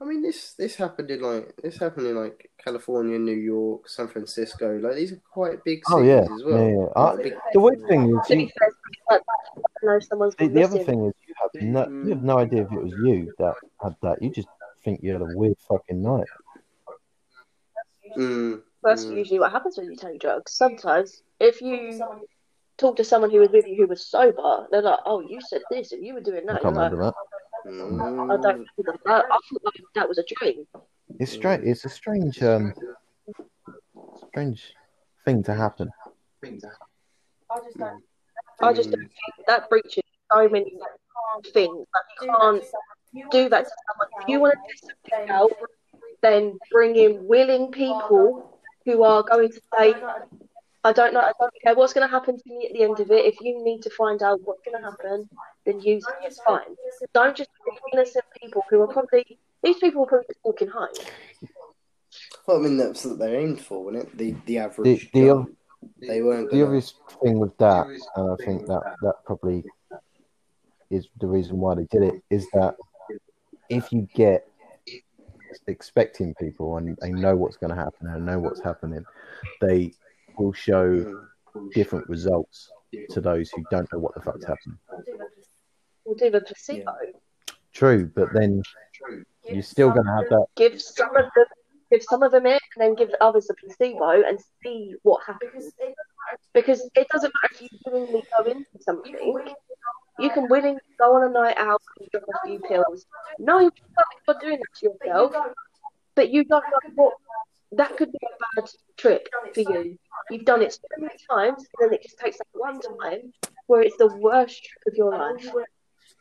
I 0.00 0.04
mean, 0.06 0.22
this 0.22 0.54
this 0.54 0.74
happened 0.74 1.10
in 1.12 1.22
like 1.22 1.54
this 1.62 1.78
happened 1.78 2.08
in 2.08 2.16
like 2.16 2.50
California, 2.62 3.16
New 3.16 3.36
York, 3.36 3.88
San 3.88 4.08
Francisco. 4.08 4.76
Like 4.78 4.96
these 4.96 5.12
are 5.12 5.22
quite 5.32 5.62
big 5.64 5.82
Oh 5.88 5.98
cities 5.98 6.08
yeah, 6.08 6.34
as 6.34 6.44
well. 6.44 6.58
yeah, 6.58 6.68
yeah. 6.80 6.86
Quite 6.92 7.12
I- 7.20 7.22
big- 7.22 7.38
the 7.52 7.60
weird 7.60 7.86
thing 7.88 8.02
is, 8.18 8.30
you, 8.30 8.36
be 8.36 8.52
fair, 8.58 8.72
like 9.10 9.22
that, 9.24 9.62
I 9.82 9.86
know 9.86 10.00
someone's 10.00 10.34
the, 10.34 10.48
the 10.48 10.64
other 10.64 10.82
thing 10.82 11.04
is, 11.06 11.14
you 11.28 11.34
have 11.40 11.50
no, 11.62 11.80
you 12.04 12.08
have 12.10 12.18
mm. 12.18 12.22
no 12.22 12.38
idea 12.38 12.62
if 12.64 12.72
it 12.72 12.82
was 12.82 12.92
you 13.04 13.32
that 13.38 13.54
had 13.82 13.94
that. 14.02 14.20
You 14.20 14.30
just 14.30 14.48
think 14.84 15.00
you 15.02 15.12
had 15.12 15.22
a 15.22 15.36
weird 15.36 15.56
fucking 15.68 16.02
night. 16.02 16.26
Mm, 18.16 18.62
That's 18.82 19.06
mm. 19.06 19.16
usually 19.16 19.40
what 19.40 19.50
happens 19.52 19.76
when 19.78 19.90
you 19.90 19.96
take 19.96 20.20
drugs. 20.20 20.52
Sometimes, 20.52 21.22
if 21.40 21.60
you 21.60 22.00
talk 22.76 22.96
to 22.96 23.04
someone 23.04 23.30
who 23.30 23.40
was 23.40 23.50
with 23.50 23.66
you 23.66 23.76
who 23.76 23.86
was 23.86 24.06
sober, 24.06 24.66
they're 24.70 24.82
like, 24.82 25.00
"Oh, 25.06 25.20
you 25.20 25.40
said 25.40 25.62
this 25.70 25.92
and 25.92 26.04
you 26.04 26.14
were 26.14 26.20
doing 26.20 26.48
I 26.48 26.52
that." 26.54 26.62
can't 26.62 26.74
You're 26.74 26.82
like, 26.82 26.92
remember 26.92 27.04
that. 27.04 27.14
I 27.66 27.68
Mm. 27.68 28.42
don't 28.42 28.58
know 28.60 28.66
that. 29.06 29.24
I 29.24 29.28
thought 29.28 29.64
like 29.64 29.74
that 29.94 30.08
was 30.08 30.18
a 30.18 30.24
dream. 30.36 30.66
It's 31.18 31.32
strange. 31.32 31.64
It's 31.64 31.84
a 31.84 31.88
strange, 31.88 32.42
um, 32.42 32.74
strange 34.28 34.74
thing 35.24 35.42
to 35.44 35.54
happen. 35.54 35.88
I 36.42 37.58
just 37.64 37.78
don't. 37.78 38.02
I 38.60 38.72
just 38.72 38.90
don't 38.90 39.00
think 39.00 39.46
that 39.46 39.70
breaches 39.70 40.02
so 40.32 40.48
many 40.48 40.76
things. 41.52 41.86
Like 41.94 42.08
you 42.20 42.28
can't 42.38 42.64
do 43.30 43.48
that 43.48 43.64
to 43.64 43.70
someone. 43.86 44.08
If 44.22 44.28
you 44.28 44.40
want 44.40 44.54
to 44.54 44.60
do 44.60 44.88
something 45.12 45.30
out, 45.30 45.52
then 46.22 46.58
bring 46.70 46.96
in 46.96 47.26
willing 47.26 47.70
people 47.70 48.58
who 48.84 49.02
are 49.02 49.22
going 49.22 49.50
to 49.50 49.60
say, 49.78 49.94
I 50.86 50.92
don't 50.92 51.14
know, 51.14 51.20
I 51.20 51.32
don't 51.38 51.52
care 51.62 51.74
what's 51.74 51.92
going 51.92 52.06
to 52.06 52.10
happen 52.10 52.36
to 52.36 52.42
me 52.46 52.66
at 52.66 52.72
the 52.74 52.82
end 52.82 53.00
of 53.00 53.10
it. 53.10 53.24
If 53.24 53.40
you 53.40 53.62
need 53.64 53.82
to 53.82 53.90
find 53.90 54.22
out 54.22 54.40
what's 54.44 54.60
going 54.64 54.82
to 54.82 54.90
happen, 54.90 55.28
then 55.64 55.80
use 55.80 56.04
it. 56.06 56.26
It's 56.26 56.40
fine. 56.42 56.60
Don't 57.14 57.36
just 57.36 57.50
pick 57.64 57.80
innocent 57.92 58.24
people 58.40 58.62
who 58.68 58.82
are 58.82 58.86
probably 58.86 59.38
these 59.62 59.78
people 59.78 60.02
are 60.02 60.06
probably 60.06 60.26
just 60.28 60.40
walking 60.44 60.68
home. 60.68 60.88
Well, 62.46 62.58
I 62.58 62.60
mean, 62.60 62.76
that's 62.76 63.04
what 63.04 63.18
they 63.18 63.34
aimed 63.36 63.60
for, 63.62 63.82
wasn't 63.84 64.04
it? 64.04 64.18
The 64.18 64.34
the 64.44 64.58
average. 64.58 65.10
The- 65.12 65.20
the 65.20 65.34
guy. 65.34 66.06
they 66.06 66.22
weren't. 66.22 66.50
The 66.50 66.62
obvious 66.62 66.94
thing 67.22 67.38
with 67.38 67.56
that, 67.58 67.86
and 68.16 68.30
I 68.30 68.44
think 68.44 68.66
that 68.66 68.82
that 69.02 69.14
probably 69.24 69.64
is 70.90 71.08
the 71.20 71.26
reason 71.26 71.56
why 71.56 71.74
they 71.74 71.86
did 71.90 72.02
it, 72.02 72.22
is 72.30 72.46
that 72.52 72.76
if 73.76 73.92
you 73.92 74.08
get 74.14 74.48
expecting 75.66 76.34
people 76.34 76.76
and 76.76 76.96
they 77.00 77.10
know 77.10 77.36
what's 77.36 77.56
going 77.56 77.70
to 77.70 77.76
happen 77.76 78.08
and 78.08 78.26
know 78.26 78.38
what's 78.38 78.60
happening, 78.60 79.04
they 79.60 79.92
will 80.36 80.52
show 80.52 81.24
different 81.72 82.08
results 82.08 82.70
to 83.10 83.20
those 83.20 83.50
who 83.50 83.64
don't 83.70 83.90
know 83.92 83.98
what 83.98 84.14
the 84.14 84.20
fuck's 84.20 84.44
happening. 84.44 84.78
We'll 86.04 86.16
do 86.16 86.30
the 86.30 86.40
placebo. 86.40 86.92
True, 87.72 88.10
but 88.14 88.32
then 88.32 88.62
you're 89.48 89.62
still 89.62 89.90
going 89.90 90.06
to 90.06 90.12
have 90.12 90.28
that. 90.30 90.46
Give 90.56 90.80
some 90.80 91.16
of 91.16 91.24
them 91.34 91.46
give 91.90 92.02
some 92.02 92.22
of 92.22 92.32
them 92.32 92.46
it 92.46 92.62
and 92.74 92.82
then 92.82 92.94
give 92.94 93.10
the 93.10 93.22
others 93.22 93.48
a 93.50 93.54
placebo 93.54 94.22
and 94.26 94.38
see 94.62 94.94
what 95.02 95.22
happens. 95.26 95.72
Because 96.52 96.88
it 96.94 97.06
doesn't 97.08 97.32
matter 97.42 97.54
if 97.54 97.62
you 97.62 97.68
willingly 97.86 98.24
go 98.36 98.44
into 98.44 98.64
something. 98.80 99.14
You 100.18 100.30
can 100.30 100.48
willingly 100.48 100.80
go 100.98 101.16
on 101.16 101.28
a 101.28 101.32
night 101.32 101.56
out 101.58 101.82
and 101.98 102.08
drop 102.10 102.24
a 102.28 102.46
few 102.46 102.58
pills. 102.60 103.06
No, 103.38 103.60
you're 103.60 103.72
not 104.28 104.40
doing 104.40 104.58
that 104.58 104.78
to 104.80 104.86
yourself. 104.86 105.34
But 106.14 106.30
you 106.30 106.44
don't 106.44 106.64
know 106.64 106.90
what 106.94 107.14
that 107.72 107.96
could 107.96 108.12
be 108.12 108.18
a 108.22 108.60
bad 108.60 108.70
trip 108.96 109.28
for 109.52 109.60
you. 109.60 109.98
You've 110.30 110.44
done 110.44 110.62
it 110.62 110.72
so 110.72 110.80
many 110.98 111.14
times, 111.28 111.58
and 111.58 111.90
then 111.90 111.94
it 111.94 112.02
just 112.02 112.18
takes 112.18 112.38
that 112.38 112.46
one 112.52 112.80
time 112.80 113.32
where 113.66 113.82
it's 113.82 113.96
the 113.96 114.14
worst 114.16 114.64
trip 114.64 114.92
of 114.92 114.96
your 114.96 115.10
life. 115.10 115.44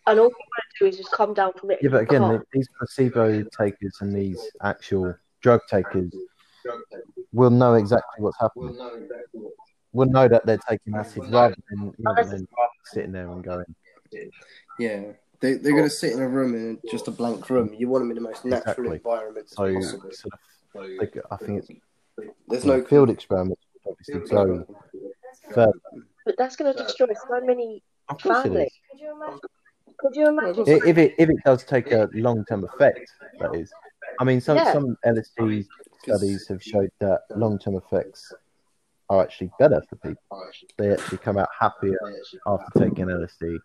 And 0.06 0.20
all 0.20 0.26
you 0.26 0.32
want 0.32 0.64
to 0.78 0.80
do 0.80 0.86
is 0.88 0.98
just 0.98 1.12
calm 1.12 1.34
down 1.34 1.54
from 1.54 1.72
it. 1.72 1.80
Yeah, 1.82 1.90
but 1.90 2.02
again, 2.02 2.22
Calm. 2.22 2.44
these 2.52 2.68
placebo 2.78 3.44
takers 3.58 3.98
and 4.02 4.14
these 4.14 4.42
actual 4.62 5.16
drug 5.42 5.62
takers 5.70 6.12
will 7.32 7.50
know 7.50 7.76
exactly 7.76 8.22
what's 8.24 8.40
happening. 8.40 8.78
We'll 9.94 10.10
know 10.10 10.28
that 10.28 10.46
they're 10.46 10.58
taking 10.58 10.96
acid 10.96 11.24
rather 11.30 11.56
than, 11.70 11.94
rather 12.00 12.28
than 12.28 12.48
sitting 12.86 13.12
there 13.12 13.30
and 13.30 13.44
going. 13.44 13.76
Yeah. 14.80 15.04
They, 15.40 15.56
they're 15.56 15.74
going 15.74 15.84
to 15.84 15.86
oh. 15.86 15.88
sit 15.88 16.14
in 16.14 16.22
a 16.22 16.28
room 16.28 16.56
in 16.56 16.80
just 16.90 17.08
a 17.08 17.12
blank 17.12 17.50
room. 17.50 17.74
You 17.78 17.90
want 17.90 18.04
them 18.04 18.12
in 18.12 18.16
the 18.16 18.22
most 18.22 18.46
natural 18.46 18.94
Exactly. 18.94 18.96
environment 18.98 19.46
as 19.46 19.58
So, 19.58 19.74
possible. 19.74 20.12
sort 20.12 20.34
of, 20.34 20.90
like, 21.00 21.18
I 21.32 21.36
think 21.38 21.64
it's 21.64 22.30
There's 22.48 22.66
no 22.66 22.84
field 22.84 23.10
experiments 23.10 23.62
would 23.84 23.92
obviously 23.92 24.30
go 24.30 24.66
further. 25.54 25.74
But 26.26 26.36
that's 26.38 26.56
going 26.56 26.74
to 26.74 26.82
destroy 26.82 27.08
so 27.08 27.46
many 27.46 27.84
Of 28.08 28.22
course 28.22 28.40
it 28.40 28.44
families. 28.44 28.72
Could 30.00 30.16
you 30.16 30.28
imagine? 30.28 30.64
If 30.68 30.98
it 30.98 31.14
if 31.18 31.30
it 31.30 31.38
does 31.46 31.64
take 31.64 31.92
a 31.92 32.10
long 32.14 32.44
term 32.46 32.64
effect, 32.66 33.12
that 33.40 33.56
is. 33.56 33.72
I 34.20 34.24
mean, 34.24 34.42
some 34.42 34.58
Yeah. 34.58 34.74
some 34.74 34.98
LSD 35.06 35.66
studies 36.04 36.48
have 36.48 36.62
showed 36.64 36.92
that 37.00 37.22
long 37.36 37.58
term 37.60 37.76
effects 37.76 38.34
are 39.10 39.22
actually 39.22 39.52
better 39.60 39.82
for 39.90 39.96
people. 39.98 40.22
They 40.78 40.92
actually 40.92 41.20
come 41.20 41.38
out 41.38 41.50
happier 41.58 41.98
after 42.46 42.80
taking 42.80 43.06
LSD. 43.06 43.58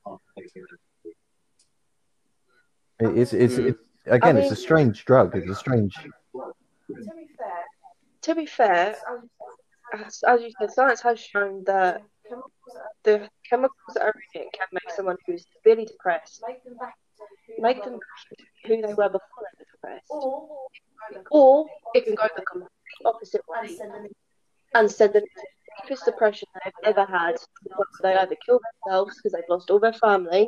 It- 3.01 3.17
It's, 3.19 3.33
it's, 3.33 3.55
Mm. 3.55 3.69
it's 3.71 3.79
again, 4.07 4.37
I 4.37 4.41
it's 4.41 4.53
a 4.53 4.57
strange 4.57 5.05
drug. 5.05 5.37
It's 5.37 5.49
a 5.49 5.55
strange. 5.55 5.95
To 8.23 8.35
be 8.35 8.47
fair, 8.47 8.97
as, 9.95 10.23
as 10.27 10.43
you 10.43 10.51
said, 10.59 10.71
science 10.73 11.01
has 11.03 11.21
shown 11.21 11.65
that 11.65 12.03
the 13.05 13.29
chemicals 13.49 13.95
that 13.95 14.03
are 14.03 14.15
in 14.35 14.43
it 14.43 14.53
can 14.53 14.67
make 14.73 14.91
someone 14.95 15.17
who's 15.27 15.47
severely 15.57 15.87
depressed 15.87 16.43
make 17.59 17.83
them 17.85 17.99
who 18.67 18.83
they 18.83 18.95
were 18.95 19.09
before 19.09 19.43
they 19.45 19.55
were 19.59 19.67
depressed. 19.73 20.13
Or 21.31 21.67
it 21.95 22.05
can 22.05 22.15
go 22.17 22.27
the 22.37 22.43
complete 22.43 22.69
opposite 23.05 23.43
way 23.49 23.79
and 24.75 24.91
send 24.91 25.13
them 25.15 25.23
into 25.23 25.35
the 25.37 25.47
deepest 25.83 26.05
depression 26.05 26.49
they've 26.65 26.73
ever 26.85 27.05
had. 27.05 27.37
They 28.03 28.15
either 28.15 28.37
kill 28.45 28.61
themselves 28.85 29.17
because 29.17 29.33
they've 29.33 29.49
lost 29.49 29.71
all 29.71 29.79
their 29.81 29.93
family, 29.93 30.47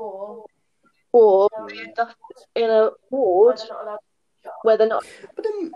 or 1.13 1.49
they 1.69 1.81
end 1.81 1.99
up 1.99 2.15
in 2.55 2.71
a 2.71 2.91
ward 3.11 3.61
where 4.63 4.77
they're 4.77 4.87
not. 4.89 5.05
But 5.37 5.45
then, 5.45 5.73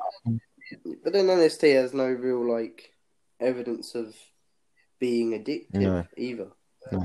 but 1.02 1.12
then 1.12 1.26
LSD 1.26 1.74
has 1.74 1.92
no 1.94 2.06
real 2.06 2.50
like 2.50 2.90
evidence 3.40 3.94
of 3.94 4.14
being 5.00 5.32
addictive 5.32 5.74
No. 5.80 6.06
either. 6.16 6.48
No. 6.92 7.02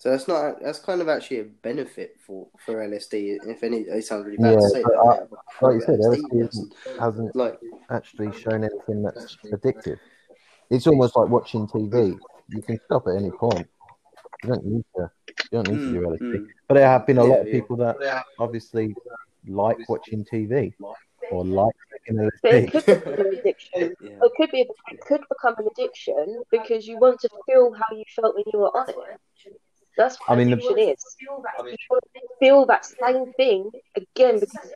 So 0.00 0.10
that's 0.10 0.26
not 0.26 0.60
that's 0.60 0.80
kind 0.80 1.00
of 1.00 1.08
actually 1.08 1.38
a 1.40 1.44
benefit 1.44 2.16
for 2.26 2.48
for 2.64 2.74
LSD. 2.84 3.38
If 3.46 3.62
any, 3.62 3.78
it 3.82 4.04
sounds 4.04 4.24
really 4.26 4.36
bad 4.38 4.58
to 4.58 4.68
say 4.68 4.82
but 4.82 4.94
uh, 4.96 5.14
that. 5.14 5.28
I- 5.60 5.66
Like 5.66 5.74
you 5.74 5.80
said, 5.82 6.00
LSD 6.00 6.22
LSD 6.22 6.40
doesn't. 6.40 6.74
isn't, 6.86 7.00
hasn't 7.00 7.36
Like 7.36 7.60
actually 7.88 8.32
shown 8.32 8.64
anything 8.64 9.02
that's 9.04 9.36
addictive. 9.52 9.98
It's 10.72 10.86
almost 10.86 11.14
like 11.16 11.28
watching 11.28 11.66
TV. 11.68 12.18
You 12.48 12.62
can 12.62 12.80
stop 12.86 13.06
at 13.06 13.16
any 13.16 13.30
point. 13.30 13.68
You 14.42 14.48
don't 14.48 14.64
need 14.64 14.84
to. 14.96 15.10
You 15.28 15.62
don't 15.62 15.68
need 15.68 15.78
to 15.78 15.90
do 15.92 16.00
mm, 16.00 16.18
LSD. 16.18 16.34
mm. 16.40 16.46
But 16.66 16.74
there 16.74 16.88
have 16.88 17.06
been 17.06 17.18
a 17.18 17.24
lot 17.24 17.40
of 17.40 17.46
Yeah, 17.46 17.52
yeah. 17.52 17.60
people 17.60 17.76
that 17.76 18.24
obviously 18.38 18.94
like 19.46 19.86
watching 19.86 20.24
TV 20.24 20.72
or 21.30 21.44
like 21.44 21.74
taking 21.92 22.30
But 22.42 22.54
it 22.54 22.72
could 22.72 22.86
become 22.86 23.26
an 23.26 23.38
addiction. 23.38 23.94
Yeah. 24.00 24.10
It 24.22 24.32
could 24.36 24.50
be. 24.50 24.60
It 24.90 25.00
could 25.02 25.20
become 25.28 25.54
an 25.58 25.66
addiction 25.72 26.42
because 26.50 26.86
you 26.88 26.96
want 26.98 27.20
to 27.20 27.28
feel 27.46 27.72
how 27.74 27.94
you 27.94 28.04
felt 28.16 28.34
when 28.34 28.44
you 28.52 28.58
were 28.60 28.74
on 28.74 28.88
it. 28.88 28.96
That's 29.98 30.16
what 30.20 30.30
I 30.30 30.36
mean, 30.36 30.48
the- 30.48 30.54
addiction 30.54 30.78
is. 30.78 31.16
You 31.20 31.28
want 31.32 32.06
to 32.14 32.20
feel 32.40 32.64
that 32.64 32.86
same 32.86 33.30
thing 33.34 33.70
again 33.94 34.40
because 34.40 34.72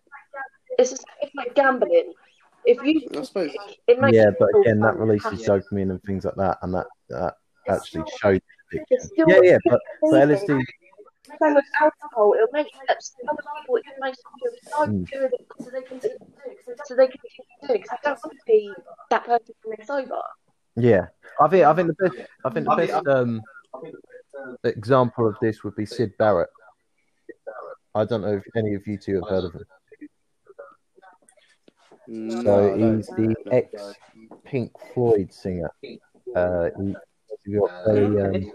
it's 0.78 0.90
just, 0.90 1.04
it's 1.22 1.34
like 1.34 1.54
gambling. 1.54 2.12
If 2.66 2.82
you, 2.82 3.08
I 3.16 3.22
suppose. 3.22 3.52
it 3.86 4.00
makes 4.00 4.16
Yeah, 4.16 4.30
but 4.38 4.48
again, 4.60 4.80
that 4.80 4.96
releases 4.98 5.46
happy. 5.46 5.62
dopamine 5.62 5.90
and 5.90 6.02
things 6.02 6.24
like 6.24 6.34
that, 6.34 6.58
and 6.62 6.74
that 6.74 6.86
that 7.08 7.34
actually 7.68 8.04
shows 8.20 8.40
addiction. 8.72 8.86
It's 8.90 9.06
still 9.06 9.28
Yeah, 9.28 9.40
yeah, 9.42 9.58
but 9.64 9.80
the 10.02 10.16
LSD. 10.16 10.64
Same 11.42 11.54
with 11.54 11.64
alcohol. 11.80 12.34
It'll 12.34 12.52
make 12.52 12.68
other 13.28 13.42
people. 13.58 13.76
It 13.76 13.84
makes 14.00 14.18
them 14.22 14.32
feel 14.42 15.06
so 15.10 15.20
good, 15.20 15.30
so 15.60 15.70
they 15.70 15.82
can 15.82 16.00
so 16.84 16.94
they 16.96 17.06
can 17.08 17.18
do 17.22 17.74
it 17.74 17.82
because 17.82 17.90
they 17.90 17.96
don't 18.04 18.18
want 18.24 18.32
to 18.32 18.44
be 18.46 18.74
that 19.10 19.24
person 19.24 19.54
when 19.64 19.76
they're 19.78 19.86
sober. 19.86 20.20
yeah, 20.76 21.06
I 21.40 21.48
think 21.48 21.64
I 21.64 21.74
think 21.74 21.88
the 21.88 22.08
best 22.08 22.28
I 22.44 22.50
think 22.50 22.68
the 22.68 22.76
best 22.76 23.06
um, 23.06 23.42
example 24.64 25.28
of 25.28 25.36
this 25.40 25.64
would 25.64 25.76
be 25.76 25.86
Syd 25.86 26.16
Barrett. 26.16 26.50
I 27.94 28.04
don't 28.04 28.22
know 28.22 28.36
if 28.36 28.44
any 28.56 28.74
of 28.74 28.86
you 28.86 28.98
two 28.98 29.14
have 29.16 29.28
heard 29.28 29.44
of 29.44 29.54
him. 29.54 29.64
No, 32.08 32.42
So 32.42 32.74
I 32.74 32.78
he's 32.78 33.06
the 33.08 33.34
ex 33.50 33.94
Pink 34.44 34.72
Floyd 34.92 35.32
singer. 35.32 35.70
Uh, 36.34 36.70
he 36.78 36.94
he 37.44 37.52
got 37.54 37.70
very, 37.86 38.20
um, 38.20 38.52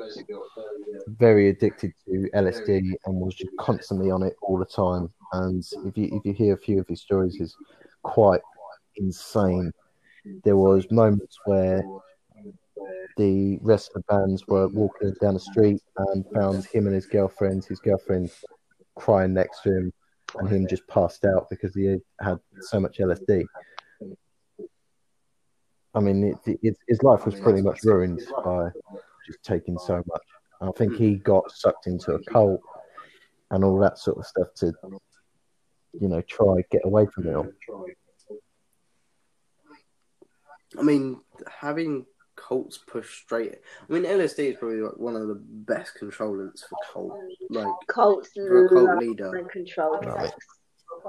very 1.07 1.49
addicted 1.49 1.93
to 2.05 2.29
LSD 2.33 2.93
and 3.05 3.15
was 3.15 3.35
just 3.35 3.55
constantly 3.57 4.11
on 4.11 4.23
it 4.23 4.35
all 4.41 4.57
the 4.57 4.65
time. 4.65 5.09
And 5.33 5.65
if 5.85 5.97
you 5.97 6.09
if 6.13 6.25
you 6.25 6.33
hear 6.33 6.53
a 6.53 6.57
few 6.57 6.79
of 6.79 6.87
his 6.87 7.01
stories, 7.01 7.39
is 7.39 7.55
quite 8.03 8.41
insane. 8.97 9.71
There 10.43 10.57
was 10.57 10.89
moments 10.91 11.37
where 11.45 11.83
the 13.17 13.57
rest 13.61 13.91
of 13.95 14.03
the 14.07 14.13
bands 14.13 14.47
were 14.47 14.67
walking 14.69 15.13
down 15.21 15.33
the 15.35 15.39
street 15.39 15.81
and 15.97 16.25
found 16.33 16.65
him 16.65 16.85
and 16.85 16.95
his 16.95 17.05
girlfriend, 17.05 17.65
his 17.65 17.79
girlfriend 17.79 18.31
crying 18.95 19.33
next 19.33 19.61
to 19.63 19.75
him, 19.75 19.93
and 20.39 20.49
him 20.49 20.67
just 20.67 20.87
passed 20.87 21.25
out 21.25 21.47
because 21.49 21.73
he 21.75 21.97
had 22.19 22.39
so 22.61 22.79
much 22.79 22.97
LSD. 22.97 23.45
I 25.93 25.99
mean, 25.99 26.23
it, 26.23 26.57
it, 26.63 26.77
his 26.87 27.03
life 27.03 27.25
was 27.25 27.39
pretty 27.39 27.61
much 27.61 27.83
ruined 27.83 28.21
by 28.45 28.69
just 29.25 29.43
taking 29.43 29.77
so 29.77 30.01
much. 30.05 30.21
I 30.61 30.71
think 30.77 30.95
he 30.95 31.15
got 31.15 31.51
sucked 31.51 31.87
into 31.87 32.13
a 32.13 32.23
cult 32.25 32.61
and 33.49 33.63
all 33.63 33.79
that 33.79 33.97
sort 33.97 34.17
of 34.17 34.25
stuff 34.25 34.47
to, 34.57 34.73
you 35.99 36.07
know, 36.07 36.21
try 36.21 36.63
get 36.71 36.85
away 36.85 37.07
from 37.13 37.27
it 37.27 37.35
all. 37.35 37.49
I 40.79 40.83
mean, 40.83 41.19
having 41.49 42.05
cults 42.47 42.77
push 42.77 43.21
straight. 43.23 43.55
I 43.89 43.93
mean, 43.93 44.03
LSD 44.03 44.51
is 44.51 44.57
probably 44.57 44.81
like 44.81 44.97
one 44.97 45.15
of 45.15 45.27
the 45.27 45.39
best 45.41 45.93
controllants 45.99 46.61
for 46.67 46.77
cult. 46.91 47.13
Like 47.49 47.67
Cults 47.87 48.29
for 48.35 48.65
a 48.65 48.69
cult 48.69 48.83
love 48.83 48.97
leader. 48.99 49.35
and 49.35 49.49
control 49.49 49.99
Right. 49.99 50.29
sex. 50.29 50.45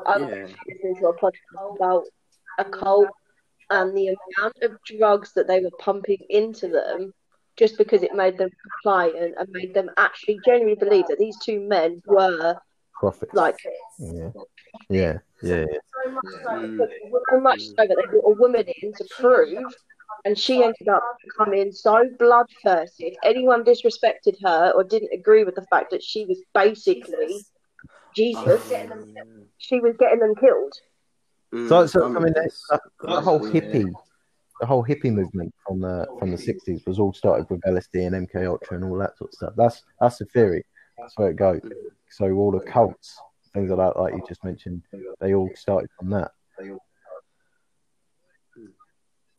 I 0.06 0.18
was 0.18 0.30
Yeah. 0.30 0.46
listening 0.68 0.96
to 1.00 1.06
a 1.08 1.16
podcast 1.18 1.76
about 1.76 2.04
a 2.58 2.64
cult 2.64 3.08
and 3.70 3.96
the 3.96 4.16
amount 4.38 4.56
of 4.62 4.76
drugs 4.84 5.32
that 5.34 5.46
they 5.46 5.60
were 5.60 5.70
pumping 5.78 6.18
into 6.28 6.68
them 6.68 7.12
just 7.56 7.76
because 7.78 8.02
it 8.02 8.14
made 8.14 8.38
them 8.38 8.50
compliant 8.82 9.34
and 9.38 9.48
made 9.50 9.74
them 9.74 9.90
actually 9.96 10.38
genuinely 10.44 10.74
believe 10.74 11.06
that 11.08 11.18
these 11.18 11.38
two 11.40 11.60
men 11.60 12.02
were 12.06 12.56
Profit. 12.94 13.32
like 13.34 13.56
Yeah. 13.98 14.30
Yeah. 14.88 15.18
Yeah. 15.42 15.64
yeah. 15.70 15.78
Mm. 16.46 16.78
so 17.30 17.40
much 17.40 17.60
so 17.62 17.74
that 17.76 17.88
they 17.96 18.06
brought 18.10 18.30
a 18.32 18.34
woman 18.38 18.64
in 18.82 18.92
to 18.94 19.04
prove 19.18 19.74
and 20.24 20.38
she 20.38 20.62
ended 20.62 20.88
up 20.88 21.02
becoming 21.24 21.72
so 21.72 22.04
bloodthirsty. 22.18 23.06
If 23.06 23.16
anyone 23.24 23.64
disrespected 23.64 24.40
her 24.42 24.72
or 24.74 24.84
didn't 24.84 25.12
agree 25.12 25.44
with 25.44 25.54
the 25.56 25.66
fact 25.70 25.90
that 25.90 26.02
she 26.02 26.24
was 26.26 26.40
basically 26.54 27.44
Jesus, 28.14 28.70
Um, 28.72 29.46
she 29.58 29.80
was 29.80 29.96
getting 29.96 30.18
them 30.20 30.34
killed. 30.34 30.72
mm, 31.52 31.68
So, 31.68 31.86
so 31.86 32.06
I 32.06 32.18
mean, 32.20 32.32
the, 32.34 32.80
the 33.02 33.20
whole 33.20 33.40
hippie, 33.40 33.90
the 34.60 34.66
whole 34.66 34.84
hippie 34.84 35.12
movement 35.12 35.52
from 35.66 35.80
the 35.80 36.06
from 36.18 36.30
the 36.30 36.38
sixties 36.38 36.84
was 36.86 36.98
all 36.98 37.12
started 37.12 37.48
with 37.50 37.60
LSD 37.62 38.06
and 38.06 38.28
MK 38.28 38.46
Ultra 38.46 38.76
and 38.76 38.84
all 38.84 38.98
that 38.98 39.16
sort 39.16 39.30
of 39.30 39.34
stuff. 39.34 39.54
That's 39.56 39.82
that's 40.00 40.18
the 40.18 40.26
theory. 40.26 40.64
That's 40.98 41.16
where 41.16 41.30
it 41.30 41.36
goes. 41.36 41.60
So 42.10 42.30
all 42.32 42.52
the 42.52 42.60
cults, 42.60 43.18
things 43.54 43.70
like 43.70 43.78
that, 43.78 43.98
like 43.98 44.14
you 44.14 44.22
just 44.28 44.44
mentioned, 44.44 44.82
they 45.20 45.34
all 45.34 45.50
started 45.54 45.88
from 45.98 46.10
that. 46.10 46.30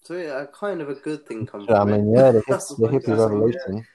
So 0.04 0.18
yeah, 0.18 0.46
kind 0.54 0.82
of 0.82 0.90
a 0.90 0.96
good 0.96 1.26
thing 1.26 1.46
comes 1.46 1.68
So, 1.68 1.76
I 1.76 1.80
from 1.80 1.94
it. 1.94 1.98
mean, 1.98 2.14
yeah, 2.14 2.32
the, 2.32 2.40
hip, 2.48 2.60
the 2.78 2.88
hippie 2.88 3.18
revolution. 3.18 3.86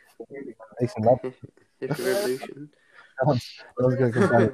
Peace. 0.80 0.94
Hippie 1.82 2.06
revolution. 2.06 2.70
I 3.20 3.24
was 3.26 3.94
going 3.94 4.12
to 4.12 4.18
complain. 4.18 4.50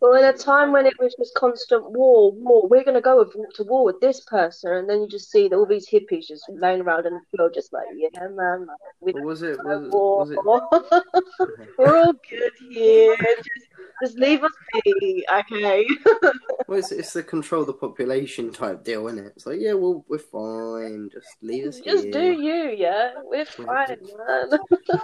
Well, 0.00 0.14
in 0.14 0.24
a 0.24 0.32
time 0.32 0.72
when 0.72 0.86
it 0.86 0.98
was 0.98 1.14
just 1.18 1.34
constant 1.34 1.90
war, 1.90 2.32
war, 2.32 2.66
we're 2.66 2.84
going 2.84 2.94
to 2.94 3.02
go 3.02 3.18
with, 3.18 3.34
to 3.56 3.64
war 3.64 3.84
with 3.84 4.00
this 4.00 4.20
person, 4.20 4.72
and 4.72 4.88
then 4.88 5.02
you 5.02 5.08
just 5.08 5.30
see 5.30 5.48
all 5.48 5.66
these 5.66 5.88
hippies 5.88 6.26
just 6.26 6.44
laying 6.48 6.80
around 6.80 7.06
on 7.06 7.12
the 7.12 7.36
floor, 7.36 7.50
just 7.52 7.72
like, 7.72 7.86
yeah, 7.94 8.08
man, 8.28 8.66
we 9.00 9.12
was 9.12 9.42
it? 9.42 9.58
Was, 9.62 9.90
war. 9.92 10.24
was 10.24 10.30
it? 10.30 10.38
We're 11.78 11.98
all 11.98 12.14
good 12.30 12.52
here. 12.70 13.16
Just, 13.36 13.69
just 14.02 14.18
leave 14.18 14.42
us 14.42 14.52
be, 14.84 15.24
okay? 15.32 15.86
Well, 16.68 16.78
it's, 16.78 16.92
it's 16.92 17.12
the 17.12 17.24
control 17.24 17.64
the 17.64 17.72
population 17.72 18.52
type 18.52 18.84
deal, 18.84 19.08
isn't 19.08 19.26
it? 19.26 19.32
It's 19.34 19.44
like, 19.44 19.58
yeah, 19.60 19.72
well, 19.72 20.04
we're 20.08 20.18
fine. 20.18 21.10
Just 21.12 21.26
leave 21.42 21.66
us 21.66 21.80
Just 21.80 22.04
here. 22.04 22.12
do 22.12 22.30
you, 22.30 22.70
yeah? 22.76 23.10
We're 23.24 23.44
fine, 23.44 23.96
man. 23.98 24.58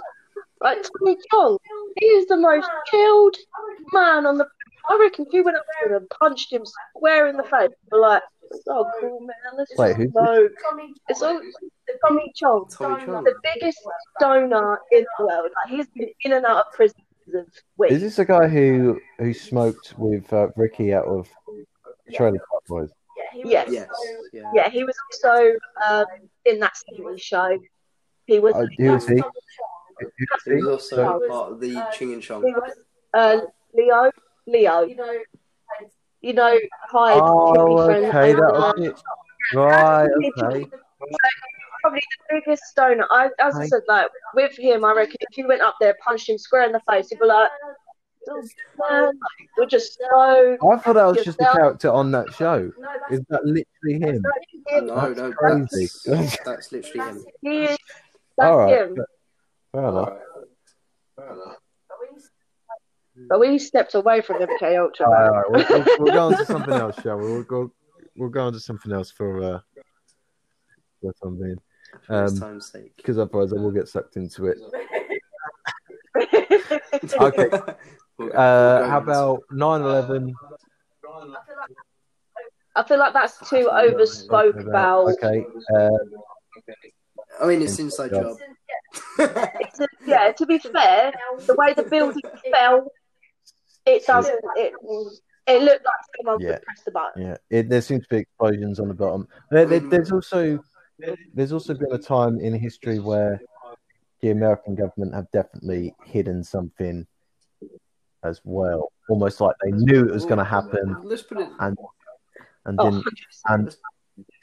Like 0.61 0.79
Tommy 0.83 1.17
Chong, 1.29 1.57
he 1.99 2.05
is 2.05 2.25
the 2.27 2.37
most 2.37 2.67
chilled 2.89 3.35
man 3.93 4.25
on 4.25 4.37
the. 4.37 4.47
I 4.89 4.97
reckon 4.99 5.25
if 5.27 5.33
you 5.33 5.43
went 5.43 5.57
up 5.57 5.65
to 5.83 5.89
him 5.89 5.95
and 5.97 6.09
punched 6.09 6.51
him 6.51 6.63
square 6.95 7.27
in 7.27 7.37
the 7.37 7.43
face, 7.43 7.69
you'd 7.69 7.89
be 7.91 7.97
like, 7.97 8.23
"It's 8.49 8.67
all 8.67 8.89
cool, 8.99 9.19
man. 9.19 9.35
Let's 9.55 9.71
Wait, 9.77 9.89
just 9.89 9.97
who's 9.97 10.11
smoke." 10.11 10.51
It's 11.09 11.21
all 11.21 11.41
Tommy 12.07 12.31
Chong, 12.35 12.67
Tommy 12.71 13.05
Chong. 13.05 13.23
the 13.23 13.35
biggest 13.43 13.79
stoner 14.19 14.79
in 14.91 15.05
the 15.19 15.25
world. 15.25 15.49
Like 15.65 15.75
he's 15.75 15.87
been 15.89 16.09
in 16.21 16.33
and 16.33 16.45
out 16.45 16.65
of 16.65 16.73
prison 16.73 16.95
because 16.97 17.06
of 17.35 17.47
weed. 17.77 17.91
Is 17.91 18.01
this 18.01 18.15
the 18.17 18.25
guy 18.25 18.47
who 18.47 18.99
who 19.19 19.33
smoked 19.33 19.93
with 19.97 20.31
uh, 20.33 20.47
Ricky 20.55 20.93
out 20.93 21.05
of 21.05 21.27
Trailer 22.13 22.39
Park 22.49 22.63
Boys? 22.67 22.89
Yes. 23.33 23.67
Yes. 23.71 23.87
Yeah. 24.33 24.51
Yeah, 24.53 24.69
he 24.69 24.83
was 24.83 24.95
also 25.11 25.53
um, 25.85 26.05
in 26.45 26.59
that 26.59 26.73
TV 26.89 27.19
show. 27.21 27.57
He 28.25 28.39
was. 28.39 28.53
Oh, 28.55 28.67
who 28.77 28.91
was 28.93 29.07
he? 29.07 29.15
Was 29.15 30.43
He 30.45 30.53
was 30.55 30.67
also 30.67 30.95
So- 30.95 31.27
part 31.29 31.51
of 31.53 31.59
the 31.59 31.73
Cheech 31.93 32.13
and 32.13 32.21
Chong. 32.21 32.43
he 32.45 32.53
was 32.53 32.71
uh, 33.13 33.39
Leo. 33.73 34.11
Leo. 34.47 34.81
You 34.81 34.95
know, 34.95 35.13
You 36.21 36.33
know, 36.33 36.57
hi, 36.89 37.13
Oh, 37.13 37.53
hippie 37.53 37.85
friend. 37.85 38.05
okay, 38.05 38.33
that 38.33 38.43
Uh, 38.43 38.73
was 38.75 38.87
it. 38.87 39.01
Right, 39.55 40.09
okay. 40.43 40.69
Probably 41.87 42.01
the 42.29 42.41
biggest 42.45 42.63
stoner. 42.65 43.07
I, 43.09 43.27
as 43.39 43.55
I 43.55 43.59
Right. 43.59 43.69
said, 43.69 43.81
like 43.87 44.09
with 44.33 44.57
him, 44.57 44.83
I 44.83 44.93
reckon 44.93 45.17
if 45.19 45.37
you 45.37 45.47
went 45.47 45.61
up 45.61 45.75
there, 45.79 45.95
punched 46.03 46.29
him 46.29 46.37
square 46.37 46.63
in 46.63 46.71
the 46.71 46.81
face, 46.89 47.09
he'd 47.09 47.19
be 47.19 47.25
like, 47.25 47.49
"Oh, 48.29 48.41
man, 48.89 49.05
like, 49.05 49.49
"We're 49.57 49.65
just 49.65 49.97
so." 49.97 50.57
I 50.61 50.77
thought 50.77 50.93
that 50.93 51.05
was 51.05 51.23
just 51.23 51.37
the 51.37 51.45
character 51.45 51.89
on 51.91 52.11
that 52.11 52.33
show. 52.33 52.71
no, 52.77 52.87
that's 52.99 53.13
Is 53.13 53.25
that 53.29 53.45
literally 53.45 54.05
him? 54.05 54.23
No, 54.85 55.13
That's 55.13 55.19
no, 55.19 55.33
crazy. 55.33 55.89
that's, 56.05 56.37
that's 56.43 56.71
literally 56.71 57.07
him. 57.07 57.25
He 57.41 57.63
is. 57.65 57.77
That's 58.37 58.49
All 58.49 58.57
right. 58.57 58.77
him. 58.77 58.95
Fair 59.73 59.89
enough. 59.89 61.57
But 63.29 63.39
we 63.39 63.57
stepped 63.57 63.95
away 63.95 64.21
from 64.21 64.37
MK 64.37 64.79
Ultra. 64.79 65.07
All 65.07 65.11
man. 65.11 65.31
right, 65.31 65.43
we'll, 65.49 65.65
we'll, 65.69 65.85
we'll 65.99 66.11
go 66.11 66.27
on 66.27 66.37
to 66.37 66.45
something 66.53 66.73
else, 66.75 67.01
shall 67.01 67.17
we? 67.17 67.31
We'll 67.31 67.43
go. 67.43 67.71
We'll 68.15 68.29
go 68.29 68.45
on 68.45 68.53
to 68.53 68.59
something 68.59 68.91
else 68.91 69.11
for 69.11 69.41
uh, 69.41 69.59
for 71.01 71.13
the 71.21 71.57
time 71.91 71.99
being, 71.99 72.05
For 72.07 72.23
this 72.29 72.33
Um, 72.33 72.39
time's 72.49 72.71
sake. 72.71 72.95
because 72.97 73.17
otherwise 73.17 73.53
I 73.53 73.57
will 73.57 73.71
get 73.71 73.87
sucked 73.87 74.17
into 74.17 74.47
it. 74.47 74.57
Okay. 77.21 77.49
Uh, 78.33 78.89
how 78.89 78.97
about 78.97 79.43
9/11? 79.51 80.33
I 82.75 82.83
feel 82.83 82.97
like 82.97 83.13
that's 83.13 83.37
too 83.47 83.69
overspoke 83.71 84.67
about. 84.67 85.09
Okay. 85.23 85.45
Uh, 85.75 85.89
I 87.39 87.45
mean, 87.45 87.61
it's 87.61 87.77
inside 87.77 88.11
Yeah. 88.11 88.21
job. 88.23 88.37
It's 89.19 89.79
a- 89.79 89.87
yeah, 90.07 90.31
to 90.31 90.45
be 90.47 90.57
fair, 90.57 91.13
the 91.45 91.53
way 91.53 91.73
the 91.75 91.83
building 91.83 92.23
fell, 92.51 92.91
it 93.85 94.03
doesn't. 94.07 94.39
It, 94.55 94.73
it 95.45 95.61
looked 95.61 95.85
like 95.85 96.01
someone 96.17 96.39
Yeah. 96.41 96.53
would 96.53 96.61
press 96.63 96.81
the 96.85 96.91
button. 96.91 97.21
Yeah, 97.21 97.37
it, 97.51 97.69
there 97.69 97.81
seems 97.81 98.01
to 98.07 98.15
be 98.15 98.17
explosions 98.21 98.79
on 98.79 98.87
the 98.87 98.95
bottom. 98.95 99.27
There, 99.51 99.65
there, 99.67 99.79
there's 99.79 100.11
also 100.11 100.59
there's 101.33 101.51
also 101.51 101.73
been 101.73 101.91
a 101.91 101.97
time 101.97 102.39
in 102.39 102.53
history 102.53 102.99
where 102.99 103.41
the 104.21 104.31
American 104.31 104.75
government 104.75 105.13
have 105.13 105.29
definitely 105.31 105.93
hidden 106.05 106.43
something 106.43 107.05
as 108.23 108.41
well, 108.43 108.91
almost 109.09 109.39
like 109.39 109.55
they 109.63 109.71
knew 109.71 110.07
it 110.07 110.11
was 110.11 110.25
going 110.25 110.39
to 110.39 110.43
happen 110.43 110.97
Let's 111.03 111.21
put 111.21 111.39
it. 111.39 111.49
and 111.59 111.77
and 112.65 112.79
Oh, 112.79 112.89
didn't. 112.89 113.05
And 113.45 113.75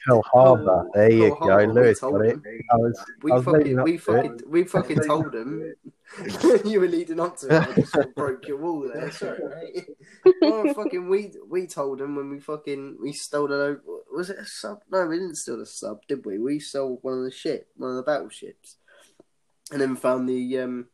Pearl 0.05 0.21
Harbor, 0.31 0.89
there 0.93 1.11
you 1.11 1.29
Pearl 1.29 1.39
go, 1.39 1.45
Harbor, 1.47 1.67
we 1.67 1.73
Lewis 1.73 1.99
told 1.99 2.13
got 2.21 2.25
it. 2.25 2.39
I 2.71 2.75
was, 2.77 3.05
We 3.23 3.31
fucking, 3.41 3.83
we 3.83 3.97
fucking, 3.97 4.39
we 4.47 4.63
fucking 4.63 4.99
told 5.01 5.31
them. 5.31 5.73
you 6.65 6.79
were 6.79 6.87
leading 6.87 7.19
up 7.19 7.37
to 7.37 7.47
it. 7.47 7.53
I 7.69 7.73
just 7.73 7.91
sort 7.91 8.05
of 8.07 8.15
broke 8.15 8.47
your 8.47 8.57
wall 8.57 8.89
there. 8.93 9.11
Sorry, 9.11 9.39
mate. 9.43 9.85
Oh, 10.43 10.73
fucking, 10.73 11.09
we 11.09 11.33
we 11.49 11.67
told 11.67 11.99
them 11.99 12.15
when 12.15 12.29
we 12.29 12.39
fucking 12.39 12.97
we 13.01 13.13
stole 13.13 13.51
it. 13.51 13.79
Was 14.13 14.29
it 14.29 14.39
a 14.39 14.45
sub? 14.45 14.81
No, 14.91 15.05
we 15.07 15.17
didn't 15.17 15.35
steal 15.35 15.57
the 15.57 15.65
sub, 15.65 16.05
did 16.07 16.25
we? 16.25 16.37
We 16.39 16.59
stole 16.59 16.99
one 17.01 17.17
of 17.17 17.23
the 17.23 17.31
ship, 17.31 17.67
one 17.75 17.91
of 17.91 17.95
the 17.97 18.03
battleships, 18.03 18.77
and 19.71 19.81
then 19.81 19.95
found 19.95 20.29
the 20.29 20.59
um 20.59 20.87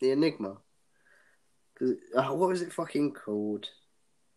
the 0.00 0.10
Enigma. 0.12 0.58
'Cause- 1.78 1.94
uh, 2.14 2.34
what 2.34 2.48
was 2.48 2.62
it 2.62 2.72
fucking 2.72 3.12
called? 3.12 3.68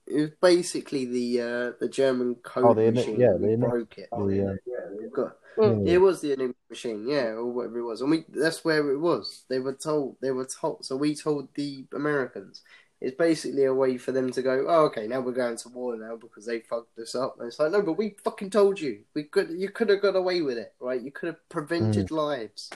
It 0.07 0.19
was 0.21 0.29
basically 0.41 1.05
the 1.05 1.41
uh, 1.41 1.71
the 1.79 1.89
German 1.89 2.35
code 2.35 2.65
Oh, 2.65 2.73
the 2.73 2.81
Enig- 2.81 2.95
machine. 2.95 3.19
yeah, 3.19 3.33
the 3.33 3.47
Enig- 3.47 3.69
broke 3.69 3.97
it. 3.97 4.09
the, 4.11 4.17
uh, 4.17 4.95
We've 4.99 5.11
got 5.13 5.37
Mm. 5.57 5.85
it 5.87 5.97
was 5.97 6.21
the 6.21 6.31
Enigma 6.31 6.53
machine, 6.69 7.05
yeah, 7.07 7.25
or 7.33 7.45
whatever 7.45 7.79
it 7.79 7.83
was, 7.83 7.99
and 8.01 8.09
we 8.09 8.23
that's 8.29 8.63
where 8.63 8.89
it 8.89 8.97
was. 8.97 9.43
They 9.49 9.59
were 9.59 9.73
told 9.73 10.15
they 10.21 10.31
were 10.31 10.45
told, 10.45 10.85
so 10.85 10.95
we 10.95 11.13
told 11.13 11.49
the 11.55 11.85
Americans. 11.93 12.61
It's 13.01 13.17
basically 13.17 13.65
a 13.65 13.73
way 13.73 13.97
for 13.97 14.11
them 14.11 14.31
to 14.31 14.41
go, 14.43 14.65
oh, 14.67 14.85
okay, 14.85 15.07
now 15.07 15.21
we're 15.21 15.31
going 15.31 15.57
to 15.57 15.69
war 15.69 15.97
now 15.97 16.15
because 16.17 16.45
they 16.45 16.59
fucked 16.59 16.99
us 16.99 17.15
up. 17.15 17.35
And 17.39 17.47
it's 17.47 17.59
like, 17.59 17.71
no, 17.71 17.81
but 17.81 17.93
we 17.97 18.15
fucking 18.23 18.51
told 18.51 18.79
you. 18.79 18.99
We 19.15 19.23
could, 19.23 19.49
you 19.49 19.69
could 19.69 19.89
have 19.89 20.03
got 20.03 20.15
away 20.15 20.41
with 20.43 20.59
it, 20.59 20.75
right? 20.79 21.01
You 21.01 21.09
could 21.11 21.25
have 21.27 21.49
prevented 21.49 22.11
lives. 22.11 22.69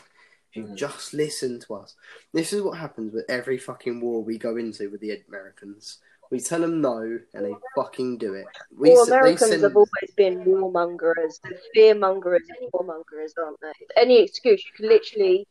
If 0.50 0.56
you 0.56 0.76
just 0.76 1.14
listened 1.14 1.62
to 1.68 1.76
us. 1.76 1.94
This 2.34 2.54
is 2.54 2.64
what 2.64 2.80
happens 2.80 3.14
with 3.14 3.26
every 3.30 3.60
fucking 3.60 4.02
war 4.02 4.24
we 4.24 4.40
go 4.40 4.58
into 4.58 4.90
with 4.90 5.02
the 5.02 5.22
Americans. 5.28 6.00
We 6.32 6.40
tell 6.40 6.60
them 6.62 6.82
no, 6.82 7.20
and 7.34 7.46
they 7.46 7.56
fucking 7.76 8.18
do 8.18 8.34
it. 8.34 8.48
We, 8.76 8.90
well, 8.92 9.02
s- 9.04 9.08
Americans 9.08 9.50
send- 9.52 9.64
have 9.64 9.76
always 9.76 10.12
been 10.18 10.44
warmongers, 10.44 11.40
They're 11.44 11.60
fearmongers, 11.76 12.40
and 12.60 12.72
warmongers, 12.74 13.32
aren't 13.42 13.60
they? 13.62 13.74
Any 13.96 14.22
excuse 14.24 14.64
you 14.66 14.72
can 14.76 14.90
literally 14.90 15.48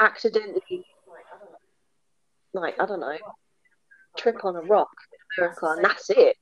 accidentally, 0.00 0.84
like 2.52 2.78
I 2.80 2.86
don't 2.86 3.00
know, 3.00 3.16
trip 4.16 4.44
on 4.44 4.56
a 4.56 4.62
rock 4.62 4.90
in 5.12 5.42
America, 5.42 5.66
and 5.66 5.84
that's 5.84 6.10
it. 6.10 6.36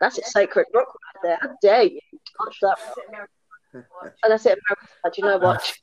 That's 0.00 0.18
a 0.18 0.22
sacred 0.24 0.66
rock 0.74 0.88
right 0.88 1.22
there. 1.22 1.38
How 1.40 1.56
dare 1.62 1.82
you 1.84 2.00
touch 2.44 2.58
that 2.62 2.76
rock? 3.12 3.28
And 4.22 4.32
that's 4.32 4.46
it. 4.46 4.58
America's 4.68 4.88
like, 5.04 5.12
"Do 5.14 5.22
you 5.22 5.28
know 5.28 5.38
what? 5.38 5.74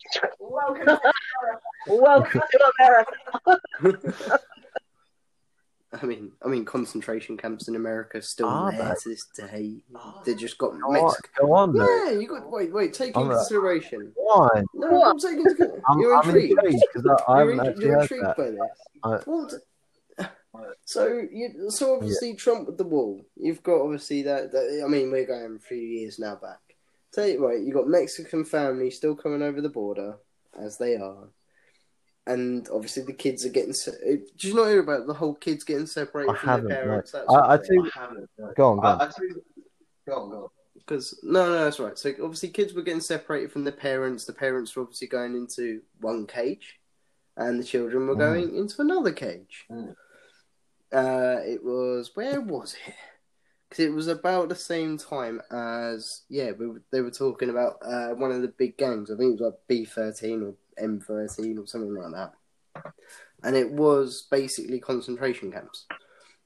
Welcome 1.87 2.41
to 2.51 2.71
America. 2.79 4.39
I 5.93 6.05
mean, 6.05 6.31
I 6.43 6.49
mean, 6.49 6.65
concentration 6.65 7.37
camps 7.37 7.67
in 7.69 7.75
America 7.75 8.17
are 8.17 8.21
still 8.21 8.47
Are 8.47 8.71
there 8.71 8.89
they? 8.89 8.95
to 9.03 9.09
this 9.09 9.25
day. 9.37 9.75
Oh, 9.95 10.21
they 10.25 10.35
just 10.35 10.57
got 10.57 10.71
Go 10.71 10.87
on, 10.87 10.93
Mexico. 10.93 11.29
go 11.47 11.53
on 11.53 11.73
then. 11.73 11.87
Yeah, 11.87 12.19
you 12.19 12.27
got 12.27 12.51
wait, 12.51 12.73
wait. 12.73 12.93
Take 12.93 13.15
into 13.15 13.21
a- 13.31 13.35
consideration. 13.35 14.11
Why? 14.15 14.49
No, 14.73 14.91
What? 14.91 15.07
I'm 15.07 15.19
taking 15.19 15.39
into 15.45 15.81
I'm, 15.87 15.99
You're 15.99 16.15
I'm 16.15 16.25
intrigued. 16.25 16.51
intrigued 16.51 16.83
because 16.93 17.07
I, 17.27 17.31
I 17.31 17.43
You're, 17.43 17.51
haven't 17.51 17.59
in- 17.65 17.71
actually 17.71 17.85
you're 17.85 17.93
heard 17.93 18.01
intrigued 18.01 18.25
that. 18.25 18.37
by 18.37 18.49
this. 18.51 18.59
I- 19.03 19.29
What? 19.29 19.53
So, 20.85 21.21
you, 21.31 21.69
so 21.69 21.95
obviously 21.95 22.33
Trump 22.35 22.67
with 22.67 22.77
the 22.77 22.83
wall. 22.85 23.21
You've 23.35 23.61
got 23.63 23.81
obviously 23.81 24.21
that, 24.23 24.51
that. 24.53 24.83
I 24.85 24.87
mean, 24.87 25.11
we're 25.11 25.25
going 25.25 25.55
a 25.57 25.59
few 25.59 25.77
years 25.77 26.17
now 26.19 26.35
back. 26.35 26.59
Tell 27.11 27.27
you 27.27 27.45
right, 27.45 27.59
you 27.61 27.73
got 27.73 27.87
Mexican 27.87 28.45
families 28.45 28.95
still 28.95 29.15
coming 29.15 29.41
over 29.41 29.59
the 29.61 29.69
border 29.69 30.17
as 30.57 30.77
they 30.77 30.95
are, 30.95 31.27
and 32.27 32.67
obviously 32.73 33.03
the 33.03 33.13
kids 33.13 33.45
are 33.45 33.49
getting. 33.49 33.73
Se- 33.73 33.91
Did 34.03 34.43
you 34.43 34.53
not 34.55 34.67
hear 34.67 34.79
about 34.79 35.07
the 35.07 35.13
whole 35.13 35.35
kids 35.35 35.63
getting 35.63 35.85
separated 35.85 36.31
I 36.31 36.37
from 36.37 36.49
haven't, 36.49 36.67
their 36.69 36.83
parents? 36.83 37.13
I- 37.15 37.53
I 37.53 37.57
thing? 37.57 37.89
tell 37.93 38.15
you- 38.15 38.27
Go 38.55 38.69
on, 38.71 38.77
go 38.77 38.87
on. 38.87 39.01
I, 39.01 39.05
I 39.05 39.11
you, 39.21 39.43
go 40.07 40.13
on, 40.15 40.29
go 40.31 40.43
on. 40.43 40.49
Because 40.75 41.19
no, 41.23 41.47
no, 41.47 41.63
that's 41.63 41.79
right. 41.79 41.97
So 41.97 42.09
obviously, 42.21 42.49
kids 42.49 42.73
were 42.73 42.83
getting 42.83 43.01
separated 43.01 43.51
from 43.51 43.63
their 43.63 43.73
parents. 43.73 44.25
The 44.25 44.33
parents 44.33 44.75
were 44.75 44.83
obviously 44.83 45.07
going 45.07 45.35
into 45.35 45.81
one 45.99 46.27
cage, 46.27 46.79
and 47.37 47.59
the 47.59 47.63
children 47.63 48.05
were 48.07 48.15
Mm. 48.15 48.19
going 48.19 48.55
into 48.55 48.81
another 48.81 49.11
cage. 49.11 49.65
Mm. 49.71 49.95
Uh, 50.93 51.39
it 51.43 51.63
was 51.63 52.11
where 52.15 52.39
was 52.41 52.75
it? 52.87 52.93
Because 53.67 53.85
it 53.85 53.93
was 53.93 54.07
about 54.07 54.47
the 54.49 54.55
same 54.55 54.97
time 54.97 55.41
as 55.51 56.21
yeah, 56.29 56.51
we, 56.51 56.67
they 56.91 57.01
were 57.01 57.09
talking 57.11 57.49
about 57.49 57.77
uh, 57.83 58.09
one 58.09 58.31
of 58.31 58.41
the 58.43 58.47
big 58.49 58.77
gangs. 58.77 59.09
I 59.09 59.17
think 59.17 59.29
it 59.29 59.41
was 59.41 59.51
like 59.51 59.59
B 59.67 59.85
thirteen 59.85 60.43
or 60.43 60.53
M 60.77 60.99
thirteen 60.99 61.57
or 61.57 61.67
something 61.67 61.93
like 61.93 62.11
that. 62.13 62.33
And 63.43 63.55
it 63.55 63.71
was 63.71 64.27
basically 64.31 64.79
concentration 64.79 65.51
camps. 65.51 65.85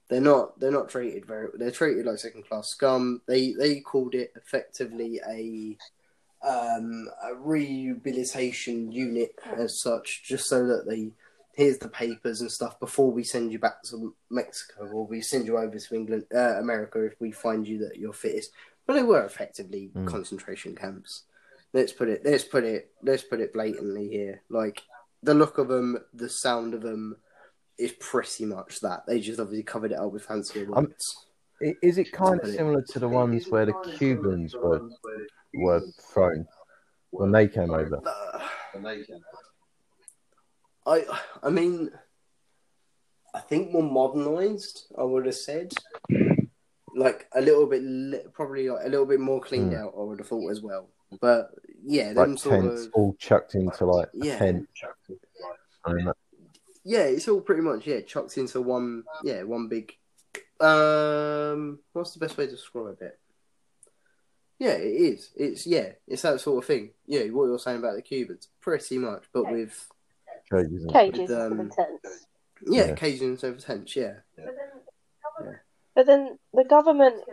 They're 0.09 0.21
not. 0.21 0.59
They're 0.59 0.71
not 0.71 0.89
treated 0.89 1.25
very. 1.25 1.49
They're 1.53 1.71
treated 1.71 2.05
like 2.05 2.17
second 2.17 2.47
class 2.47 2.69
scum. 2.69 3.21
They 3.27 3.53
they 3.53 3.79
called 3.79 4.15
it 4.15 4.33
effectively 4.35 5.19
a 5.27 5.77
um, 6.47 7.07
a 7.23 7.35
rehabilitation 7.35 8.91
unit 8.91 9.31
as 9.55 9.81
such, 9.81 10.23
just 10.23 10.47
so 10.47 10.65
that 10.67 10.87
they 10.87 11.11
here's 11.53 11.77
the 11.79 11.89
papers 11.89 12.39
and 12.41 12.49
stuff 12.51 12.79
before 12.79 13.11
we 13.11 13.23
send 13.23 13.51
you 13.51 13.59
back 13.59 13.83
to 13.83 14.15
Mexico 14.29 14.87
or 14.93 15.05
we 15.05 15.19
send 15.19 15.45
you 15.45 15.57
over 15.57 15.77
to 15.77 15.95
England, 15.95 16.23
uh, 16.33 16.57
America 16.57 17.03
if 17.03 17.19
we 17.19 17.31
find 17.31 17.67
you 17.67 17.77
that 17.79 17.97
you're 17.97 18.13
fittest. 18.13 18.51
But 18.87 18.93
they 18.93 19.03
were 19.03 19.25
effectively 19.25 19.91
Mm. 19.93 20.07
concentration 20.07 20.73
camps. 20.75 21.23
Let's 21.73 21.93
put 21.93 22.09
it. 22.09 22.21
Let's 22.25 22.43
put 22.43 22.63
it. 22.63 22.91
Let's 23.03 23.23
put 23.23 23.39
it 23.41 23.53
blatantly 23.53 24.09
here. 24.09 24.41
Like 24.49 24.81
the 25.23 25.33
look 25.33 25.57
of 25.57 25.67
them, 25.67 25.97
the 26.13 26.29
sound 26.29 26.73
of 26.73 26.81
them 26.81 27.15
is 27.77 27.91
pretty 27.99 28.45
much 28.45 28.79
that. 28.81 29.05
They 29.07 29.19
just 29.19 29.39
obviously 29.39 29.63
covered 29.63 29.91
it 29.91 29.99
up 29.99 30.11
with 30.11 30.23
fancier 30.25 30.63
Um, 30.73 30.85
words. 30.85 31.27
I- 31.61 31.75
Is 31.81 31.97
it 31.97 32.11
kind 32.11 32.39
of 32.41 32.49
similar 32.49 32.81
to 32.81 32.99
the 32.99 33.07
ones 33.09 33.47
where 33.49 33.65
the 33.65 33.73
Cubans 33.97 34.55
were 34.55 34.89
were 35.53 35.81
thrown 36.13 36.47
when 37.11 37.31
they 37.31 37.47
came 37.47 37.71
over? 37.71 37.99
Uh, 38.05 38.47
I 40.85 41.05
I 41.43 41.49
mean, 41.49 41.91
I 43.33 43.39
think 43.41 43.71
more 43.71 43.83
modernized. 43.83 44.87
I 44.97 45.03
would 45.03 45.25
have 45.25 45.35
said, 45.35 45.71
like 46.95 47.27
a 47.33 47.41
little 47.41 47.67
bit, 47.67 48.33
probably 48.33 48.69
like 48.69 48.85
a 48.85 48.89
little 48.89 49.05
bit 49.05 49.19
more 49.19 49.39
cleaned 49.41 49.73
Hmm. 49.73 49.79
out. 49.79 49.93
I 49.97 50.01
would 50.01 50.19
have 50.19 50.27
thought 50.27 50.49
as 50.51 50.61
well. 50.61 50.89
But 51.19 51.51
yeah, 51.83 52.13
them 52.13 52.31
Like 52.31 52.39
sort 52.39 52.61
tents 52.61 52.85
of 52.85 52.93
all 52.93 53.15
chucked 53.17 53.55
into 53.55 53.85
like 53.85 54.09
a 54.21 54.25
Yeah. 54.25 54.37
tent. 54.37 54.69
I 55.85 55.93
mean, 55.93 56.11
yeah, 56.83 57.03
it's 57.03 57.27
all 57.27 57.41
pretty 57.41 57.61
much 57.61 57.87
yeah 57.87 58.01
chucked 58.01 58.37
into 58.37 58.61
one 58.61 59.03
yeah 59.23 59.43
one 59.43 59.67
big. 59.67 59.93
Um, 60.59 61.79
what's 61.93 62.11
the 62.13 62.19
best 62.19 62.37
way 62.37 62.45
to 62.45 62.51
describe 62.51 62.97
it? 63.01 63.17
Yeah, 64.59 64.73
it 64.73 64.87
is. 64.91 65.31
It's 65.35 65.65
yeah, 65.65 65.93
it's 66.07 66.21
that 66.23 66.41
sort 66.41 66.63
of 66.63 66.67
thing. 66.67 66.91
Yeah, 67.05 67.21
what 67.29 67.45
you're 67.45 67.57
saying 67.59 67.79
about 67.79 67.95
the 67.95 68.01
Cubans, 68.01 68.49
pretty 68.59 68.97
much, 68.97 69.23
but 69.33 69.49
with 69.49 69.87
cages 70.51 70.83
and- 70.83 70.91
Cages 70.93 71.19
With, 71.19 71.29
instead 71.31 71.51
um, 71.51 71.59
of 71.61 71.75
tents. 71.75 72.25
yeah, 72.67 72.85
Yeah. 72.87 72.95
Cajuns 72.95 73.43
over 73.45 73.59
tents. 73.59 73.95
Yeah, 73.95 74.15
But 75.95 76.05
then 76.05 76.37
the 76.53 76.65
government 76.65 77.23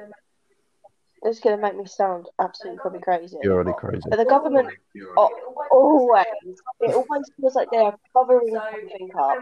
is 1.27 1.41
going 1.41 1.57
to 1.57 1.63
make 1.63 1.77
me 1.77 1.87
sound 1.87 2.27
absolutely 2.41 2.79
probably 2.79 3.01
crazy. 3.01 3.37
You're 3.43 3.55
already 3.55 3.73
crazy. 3.77 4.03
But 4.09 4.17
the 4.17 4.25
government 4.25 4.71
oh, 5.17 5.31
always, 5.71 6.61
it 6.81 6.95
always 6.95 7.31
feels 7.41 7.55
like 7.55 7.69
they 7.71 7.79
are 7.79 7.97
covering 8.13 8.49
something 8.53 9.11
up. 9.19 9.39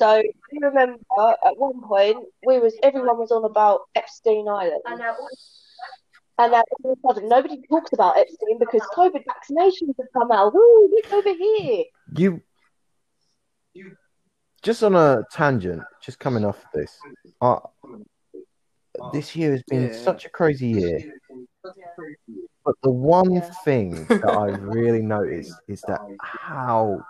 So 0.00 0.16
you 0.16 0.60
remember 0.60 0.98
at 1.18 1.56
one 1.56 1.80
point 1.82 2.16
we 2.46 2.58
was 2.58 2.74
everyone 2.82 3.18
was 3.18 3.30
on 3.30 3.44
about 3.44 3.82
Epstein 3.94 4.48
Island, 4.48 4.80
And 4.86 6.52
now 6.52 6.62
all 6.84 6.92
of 6.92 6.98
a 6.98 7.00
sudden 7.06 7.28
nobody 7.28 7.60
talks 7.68 7.92
about 7.92 8.16
Epstein 8.16 8.58
because 8.58 8.82
COVID 8.96 9.22
vaccinations 9.24 9.94
have 9.98 10.08
come 10.12 10.32
out. 10.32 10.54
Woo, 10.54 10.90
look 10.90 11.12
over 11.12 11.34
here. 11.34 11.84
You 12.16 12.40
you, 13.74 13.96
just 14.62 14.82
on 14.82 14.94
a 14.94 15.24
tangent, 15.30 15.82
just 16.02 16.18
coming 16.18 16.44
off 16.44 16.58
of 16.64 16.70
this. 16.72 16.98
Uh, 17.40 17.58
this 19.12 19.34
year 19.34 19.52
has 19.52 19.62
been 19.64 19.84
Yeah. 19.84 19.92
such 19.92 20.24
a 20.26 20.30
crazy 20.30 20.68
year, 20.68 20.98
but 22.64 22.74
the 22.82 22.90
one 22.90 23.34
Yeah. 23.34 23.40
thing 23.64 24.06
that 24.22 24.30
I 24.30 24.46
really 24.48 25.02
noticed 25.02 25.60
is 25.68 25.80
that 25.82 26.00
how 26.20 27.04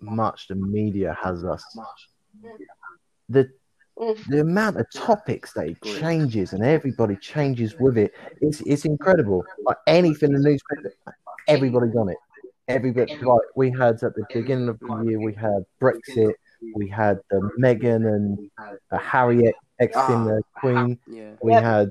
much 0.00 0.48
the 0.48 0.54
media 0.54 1.16
has 1.20 1.44
us. 1.44 1.64
The 3.28 3.50
Mm. 3.98 4.26
the 4.28 4.40
amount 4.40 4.78
of 4.78 4.90
topics 4.94 5.52
that 5.52 5.68
it 5.68 5.76
changes 5.82 6.54
and 6.54 6.64
everybody 6.64 7.16
changes 7.16 7.78
with 7.78 7.98
it 7.98 8.14
it's 8.40 8.62
it's 8.62 8.86
incredible. 8.86 9.44
Like 9.62 9.76
anything 9.86 10.30
in 10.32 10.40
the 10.40 10.48
newspaper, 10.50 10.94
everybody's 11.46 11.94
on 11.96 12.08
it. 12.08 12.16
Everybody 12.68 13.14
like 13.20 13.40
we 13.56 13.70
had 13.70 14.02
at 14.02 14.14
the 14.14 14.24
beginning 14.32 14.68
of 14.70 14.78
the 14.78 15.02
year 15.04 15.20
we 15.20 15.34
had 15.34 15.66
Brexit, 15.82 16.32
we 16.74 16.88
had 16.88 17.18
the 17.30 17.50
Meghan 17.58 18.06
and 18.14 18.50
uh, 18.90 18.96
Harry 18.96 19.52
ex- 19.80 19.96
exing 19.96 20.20
ah, 20.20 20.24
the 20.24 20.42
Queen, 20.60 20.98
yeah. 21.06 21.30
we 21.42 21.52
Yep. 21.52 21.62
had 21.62 21.90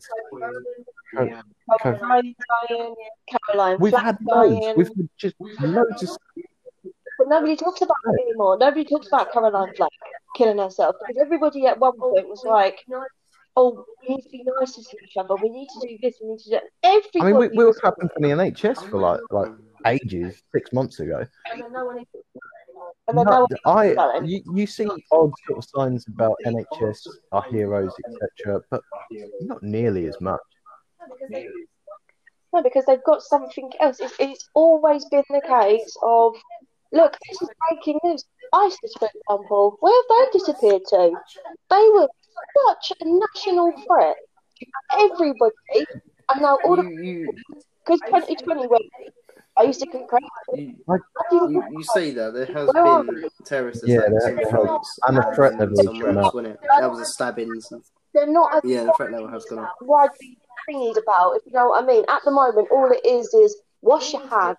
Caroline 1.82 2.36
Caroline 3.30 3.78
we've 3.80 3.92
Flack 3.92 4.04
had 4.06 4.18
loads, 4.22 4.60
dying. 4.60 4.74
we've 4.78 4.88
had 4.88 5.10
just 5.18 5.36
loads 5.60 6.04
of 6.04 6.18
But 7.18 7.28
nobody 7.28 7.56
talks 7.56 7.82
about 7.82 7.98
it 8.14 8.22
anymore. 8.28 8.58
Nobody 8.58 8.84
talks 8.86 9.08
about 9.08 9.32
Caroline 9.32 9.74
Flack 9.76 9.92
killing 10.36 10.58
herself 10.58 10.96
because 11.00 11.22
everybody 11.22 11.66
at 11.68 11.80
one 11.80 11.98
point 12.00 12.28
was 12.30 12.44
like, 12.46 12.80
"Oh, 13.58 13.86
we 14.08 14.16
need 14.16 14.22
to 14.24 14.30
be 14.30 14.44
nicer 14.60 14.82
to 14.82 14.98
each 15.04 15.18
other. 15.18 15.36
We 15.36 15.50
need 15.50 15.68
to 15.68 15.88
do 15.88 15.98
this. 16.02 16.16
We 16.22 16.30
need 16.30 16.40
to 16.40 16.50
do." 16.50 16.52
That. 16.52 16.64
Everybody. 16.84 17.20
I 17.22 17.26
mean, 17.26 17.36
we, 17.38 17.48
we 17.50 17.58
were 17.64 17.68
was- 17.68 17.80
clapping 17.80 18.10
for 18.10 18.20
the 18.20 18.28
NHS 18.30 18.90
for 18.90 19.00
like 19.00 19.20
like 19.32 19.52
ages, 19.86 20.42
six 20.54 20.72
months 20.74 21.00
ago. 21.00 21.26
And 23.10 23.18
then 23.18 23.26
no 23.26 23.48
one. 23.48 23.48
And 23.66 23.96
No, 23.96 24.04
no 24.06 24.12
I 24.12 24.20
you, 24.24 24.42
you 24.54 24.68
see 24.68 24.88
odd 25.12 25.32
sort 25.46 25.58
of 25.58 25.66
signs 25.66 26.08
about 26.08 26.36
NHS, 26.46 27.08
our 27.32 27.44
heroes, 27.44 27.92
etc., 28.08 28.62
but 28.70 28.82
not 29.42 29.62
nearly 29.64 30.08
as 30.08 30.20
much. 30.22 30.40
No, 32.54 32.64
because 32.64 32.86
they've 32.86 33.04
got 33.04 33.22
something 33.22 33.72
else. 33.80 34.00
It's, 34.00 34.14
it's 34.20 34.50
always 34.54 35.06
been 35.06 35.24
the 35.30 35.42
case 35.42 35.96
of, 36.02 36.36
look, 36.92 37.16
this 37.28 37.42
is 37.42 37.50
breaking 37.70 38.00
news. 38.04 38.26
ISIS, 38.54 38.94
for 38.98 39.08
example, 39.14 39.78
where 39.80 39.94
have 39.94 40.32
they 40.32 40.40
disappeared 40.40 40.82
to? 40.90 41.12
They 41.70 41.90
were 41.94 42.08
such 42.68 42.94
a 43.00 43.06
national 43.06 43.72
threat 43.86 44.16
to 44.58 44.66
everybody, 45.00 45.86
and 46.30 46.42
now 46.42 46.58
all 46.66 46.84
you, 46.84 47.32
because 47.86 48.00
2020 48.08 48.68
went. 48.68 48.84
I 49.60 49.64
used 49.64 49.80
to 49.82 49.86
get 49.88 50.08
crazy. 50.08 50.26
you, 50.54 50.76
How 50.88 50.96
you- 51.32 51.50
you, 51.50 51.64
you 51.72 51.84
say 51.84 52.12
that 52.12 52.34
there 52.34 52.46
has 52.46 52.70
Where 52.74 52.84
been 53.04 53.30
terrorist 53.46 53.84
Yeah, 53.86 54.00
attacks 54.00 54.12
there- 54.24 54.30
in 54.32 54.36
there 54.38 54.46
has. 54.46 54.52
France 54.52 55.00
And 55.08 55.18
the 55.18 55.32
threat 55.36 55.60
level 55.60 55.78
has 55.78 55.86
gone 55.88 56.18
up. 56.18 56.34
That 56.80 56.90
was 56.90 57.00
a 57.02 57.06
stabbing. 57.06 57.52
They're 58.14 58.26
not 58.28 58.56
as 58.56 58.62
Yeah, 58.64 58.86
the 58.86 58.94
threat 58.94 59.12
level 59.12 59.28
has 59.28 59.46
gone 59.46 59.60
up. 59.60 59.76
widely 59.82 60.38
thingied 60.70 60.98
about, 60.98 61.34
if 61.36 61.44
you 61.46 61.52
know 61.52 61.70
what 61.70 61.84
I 61.84 61.88
mean. 61.88 62.06
At 62.08 62.24
the 62.26 62.32
moment, 62.32 62.70
all 62.72 62.90
it 62.92 63.06
is 63.06 63.34
is 63.34 63.62
wash 63.82 64.14
your 64.14 64.26
hands. 64.28 64.58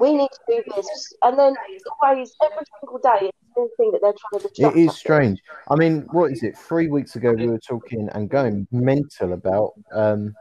We 0.00 0.12
need 0.14 0.28
to 0.32 0.40
do 0.48 0.62
this, 0.74 1.12
and 1.22 1.38
then 1.38 1.54
always 2.02 2.34
every 2.42 2.64
single 2.80 2.98
day, 2.98 3.28
it's 3.28 3.38
the 3.54 3.68
thing 3.76 3.92
that 3.92 4.00
they're 4.02 4.12
trying 4.12 4.40
to 4.40 4.46
It 4.46 4.50
distract 4.50 4.76
is 4.76 4.96
strange. 4.96 5.40
I 5.70 5.76
mean, 5.76 6.02
what 6.10 6.32
is 6.32 6.42
it? 6.42 6.58
Three 6.58 6.88
weeks 6.88 7.14
ago, 7.14 7.32
we 7.32 7.46
were 7.48 7.60
talking 7.60 8.08
and 8.12 8.28
going 8.28 8.66
mental 8.72 9.32
about 9.34 9.74
um, 9.92 10.34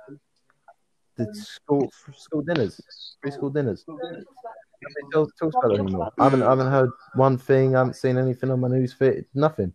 the 1.18 1.26
mm. 1.26 1.36
school 1.36 1.92
school 2.16 2.42
dinners, 2.42 2.80
preschool 3.24 3.54
dinners. 3.54 3.84
Nobody 3.88 4.24
talks 5.12 5.34
talks 5.40 5.56
about 5.56 5.72
it 5.74 5.80
anymore. 5.80 6.12
I 6.20 6.26
haven't, 6.26 6.44
I 6.44 6.50
haven't 6.50 6.72
heard 6.72 6.92
one 7.16 7.38
thing. 7.38 7.76
I 7.76 7.80
haven't 7.80 7.96
seen 7.96 8.18
anything 8.18 8.52
on 8.52 8.60
my 8.60 8.68
news 8.68 8.94
feed. 8.94 9.26
Nothing. 9.34 9.74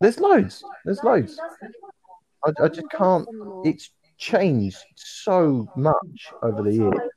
There's 0.00 0.18
loads. 0.18 0.64
There's 0.84 1.02
loads. 1.04 1.38
I, 2.44 2.52
I 2.62 2.68
just 2.68 2.90
can't. 2.90 3.26
It's 3.64 3.90
changed 4.18 4.78
so 4.96 5.68
much 5.76 6.32
over 6.42 6.62
the 6.62 7.10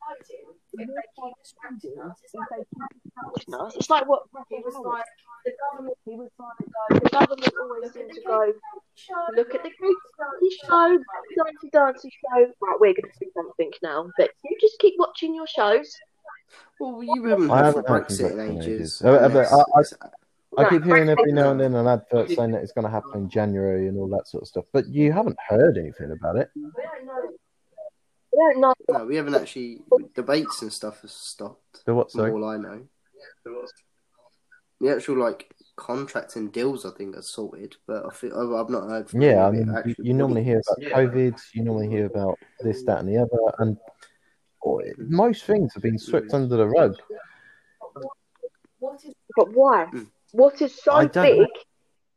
year. 0.77 2.13
It's 3.75 3.89
like 3.89 4.07
what 4.07 4.23
He 4.49 4.57
was 4.63 4.75
like, 4.75 5.05
the 5.45 5.51
government, 5.71 5.97
he 6.05 6.15
was 6.15 6.29
like, 6.39 7.01
the 7.03 7.09
government 7.09 7.53
always 7.61 7.93
seems 7.93 8.15
to 8.15 8.21
go, 8.21 8.53
look 9.35 9.53
at 9.55 9.63
the 9.63 9.69
Dancey 9.69 10.57
show, 10.65 10.97
Dancey 11.37 11.69
Dancey 11.71 12.09
show. 12.09 12.39
Right, 12.61 12.77
we're 12.79 12.93
going 12.93 13.11
to 13.11 13.19
do 13.19 13.31
something 13.35 13.71
now, 13.81 14.09
but 14.17 14.31
you 14.43 14.57
just 14.59 14.79
keep 14.79 14.95
watching 14.97 15.35
your 15.35 15.47
shows. 15.47 15.95
Well, 16.79 17.01
you 17.03 17.23
haven't 17.25 17.49
I 17.49 17.57
heard 17.57 17.65
haven't 17.65 17.87
Brexit 17.87 18.31
in 18.33 18.57
ages. 18.57 19.01
ages. 19.03 19.03
I- 19.03 19.63
I- 19.79 20.07
I 20.55 20.69
keep 20.69 20.83
hearing 20.83 21.09
every 21.09 21.31
now 21.31 21.49
and 21.49 21.59
then 21.59 21.73
an 21.73 21.87
advert 21.87 22.29
saying 22.29 22.51
that 22.51 22.61
it's 22.61 22.73
going 22.73 22.85
to 22.85 22.91
happen 22.91 23.21
in 23.21 23.27
January 23.29 23.87
and 23.87 23.97
all 23.97 24.07
that 24.09 24.27
sort 24.27 24.43
of 24.43 24.47
stuff, 24.47 24.65
but 24.71 24.85
you 24.87 25.11
haven't 25.11 25.35
heard 25.49 25.79
anything 25.79 26.11
about 26.11 26.35
it. 26.35 26.51
We 28.33 28.53
don't 28.53 28.61
know. 28.61 28.73
We 28.79 28.85
don't 28.87 28.97
know. 28.97 28.99
No, 28.99 29.05
we 29.05 29.15
haven't 29.15 29.35
actually. 29.35 29.81
Debates 30.15 30.61
and 30.61 30.71
stuff 30.73 31.01
has 31.01 31.11
stopped. 31.11 31.83
So 31.85 31.93
what? 31.95 32.11
From 32.11 32.19
Sorry. 32.19 32.31
all 32.31 32.45
I 32.45 32.57
know. 32.57 32.81
The 34.81 34.89
actual 34.95 35.17
like 35.17 35.53
contracts 35.75 36.35
and 36.35 36.51
deals, 36.51 36.85
I 36.85 36.91
think, 36.91 37.15
are 37.15 37.21
sorted, 37.21 37.75
but 37.87 38.05
I 38.05 38.09
think 38.09 38.33
I've, 38.33 38.51
I've 38.51 38.69
not 38.69 38.89
heard. 38.89 39.09
From 39.09 39.21
Yeah, 39.21 39.45
I 39.45 39.49
any 39.49 39.61
of 39.61 39.67
it 39.69 39.85
mean, 39.85 39.95
you, 39.97 40.03
you 40.03 40.13
normally 40.13 40.43
hear 40.43 40.59
about 40.59 40.77
released. 40.79 40.95
COVID, 40.95 41.41
you 41.55 41.63
normally 41.63 41.89
hear 41.89 42.05
about 42.05 42.37
this, 42.59 42.83
that, 42.83 42.99
and 42.99 43.07
the 43.07 43.17
other, 43.17 43.37
and 43.59 43.77
most 44.97 45.45
things 45.45 45.73
have 45.73 45.83
been 45.83 45.97
swept 45.97 46.33
under 46.33 46.55
the 46.57 46.67
rug. 46.67 46.95
But 49.35 49.53
why? 49.53 49.87
Mm. 49.93 50.07
What 50.31 50.61
is 50.61 50.75
so 50.75 50.91
I 50.93 51.05
don't- 51.05 51.39
big? 51.39 51.47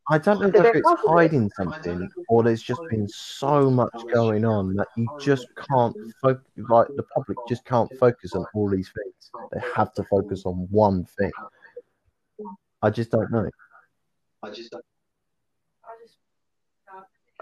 I 0.09 0.19
don't 0.19 0.41
know 0.41 0.51
So 0.53 0.63
whether 0.63 0.79
it's 0.79 0.89
hiding 1.07 1.51
something 1.57 2.09
or 2.29 2.45
there's 2.45 2.63
just 2.63 2.81
been 2.91 3.09
so 3.09 3.71
much 3.71 3.93
going 4.13 4.45
on 4.45 4.75
that 4.77 4.89
you 4.97 5.09
just 5.21 5.49
can't 5.69 5.97
focus. 6.23 6.45
Like 6.57 6.87
the 6.95 7.03
public 7.03 7.39
just 7.49 7.65
can't 7.65 7.91
focus 7.99 8.35
on 8.35 8.47
all 8.55 8.71
these 8.71 8.91
things. 8.97 9.31
They 9.53 9.61
have 9.75 9.93
to 9.95 10.05
focus 10.05 10.47
on 10.47 10.69
one 10.71 11.07
thing. 11.19 11.33
I 12.83 12.91
just 12.91 13.11
don't 13.11 13.31
know. 13.33 13.51
I 14.43 14.51
just 14.51 14.71
don't. 14.71 14.85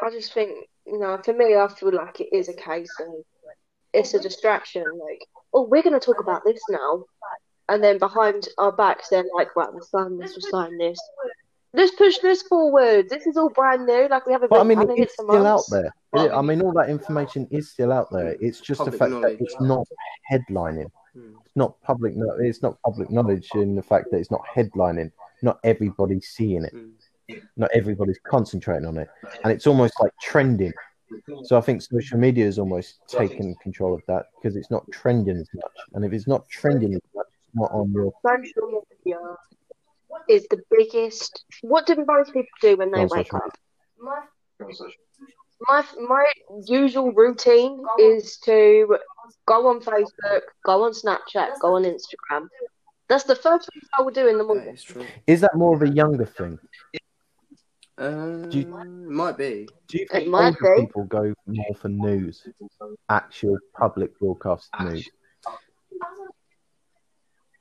I 0.02 0.10
just 0.10 0.32
think, 0.32 0.66
you 0.86 0.98
know, 0.98 1.20
for 1.24 1.34
me, 1.34 1.54
I 1.54 1.68
feel 1.68 1.94
like 1.94 2.20
it 2.20 2.28
is 2.32 2.48
a 2.48 2.54
case 2.54 2.90
of 3.00 3.24
it's 3.92 4.14
a 4.14 4.20
distraction. 4.20 4.84
Like, 4.84 5.20
oh, 5.52 5.62
we're 5.62 5.82
going 5.82 5.98
to 5.98 6.04
talk 6.04 6.20
about 6.20 6.42
this 6.44 6.60
now. 6.68 7.04
And 7.68 7.82
then 7.82 7.98
behind 7.98 8.48
our 8.58 8.72
backs, 8.72 9.08
they're 9.08 9.24
like, 9.34 9.54
right, 9.54 9.72
we're 9.72 9.82
signing 9.82 10.18
this, 10.18 10.36
we're 10.52 10.78
this. 10.78 10.98
Let's 11.74 11.94
push 11.96 12.18
this 12.18 12.42
forward. 12.42 13.08
This 13.10 13.26
is 13.26 13.36
all 13.36 13.50
brand 13.50 13.84
new. 13.86 14.06
Like, 14.08 14.26
we 14.26 14.32
haven't 14.32 14.50
But 14.50 14.60
I 14.60 14.62
mean, 14.62 14.78
planning 14.78 14.98
it 14.98 15.02
it's 15.02 15.14
for 15.16 15.24
still 15.24 15.46
out 15.46 15.54
months. 15.54 15.70
there. 15.70 15.94
It- 16.14 16.30
I 16.32 16.40
mean, 16.40 16.62
all 16.62 16.72
that 16.74 16.88
information 16.88 17.48
is 17.50 17.70
still 17.72 17.92
out 17.92 18.08
there. 18.12 18.36
It's 18.40 18.60
just 18.60 18.84
the 18.84 18.92
fact 18.92 19.10
knowledge. 19.10 19.38
that 19.38 19.44
it's 19.44 19.60
not 19.60 19.86
headlining. 20.30 20.90
Hmm. 21.14 21.32
It's 21.44 21.56
not 21.56 21.80
public. 21.82 22.14
No, 22.16 22.30
it's 22.38 22.62
not 22.62 22.80
public 22.82 23.10
knowledge 23.10 23.48
in 23.54 23.74
the 23.74 23.82
fact 23.82 24.10
that 24.12 24.18
it's 24.18 24.30
not 24.30 24.42
headlining. 24.54 25.10
Not 25.42 25.58
everybody's 25.64 26.28
seeing 26.28 26.64
it. 26.64 26.72
Hmm. 26.72 27.38
Not 27.56 27.70
everybody's 27.74 28.18
concentrating 28.24 28.86
on 28.86 28.98
it, 28.98 29.08
and 29.42 29.52
it's 29.52 29.66
almost 29.66 29.94
like 30.00 30.12
trending. 30.20 30.72
So 31.44 31.56
I 31.56 31.60
think 31.60 31.80
social 31.82 32.18
media 32.18 32.44
has 32.44 32.58
almost 32.58 32.98
taken 33.08 33.54
control 33.62 33.94
of 33.94 34.02
that 34.08 34.26
because 34.36 34.56
it's 34.56 34.70
not 34.70 34.84
trending 34.92 35.36
as 35.38 35.48
much. 35.54 35.72
And 35.94 36.04
if 36.04 36.12
it's 36.12 36.26
not 36.26 36.46
trending 36.48 36.94
as 36.94 37.00
much, 37.14 37.26
it's 37.46 37.54
not 37.54 37.70
on 37.72 37.92
your 37.92 38.12
Social 38.26 38.82
media 39.04 39.18
is 40.28 40.46
the 40.50 40.60
biggest. 40.70 41.44
What 41.62 41.86
do 41.86 42.04
most 42.06 42.32
people 42.32 42.48
do 42.60 42.76
when 42.76 42.90
they 42.90 43.02
on 43.02 43.08
wake 43.10 43.32
up? 43.34 43.56
My 45.68 45.84
my 46.08 46.24
usual 46.66 47.12
routine 47.12 47.80
is 47.98 48.38
to 48.44 48.98
go 49.46 49.68
on 49.68 49.80
Facebook, 49.80 50.40
go 50.64 50.84
on 50.84 50.92
Snapchat, 50.92 51.60
go 51.60 51.76
on 51.76 51.84
Instagram. 51.84 52.48
That's 53.08 53.24
the 53.24 53.36
first 53.36 53.68
thing 53.72 53.82
I 53.98 54.02
will 54.02 54.10
do 54.10 54.26
in 54.26 54.38
the 54.38 54.44
morning. 54.44 54.74
is 54.74 54.82
true. 54.82 55.06
Is 55.26 55.40
that 55.42 55.54
more 55.54 55.74
of 55.74 55.82
a 55.82 55.88
younger 55.88 56.26
thing? 56.26 56.58
Uh, 57.96 58.46
Do 58.46 58.66
might 58.66 59.36
be. 59.38 59.68
Do 59.86 59.98
you 59.98 60.06
think 60.10 60.28
might 60.28 60.46
older 60.46 60.74
be. 60.74 60.80
people 60.82 61.04
go 61.04 61.32
more 61.46 61.74
for 61.76 61.88
news, 61.88 62.46
actual 63.08 63.56
public 63.78 64.18
broadcast 64.18 64.68
news? 64.80 65.08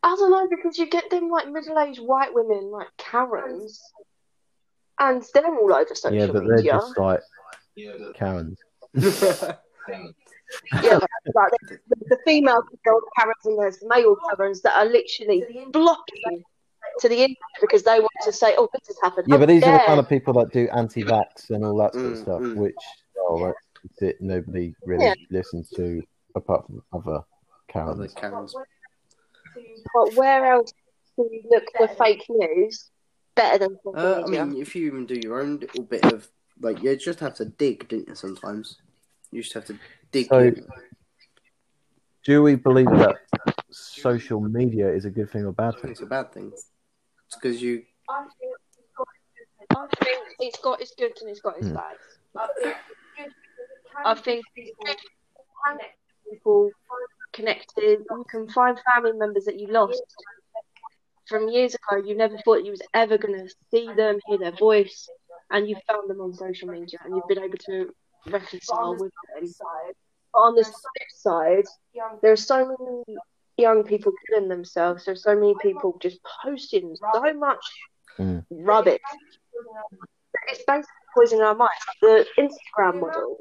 I 0.03 0.15
don't 0.15 0.31
know 0.31 0.47
because 0.49 0.77
you 0.77 0.87
get 0.87 1.09
them 1.09 1.29
like 1.29 1.47
middle-aged 1.49 2.01
white 2.01 2.33
women 2.33 2.69
like 2.71 2.89
Karens, 2.97 3.81
and 4.99 5.23
they're 5.33 5.45
all 5.47 5.73
over 5.73 5.95
social 5.95 6.17
Yeah, 6.17 6.25
but 6.27 6.45
they're 6.45 6.57
media. 6.57 6.73
just 6.73 6.97
like 6.97 7.21
Karens. 8.15 8.59
Yeah, 10.83 10.93
like, 10.93 11.09
like 11.33 11.51
the, 11.67 11.79
the 12.09 12.17
female 12.25 12.61
Karens 12.85 13.45
and 13.45 13.57
there's 13.59 13.79
male 13.83 14.15
Karens 14.29 14.61
that 14.61 14.75
are 14.77 14.85
literally 14.85 15.43
blocking 15.71 16.43
to 16.99 17.09
the 17.09 17.15
internet 17.15 17.37
because 17.59 17.83
they 17.83 17.99
want 17.99 18.11
to 18.23 18.31
say, 18.31 18.53
"Oh, 18.57 18.69
this 18.71 18.87
has 18.87 18.97
happened." 19.01 19.25
Yeah, 19.27 19.35
How 19.35 19.39
but 19.39 19.47
these 19.47 19.63
are 19.63 19.73
the 19.73 19.83
kind 19.85 19.99
of 19.99 20.07
people 20.07 20.33
that 20.35 20.51
do 20.53 20.69
anti-vax 20.69 21.49
and 21.49 21.65
all 21.65 21.75
that 21.77 21.93
sort 21.93 22.05
of 22.05 22.11
Mm, 22.13 22.21
stuff, 22.21 22.41
mm. 22.41 22.55
which 22.55 22.75
oh, 23.19 23.53
that's 23.83 24.01
it. 24.01 24.21
Nobody 24.21 24.75
really 24.85 25.05
Yeah. 25.05 25.13
listens 25.31 25.69
to 25.71 26.03
apart 26.35 26.65
from 26.67 26.83
other 26.93 27.23
Other 27.75 28.07
Karens. 28.09 28.55
Karens. 29.53 29.83
But 29.93 30.13
where 30.15 30.45
else 30.45 30.73
can 31.15 31.29
you 31.31 31.41
look 31.49 31.63
for 31.77 31.87
fake 31.87 32.25
news 32.29 32.89
better 33.35 33.57
than 33.59 33.77
social 33.83 33.99
Uh, 33.99 34.21
I 34.21 34.25
media? 34.27 34.45
mean, 34.45 34.61
if 34.61 34.75
you 34.75 34.87
even 34.87 35.05
do 35.05 35.15
your 35.21 35.41
own 35.41 35.59
little 35.59 35.83
bit 35.83 36.05
of 36.11 36.27
like, 36.61 36.81
you 36.83 36.95
just 36.95 37.19
have 37.19 37.35
to 37.35 37.45
dig, 37.45 37.87
don't 37.87 38.07
you? 38.07 38.15
Sometimes 38.15 38.77
you 39.31 39.41
just 39.41 39.53
have 39.53 39.65
to 39.65 39.77
dig. 40.11 40.27
So- 40.29 40.51
Do 42.23 42.41
we 42.43 42.55
believe 42.55 42.89
that 42.89 43.17
social 43.69 44.39
media 44.39 44.87
is 44.89 45.03
a 45.05 45.09
good 45.09 45.29
thing 45.29 45.45
or 45.45 45.51
bad 45.51 45.77
thing? 45.79 45.91
it's 45.91 46.01
a 46.01 46.05
bad 46.05 46.31
thing. 46.31 46.53
It's 46.53 47.35
because 47.35 47.61
you. 47.61 47.83
I 48.09 48.25
think 50.03 50.19
it's 50.39 50.59
got 50.59 50.79
its 50.81 50.93
good 50.97 51.11
and 51.21 51.29
it's 51.29 51.41
got 51.41 51.57
its 51.57 51.67
Hmm. 51.67 51.73
bad. 51.75 51.95
I 54.05 54.13
think 54.15 54.43
it's 54.55 54.71
good 54.85 54.97
people 56.29 56.71
connected. 57.34 57.99
You 58.09 58.25
can 58.29 58.47
find 58.49 58.79
family 58.93 59.13
members 59.13 59.45
that 59.45 59.59
you 59.59 59.67
lost 59.67 60.03
from 61.27 61.49
years 61.49 61.75
ago. 61.75 62.03
You 62.05 62.15
never 62.15 62.38
thought 62.38 62.63
you 62.65 62.71
was 62.71 62.81
ever 62.93 63.17
going 63.17 63.38
to 63.47 63.53
see 63.71 63.93
them, 63.93 64.19
hear 64.27 64.38
their 64.38 64.51
voice, 64.51 65.09
and 65.51 65.67
you 65.67 65.75
found 65.89 66.09
them 66.09 66.21
on 66.21 66.34
social 66.34 66.69
media 66.69 66.99
and 67.03 67.15
you've 67.15 67.27
been 67.27 67.43
able 67.43 67.57
to 67.65 67.93
reconcile 68.29 68.95
with 68.97 69.11
them. 69.36 69.49
But 70.34 70.39
on 70.39 70.55
the 70.55 70.63
flip 70.63 71.09
side, 71.09 71.65
there 72.21 72.31
are 72.31 72.36
so 72.38 72.65
many 72.77 73.19
young 73.57 73.84
people 73.84 74.11
killing 74.27 74.49
themselves. 74.49 75.05
There's 75.05 75.23
so 75.23 75.36
many 75.36 75.55
people 75.61 75.97
just 76.01 76.19
posting 76.43 76.95
so 77.13 77.34
much 77.34 77.65
Mm. 78.19 78.45
rubbish. 78.51 79.01
It's 80.49 80.63
basically 80.67 80.84
poisoning 81.15 81.43
our 81.43 81.55
minds. 81.55 81.73
The 82.01 82.27
Instagram 82.38 82.99
model, 82.99 83.38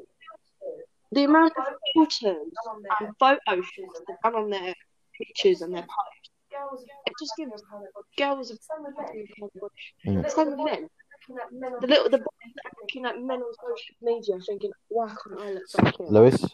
the 1.13 1.23
amount 1.23 1.53
of 1.57 1.65
filters 1.93 2.53
and 3.01 3.17
photo 3.19 3.61
shoots 3.61 4.01
that 4.07 4.17
are 4.23 4.31
done 4.31 4.43
on 4.43 4.49
their 4.49 4.73
pictures 5.17 5.61
and 5.61 5.73
their 5.73 5.83
posts, 5.83 6.29
it 7.05 7.13
just 7.19 7.33
gives 7.37 7.63
girls 8.17 8.51
a 8.51 8.57
Mm. 10.05 10.29
Same 10.29 10.51
with 10.51 10.65
men. 10.65 10.89
The 11.79 11.87
little 11.87 12.09
the 12.09 12.17
boys 12.17 12.51
that 12.55 12.65
are 12.65 12.71
looking 12.81 13.05
at 13.05 13.21
men 13.21 13.39
on 13.39 13.53
social 13.53 13.95
media 14.01 14.35
thinking, 14.45 14.71
why 14.89 15.07
can't 15.07 15.39
I 15.39 15.51
look 15.53 15.63
like 15.81 15.99
him? 15.99 16.07
Lewis, 16.09 16.45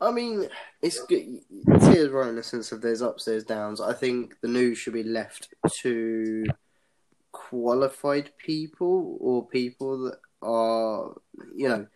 I 0.00 0.10
mean, 0.10 0.48
it's 0.80 1.04
good. 1.04 1.40
Tia's 1.80 2.08
right 2.08 2.28
in 2.28 2.36
the 2.36 2.42
sense 2.42 2.72
of 2.72 2.80
there's 2.80 3.02
ups, 3.02 3.26
there's 3.26 3.44
downs. 3.44 3.82
I 3.82 3.92
think 3.92 4.40
the 4.40 4.48
news 4.48 4.78
should 4.78 4.94
be 4.94 5.02
left 5.02 5.52
to 5.82 6.46
qualified 7.32 8.30
people 8.38 9.18
or 9.20 9.46
people 9.46 10.04
that 10.04 10.18
are, 10.40 11.14
you 11.54 11.68
know, 11.68 11.86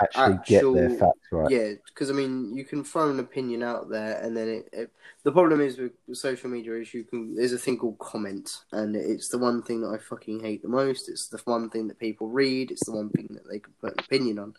actually 0.00 0.38
get 0.46 0.72
their 0.72 0.90
facts 0.90 1.28
right. 1.30 1.50
Yeah, 1.50 1.72
because 1.86 2.10
I 2.10 2.12
mean, 2.12 2.54
you 2.54 2.64
can 2.64 2.84
throw 2.84 3.10
an 3.10 3.20
opinion 3.20 3.62
out 3.62 3.88
there, 3.88 4.20
and 4.22 4.36
then 4.36 4.48
it, 4.48 4.68
it. 4.72 4.90
The 5.24 5.32
problem 5.32 5.60
is 5.60 5.78
with 5.78 5.92
social 6.12 6.50
media 6.50 6.74
is 6.74 6.92
you 6.94 7.04
can. 7.04 7.34
There's 7.34 7.52
a 7.52 7.58
thing 7.58 7.78
called 7.78 7.98
comment, 7.98 8.50
and 8.72 8.96
it's 8.96 9.28
the 9.28 9.38
one 9.38 9.62
thing 9.62 9.80
that 9.82 9.90
I 9.90 9.98
fucking 9.98 10.40
hate 10.40 10.62
the 10.62 10.68
most. 10.68 11.08
It's 11.08 11.28
the 11.28 11.40
one 11.44 11.70
thing 11.70 11.88
that 11.88 11.98
people 11.98 12.28
read. 12.28 12.70
It's 12.70 12.84
the 12.84 12.92
one 12.92 13.10
thing 13.10 13.28
that 13.30 13.48
they 13.50 13.58
can 13.58 13.72
put 13.80 13.92
an 13.92 14.04
opinion 14.04 14.38
on. 14.38 14.54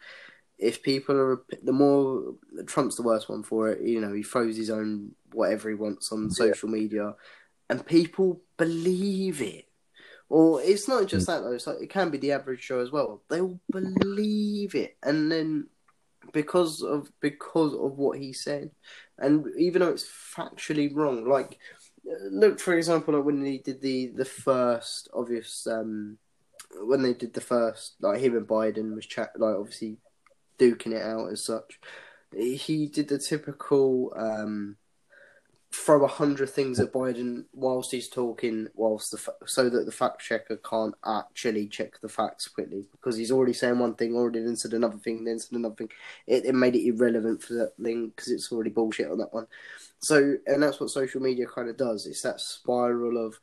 If 0.57 0.83
people 0.83 1.15
are, 1.15 1.43
the 1.61 1.73
more 1.73 2.35
Trump's 2.67 2.95
the 2.95 3.03
worst 3.03 3.29
one 3.29 3.43
for 3.43 3.69
it. 3.71 3.81
You 3.81 4.01
know, 4.01 4.13
he 4.13 4.23
throws 4.23 4.57
his 4.57 4.69
own 4.69 5.11
whatever 5.31 5.69
he 5.69 5.75
wants 5.75 6.11
on 6.11 6.29
social 6.29 6.69
media, 6.69 7.15
and 7.69 7.85
people 7.85 8.41
believe 8.57 9.41
it. 9.41 9.67
Or 10.33 10.63
it's 10.63 10.87
not 10.87 11.05
just 11.05 11.27
that 11.27 11.43
though. 11.43 11.51
It's 11.51 11.67
like 11.67 11.79
it 11.79 11.91
can 11.91 12.09
be 12.09 12.17
the 12.17 12.31
average 12.31 12.67
Joe 12.67 12.79
as 12.79 12.89
well. 12.89 13.21
They 13.29 13.39
will 13.39 13.59
believe 13.71 14.73
it, 14.73 14.97
and 15.03 15.31
then 15.31 15.67
because 16.31 16.81
of 16.81 17.11
because 17.19 17.75
of 17.75 17.99
what 17.99 18.17
he 18.17 18.33
said, 18.33 18.71
and 19.19 19.45
even 19.59 19.81
though 19.81 19.91
it's 19.91 20.09
factually 20.35 20.89
wrong, 20.91 21.29
like 21.29 21.59
look 22.31 22.59
for 22.59 22.73
example, 22.73 23.13
like 23.13 23.23
when 23.23 23.45
he 23.45 23.59
did 23.59 23.79
the 23.79 24.07
the 24.07 24.25
first 24.25 25.07
obvious 25.13 25.67
um 25.67 26.17
when 26.81 27.03
they 27.03 27.13
did 27.13 27.35
the 27.35 27.39
first 27.39 27.93
like 28.01 28.19
him 28.19 28.35
and 28.35 28.47
Biden 28.47 28.95
was 28.95 29.05
chat 29.05 29.29
like 29.37 29.55
obviously 29.55 29.97
duking 30.57 30.93
it 30.93 31.03
out 31.03 31.31
as 31.31 31.45
such. 31.45 31.79
He 32.35 32.87
did 32.87 33.07
the 33.07 33.19
typical 33.19 34.11
um 34.17 34.77
throw 35.73 36.05
a 36.05 36.07
hundred 36.07 36.49
things 36.51 36.79
at 36.79 36.93
Biden 36.93 37.45
whilst 37.53 37.91
he's 37.91 38.07
talking, 38.07 38.67
whilst 38.75 39.09
the 39.11 39.17
fa- 39.17 39.33
so 39.45 39.69
that 39.69 39.85
the 39.85 39.91
fact 39.91 40.21
checker 40.21 40.57
can't 40.57 40.93
actually 41.03 41.67
check 41.67 41.99
the 41.99 42.07
facts 42.09 42.47
quickly 42.47 42.85
because 42.91 43.17
he's 43.17 43.31
already 43.31 43.53
saying 43.53 43.79
one 43.79 43.95
thing, 43.95 44.15
already 44.15 44.39
then 44.43 44.55
said 44.55 44.73
another 44.73 44.97
thing, 44.99 45.23
then 45.23 45.39
said 45.39 45.57
another 45.57 45.75
thing. 45.75 45.89
It, 46.27 46.45
it 46.45 46.53
made 46.53 46.75
it 46.75 46.85
irrelevant 46.87 47.41
for 47.41 47.53
that 47.55 47.73
thing 47.81 48.09
because 48.09 48.29
it's 48.31 48.51
already 48.51 48.69
bullshit 48.69 49.09
on 49.09 49.17
that 49.17 49.33
one. 49.33 49.47
So, 49.99 50.35
and 50.45 50.61
that's 50.61 50.79
what 50.79 50.91
social 50.91 51.21
media 51.21 51.47
kind 51.47 51.69
of 51.69 51.77
does. 51.77 52.05
It's 52.05 52.21
that 52.21 52.39
spiral 52.39 53.17
of, 53.25 53.39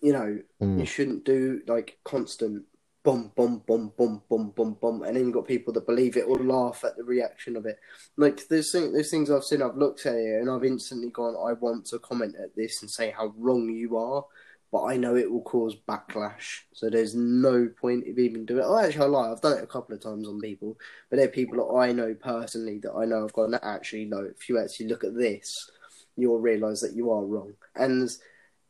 you 0.00 0.12
know, 0.12 0.38
Mm. 0.62 0.78
you 0.80 0.86
shouldn't 0.86 1.24
do 1.24 1.62
like 1.66 1.98
constant 2.04 2.64
boom, 3.02 3.32
boom, 3.34 3.62
boom, 3.66 3.92
boom, 3.96 4.22
boom, 4.28 4.52
boom, 4.54 4.76
boom, 4.80 5.02
and 5.02 5.16
then 5.16 5.24
you've 5.24 5.34
got 5.34 5.46
people 5.46 5.72
that 5.72 5.86
believe 5.86 6.16
it 6.16 6.26
or 6.28 6.36
laugh 6.36 6.84
at 6.84 6.96
the 6.96 7.04
reaction 7.04 7.56
of 7.56 7.64
it. 7.66 7.78
Like 8.16 8.46
there's 8.48 8.72
thing, 8.72 8.92
there's 8.92 9.10
things 9.10 9.30
I've 9.30 9.44
seen, 9.44 9.62
I've 9.62 9.76
looked 9.76 10.04
at 10.06 10.14
it, 10.14 10.40
and 10.40 10.50
I've 10.50 10.64
instantly 10.64 11.10
gone, 11.10 11.34
I 11.34 11.54
want 11.54 11.86
to 11.86 11.98
comment 11.98 12.36
at 12.42 12.54
this 12.54 12.82
and 12.82 12.90
say 12.90 13.10
how 13.10 13.32
wrong 13.38 13.70
you 13.70 13.96
are, 13.96 14.24
but 14.70 14.84
I 14.84 14.96
know 14.96 15.16
it 15.16 15.30
will 15.30 15.42
cause 15.42 15.76
backlash. 15.88 16.60
So 16.72 16.90
there's 16.90 17.14
no 17.14 17.68
point 17.80 18.06
of 18.08 18.18
even 18.18 18.44
doing 18.44 18.60
it. 18.60 18.66
Oh, 18.66 18.78
actually, 18.78 19.04
I 19.04 19.08
lie. 19.08 19.32
I've 19.32 19.40
done 19.40 19.58
it 19.58 19.64
a 19.64 19.66
couple 19.66 19.94
of 19.94 20.02
times 20.02 20.28
on 20.28 20.40
people, 20.40 20.78
but 21.08 21.16
they're 21.16 21.28
people 21.28 21.56
that 21.56 21.76
I 21.76 21.92
know 21.92 22.14
personally 22.14 22.78
that 22.82 22.92
I 22.92 23.04
know 23.04 23.24
I've 23.24 23.32
gone, 23.32 23.58
actually, 23.62 24.04
no, 24.04 24.18
if 24.18 24.48
you 24.48 24.60
actually 24.60 24.88
look 24.88 25.04
at 25.04 25.16
this, 25.16 25.70
you'll 26.16 26.38
realise 26.38 26.80
that 26.82 26.94
you 26.94 27.10
are 27.10 27.24
wrong. 27.24 27.54
And 27.74 28.10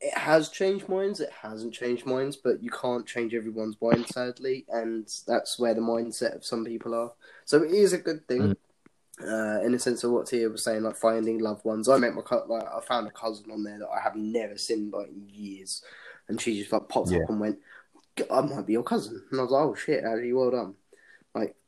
it 0.00 0.16
has 0.16 0.48
changed 0.48 0.88
minds, 0.88 1.20
it 1.20 1.30
hasn't 1.42 1.74
changed 1.74 2.06
minds, 2.06 2.36
but 2.36 2.62
you 2.62 2.70
can't 2.70 3.06
change 3.06 3.34
everyone's 3.34 3.76
mind, 3.82 4.06
sadly, 4.08 4.64
and 4.68 5.12
that's 5.26 5.58
where 5.58 5.74
the 5.74 5.80
mindset 5.80 6.36
of 6.36 6.44
some 6.44 6.64
people 6.64 6.94
are. 6.94 7.12
So 7.44 7.62
it 7.62 7.72
is 7.72 7.92
a 7.92 7.98
good 7.98 8.26
thing. 8.26 8.40
Mm. 8.42 8.56
Uh, 9.22 9.60
in 9.62 9.72
the 9.72 9.78
sense 9.78 10.02
of 10.02 10.12
what 10.12 10.26
Tia 10.26 10.48
was 10.48 10.64
saying, 10.64 10.82
like 10.82 10.96
finding 10.96 11.40
loved 11.40 11.62
ones. 11.66 11.90
I 11.90 11.98
met 11.98 12.14
my 12.14 12.22
co- 12.22 12.46
like 12.48 12.64
I 12.64 12.80
found 12.80 13.06
a 13.06 13.10
cousin 13.10 13.50
on 13.50 13.62
there 13.62 13.78
that 13.78 13.88
I 13.90 14.00
have 14.00 14.16
never 14.16 14.56
seen 14.56 14.90
like 14.90 15.08
in 15.08 15.28
years, 15.28 15.82
and 16.28 16.40
she 16.40 16.58
just 16.58 16.72
like 16.72 16.88
popped 16.88 17.10
Yeah. 17.10 17.24
up 17.24 17.28
and 17.28 17.38
went, 17.38 17.58
"I 18.30 18.40
might 18.40 18.64
be 18.64 18.72
your 18.72 18.82
cousin," 18.82 19.22
and 19.30 19.38
I 19.38 19.42
was 19.42 19.52
like, 19.52 19.62
"Oh 19.62 19.74
shit, 19.74 20.04
Addy, 20.04 20.32
well 20.32 20.50
done! 20.52 20.74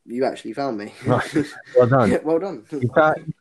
Like 0.05 0.15
you 0.15 0.25
actually 0.25 0.53
found 0.53 0.79
me. 0.79 0.93
Right. 1.07 1.33
Well 1.77 1.87
done. 1.87 2.11
yeah, 2.11 2.19
well 2.25 2.39
done. 2.39 2.65
You, 2.71 2.89
found, 2.95 3.35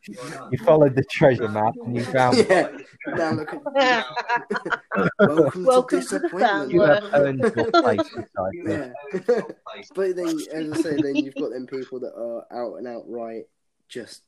you 0.50 0.58
followed 0.64 0.94
the 0.94 1.04
treasure 1.04 1.48
map 1.48 1.74
and 1.84 1.96
you 1.96 2.04
found 2.04 2.36
yeah. 2.50 2.68
Now 3.08 3.32
look 3.32 3.52
at 3.52 3.64
welcome, 5.20 5.64
Welcome 5.64 6.00
to 6.00 6.06
to 6.06 6.18
the 6.18 6.28
disappointment. 6.28 6.70
you 6.72 6.80
have 6.82 7.02
Well. 7.02 7.22
earned 7.26 7.40
your 7.56 7.70
place 7.70 8.00
inside 8.14 8.52
there. 8.64 8.94
Yeah. 9.28 9.40
but 9.94 10.16
then, 10.16 10.38
as 10.52 10.72
I 10.72 10.76
say, 10.82 10.96
then 11.02 11.16
you've 11.16 11.34
got 11.34 11.50
them 11.50 11.66
people 11.66 12.00
that 12.00 12.14
are 12.16 12.44
out 12.56 12.76
and 12.76 12.86
outright 12.86 13.44
just 13.88 14.22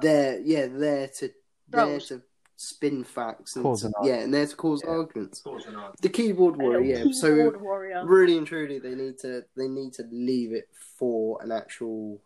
there. 0.00 0.38
Yeah, 0.40 0.66
there 0.70 1.08
to 1.18 1.30
there 1.68 1.84
Trolls. 1.86 2.08
to 2.08 2.22
spin 2.60 3.02
facts 3.02 3.56
and 3.56 3.62
Cause 3.62 3.84
an 3.84 3.92
yeah, 4.04 4.16
and 4.16 4.34
there's 4.34 4.52
cause 4.52 4.82
Yeah. 4.84 4.90
arguments. 4.90 5.42
The 6.02 6.10
keyboard 6.10 6.56
warrior. 6.56 7.04
Yeah. 7.06 7.12
So 7.12 7.50
warrior. 7.58 8.04
really 8.04 8.36
and 8.36 8.46
truly, 8.46 8.78
they 8.78 8.94
need 8.94 9.18
to 9.20 9.46
they 9.56 9.66
need 9.66 9.94
to 9.94 10.04
leave 10.12 10.52
it 10.52 10.68
for 10.98 11.42
an 11.42 11.52
actual 11.52 12.20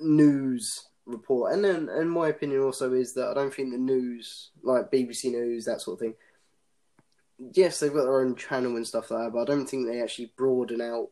news 0.00 0.86
report. 1.06 1.54
And 1.54 1.64
then, 1.64 1.88
and 1.88 2.08
my 2.08 2.28
opinion 2.28 2.62
also 2.62 2.92
is 2.92 3.14
that 3.14 3.30
I 3.30 3.34
don't 3.34 3.52
think 3.52 3.72
the 3.72 3.78
news, 3.78 4.50
like 4.62 4.92
BBC 4.92 5.32
News, 5.32 5.64
that 5.64 5.80
sort 5.80 5.96
of 5.96 6.00
thing. 6.00 6.14
Yes, 7.52 7.80
they've 7.80 7.92
got 7.92 8.04
their 8.04 8.20
own 8.20 8.36
channel 8.36 8.76
and 8.76 8.86
stuff 8.86 9.10
like 9.10 9.24
that, 9.24 9.32
but 9.32 9.40
I 9.40 9.44
don't 9.44 9.66
think 9.66 9.88
they 9.88 10.00
actually 10.00 10.32
broaden 10.36 10.80
out 10.80 11.08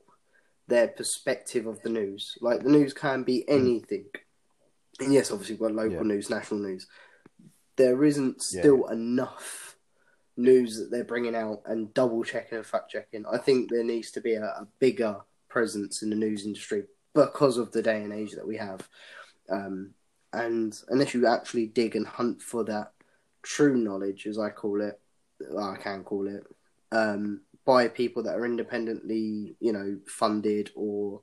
their 0.69 0.87
perspective 0.87 1.67
of 1.67 1.83
the 1.83 1.89
news. 1.89 2.39
Like 2.41 2.63
the 2.63 2.71
news 2.71 2.95
can 2.95 3.25
be 3.25 3.43
hmm. 3.49 3.55
anything, 3.55 4.07
and 5.01 5.13
yes, 5.13 5.33
obviously 5.33 5.57
we've 5.57 5.63
got 5.63 5.75
local 5.75 6.07
Yeah. 6.07 6.15
news, 6.15 6.31
national 6.31 6.61
news. 6.61 6.87
There 7.77 8.05
isn't 8.05 8.37
Yeah. 8.53 8.61
still 8.61 8.87
enough 8.89 9.77
news 10.37 10.79
that 10.79 10.91
they're 10.91 11.05
bringing 11.05 11.35
out 11.35 11.63
and 11.67 11.93
double 11.95 12.25
checking 12.25 12.59
and 12.59 12.67
fact 12.67 12.91
checking. 12.91 13.27
I 13.27 13.39
think 13.39 13.71
there 13.71 13.85
needs 13.85 14.11
to 14.13 14.21
be 14.21 14.35
a, 14.35 14.45
a 14.45 14.69
bigger 14.79 15.21
presence 15.49 16.03
in 16.03 16.11
the 16.11 16.17
news 16.17 16.47
industry 16.47 16.85
because 17.15 17.59
of 17.59 17.73
the 17.73 17.83
day 17.83 18.03
and 18.03 18.13
age 18.13 18.33
that 18.33 18.47
we 18.47 18.57
have. 18.57 18.89
Um, 19.49 19.95
and 20.33 20.81
unless 20.89 21.13
you 21.13 21.27
actually 21.27 21.67
dig 21.67 21.97
and 21.97 22.07
hunt 22.07 22.41
for 22.41 22.65
that 22.65 22.93
true 23.43 23.77
knowledge, 23.77 24.27
as 24.27 24.39
I 24.39 24.51
call 24.51 24.81
it, 24.81 25.01
I 25.59 25.77
can 25.77 26.05
call 26.05 26.29
it, 26.29 26.45
um, 26.93 27.41
by 27.65 27.89
people 27.89 28.23
that 28.23 28.37
are 28.37 28.45
independently, 28.45 29.57
you 29.61 29.73
know, 29.73 29.99
funded 30.07 30.71
or 30.75 31.21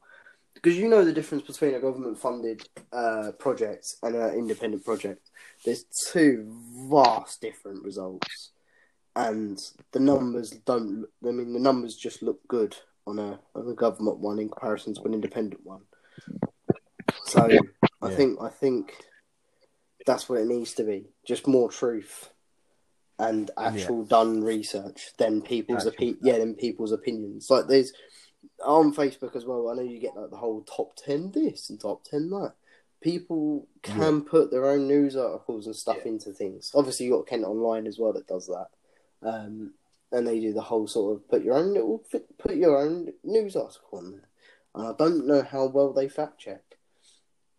because 0.58 0.78
you 0.78 0.88
know 0.88 1.06
the 1.06 1.14
difference 1.14 1.44
between 1.46 1.76
a 1.76 1.80
government 1.80 2.18
funded 2.18 2.68
uh, 2.92 3.32
project 3.40 3.96
and 4.04 4.16
an 4.16 4.34
independent 4.34 4.84
project. 4.84 5.30
There's 5.64 5.86
two 6.12 6.46
vast 6.90 7.42
different 7.42 7.84
results, 7.84 8.52
and 9.16 9.60
the 9.92 10.00
numbers 10.00 10.52
don't. 10.66 11.06
I 11.26 11.32
mean, 11.32 11.54
the 11.54 11.60
numbers 11.60 11.96
just 11.96 12.22
look 12.22 12.40
good 12.48 12.76
on 13.06 13.20
a 13.20 13.40
on 13.56 13.68
a 13.70 13.74
government 13.74 14.20
one 14.20 14.40
in 14.40 14.50
comparison 14.50 14.94
to 14.96 15.04
an 15.04 15.14
independent 15.14 15.66
one. 15.66 15.82
So 17.26 17.42
I 18.02 18.10
Yeah. 18.10 18.16
think 18.16 18.42
I 18.42 18.50
think 18.50 18.94
that's 20.06 20.28
what 20.28 20.40
it 20.40 20.48
needs 20.48 20.74
to 20.76 20.84
be. 20.84 21.10
Just 21.26 21.48
more 21.48 21.70
truth 21.70 22.30
and 23.20 23.50
actual 23.58 24.04
done 24.06 24.44
research 24.44 25.12
than 25.18 25.42
people's 25.42 25.88
Actual 25.88 26.08
opi- 26.08 26.18
yeah, 26.22 26.38
than 26.38 26.56
people's 26.56 26.92
opinions. 26.92 27.50
Like 27.50 27.68
there's 27.68 27.92
on 28.64 28.94
Facebook 28.94 29.36
as 29.36 29.46
well. 29.46 29.70
I 29.70 29.76
know 29.76 29.82
you 29.82 30.00
get 30.00 30.16
like 30.16 30.30
the 30.30 30.38
whole 30.38 30.62
top 30.62 30.96
ten 30.96 31.32
this 31.32 31.70
and 31.70 31.80
top 31.80 32.04
ten 32.04 32.30
that. 32.30 32.54
People 33.00 33.68
can 33.84 34.22
put 34.24 34.50
their 34.50 34.66
own 34.66 34.88
news 34.88 35.16
articles 35.16 35.68
and 35.68 35.76
stuff 35.76 36.06
into 36.06 36.32
things. 36.32 36.72
Obviously, 36.74 37.06
you 37.06 37.14
got 37.14 37.28
Kent 37.28 37.44
Online 37.44 37.86
as 37.86 38.00
well 38.00 38.12
that 38.14 38.28
does 38.28 38.48
that, 38.48 38.68
um, 39.22 39.74
and 40.12 40.28
they 40.28 40.40
do 40.40 40.52
the 40.52 40.62
whole 40.62 40.88
sort 40.88 41.16
of 41.16 41.30
put 41.30 41.44
your 41.44 41.56
own 41.56 41.74
little 41.74 42.04
put 42.40 42.56
your 42.56 42.78
own 42.80 43.14
news 43.24 43.56
article 43.56 44.00
on 44.00 44.12
there. 44.12 44.30
And 44.74 44.88
I 44.88 44.94
don't 44.98 45.28
know 45.28 45.44
how 45.44 45.68
well 45.68 45.94
they 45.94 46.10
fact 46.10 46.40
check 46.40 46.68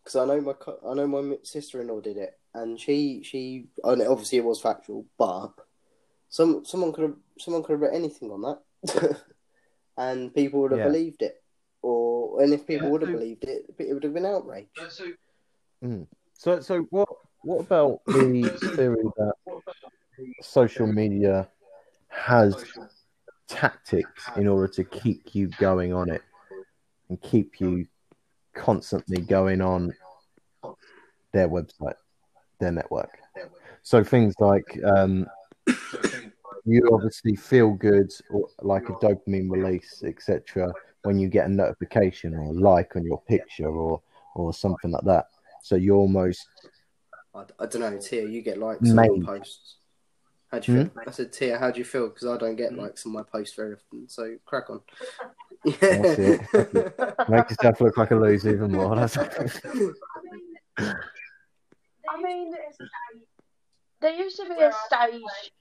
because 0.09 0.15
I 0.15 0.25
know 0.25 0.41
my 0.41 0.53
I 0.89 0.93
know 0.95 1.07
my 1.07 1.37
sister 1.43 1.81
in 1.81 1.87
law 1.87 2.01
did 2.01 2.17
it, 2.17 2.37
and 2.53 2.79
she 2.79 3.21
she 3.23 3.67
and 3.83 4.01
obviously 4.01 4.39
it 4.39 4.43
was 4.43 4.61
factual, 4.61 5.05
but 5.17 5.53
some 6.29 6.65
someone 6.65 6.93
could 6.93 7.03
have 7.03 7.15
someone 7.37 7.63
could 7.63 7.73
have 7.73 7.81
written 7.81 7.97
anything 7.97 8.31
on 8.31 8.41
that, 8.41 9.21
and 9.99 10.33
people 10.33 10.61
would 10.61 10.71
have 10.71 10.79
Yeah. 10.79 10.87
believed 10.87 11.21
it, 11.21 11.43
or 11.83 12.41
and 12.41 12.53
if 12.53 12.65
people 12.65 12.87
Yeah. 12.87 12.91
would 12.91 13.01
have 13.03 13.11
believed 13.11 13.43
it, 13.43 13.65
it 13.77 13.93
would 13.93 14.03
have 14.03 14.13
been 14.13 14.25
outrage. 14.25 14.67
So, 16.33 16.61
so 16.61 16.87
what? 16.89 17.09
What 17.41 17.59
about 17.59 18.01
the 18.07 18.49
theory 18.75 19.09
that 19.17 19.33
social 20.41 20.87
media 20.87 21.49
has 22.09 22.65
tactics 23.47 24.29
in 24.35 24.47
order 24.47 24.67
to 24.73 24.83
keep 24.83 25.33
you 25.35 25.47
going 25.47 25.93
on 25.93 26.09
it 26.09 26.21
and 27.09 27.21
keep 27.21 27.61
you 27.61 27.85
constantly 28.53 29.21
going 29.21 29.61
on 29.61 29.93
their 31.31 31.47
website, 31.47 31.95
their 32.59 32.71
network? 32.73 33.19
So 33.81 34.03
things 34.03 34.33
like 34.39 34.79
um, 34.83 35.25
you 36.71 36.87
obviously 36.93 37.35
feel 37.35 37.71
good, 37.71 38.13
or 38.29 38.47
like 38.61 38.89
a 38.89 38.93
dopamine 38.93 39.49
release, 39.49 40.03
etc. 40.05 40.71
When 41.03 41.19
you 41.19 41.29
get 41.29 41.47
a 41.47 41.49
notification 41.49 42.35
or 42.35 42.43
a 42.43 42.51
like 42.51 42.95
on 42.95 43.03
your 43.03 43.21
picture 43.21 43.69
or 43.69 44.01
or 44.35 44.53
something 44.53 44.91
like 44.91 45.05
that. 45.05 45.25
So 45.63 45.75
you're 45.75 45.97
almost 45.97 46.45
I, 47.35 47.43
I 47.59 47.65
don't 47.65 47.81
know, 47.81 47.97
Tia, 47.97 48.25
you 48.25 48.41
get 48.41 48.57
likes 48.57 48.89
on 48.89 49.03
your 49.03 49.25
posts. 49.25 49.75
How 50.51 50.59
do 50.59 50.71
you 50.71 50.79
Hmm? 50.79 50.87
feel? 50.87 51.03
I 51.07 51.11
said, 51.11 51.31
Tia, 51.31 51.59
how 51.59 51.71
do 51.71 51.77
you 51.77 51.85
feel? 51.85 52.09
Because 52.09 52.27
I 52.27 52.37
don't 52.37 52.55
get 52.55 52.73
likes 52.73 53.05
on 53.05 53.13
my 53.13 53.23
posts 53.23 53.55
very 53.55 53.75
often. 53.75 54.09
So 54.09 54.35
crack 54.45 54.69
on. 54.69 54.81
That's 55.79 56.19
it. 56.19 56.41
make 57.29 57.49
yourself 57.49 57.81
look 57.81 57.97
like 57.97 58.11
a 58.11 58.15
loser 58.15 58.49
even 58.49 58.71
more. 58.71 58.95
That's 58.95 59.17
I 59.17 59.27
mean, 62.21 62.53
there 64.01 64.13
used 64.13 64.37
to 64.37 64.45
be 64.45 64.55
a 64.55 64.71
stage 64.87 65.51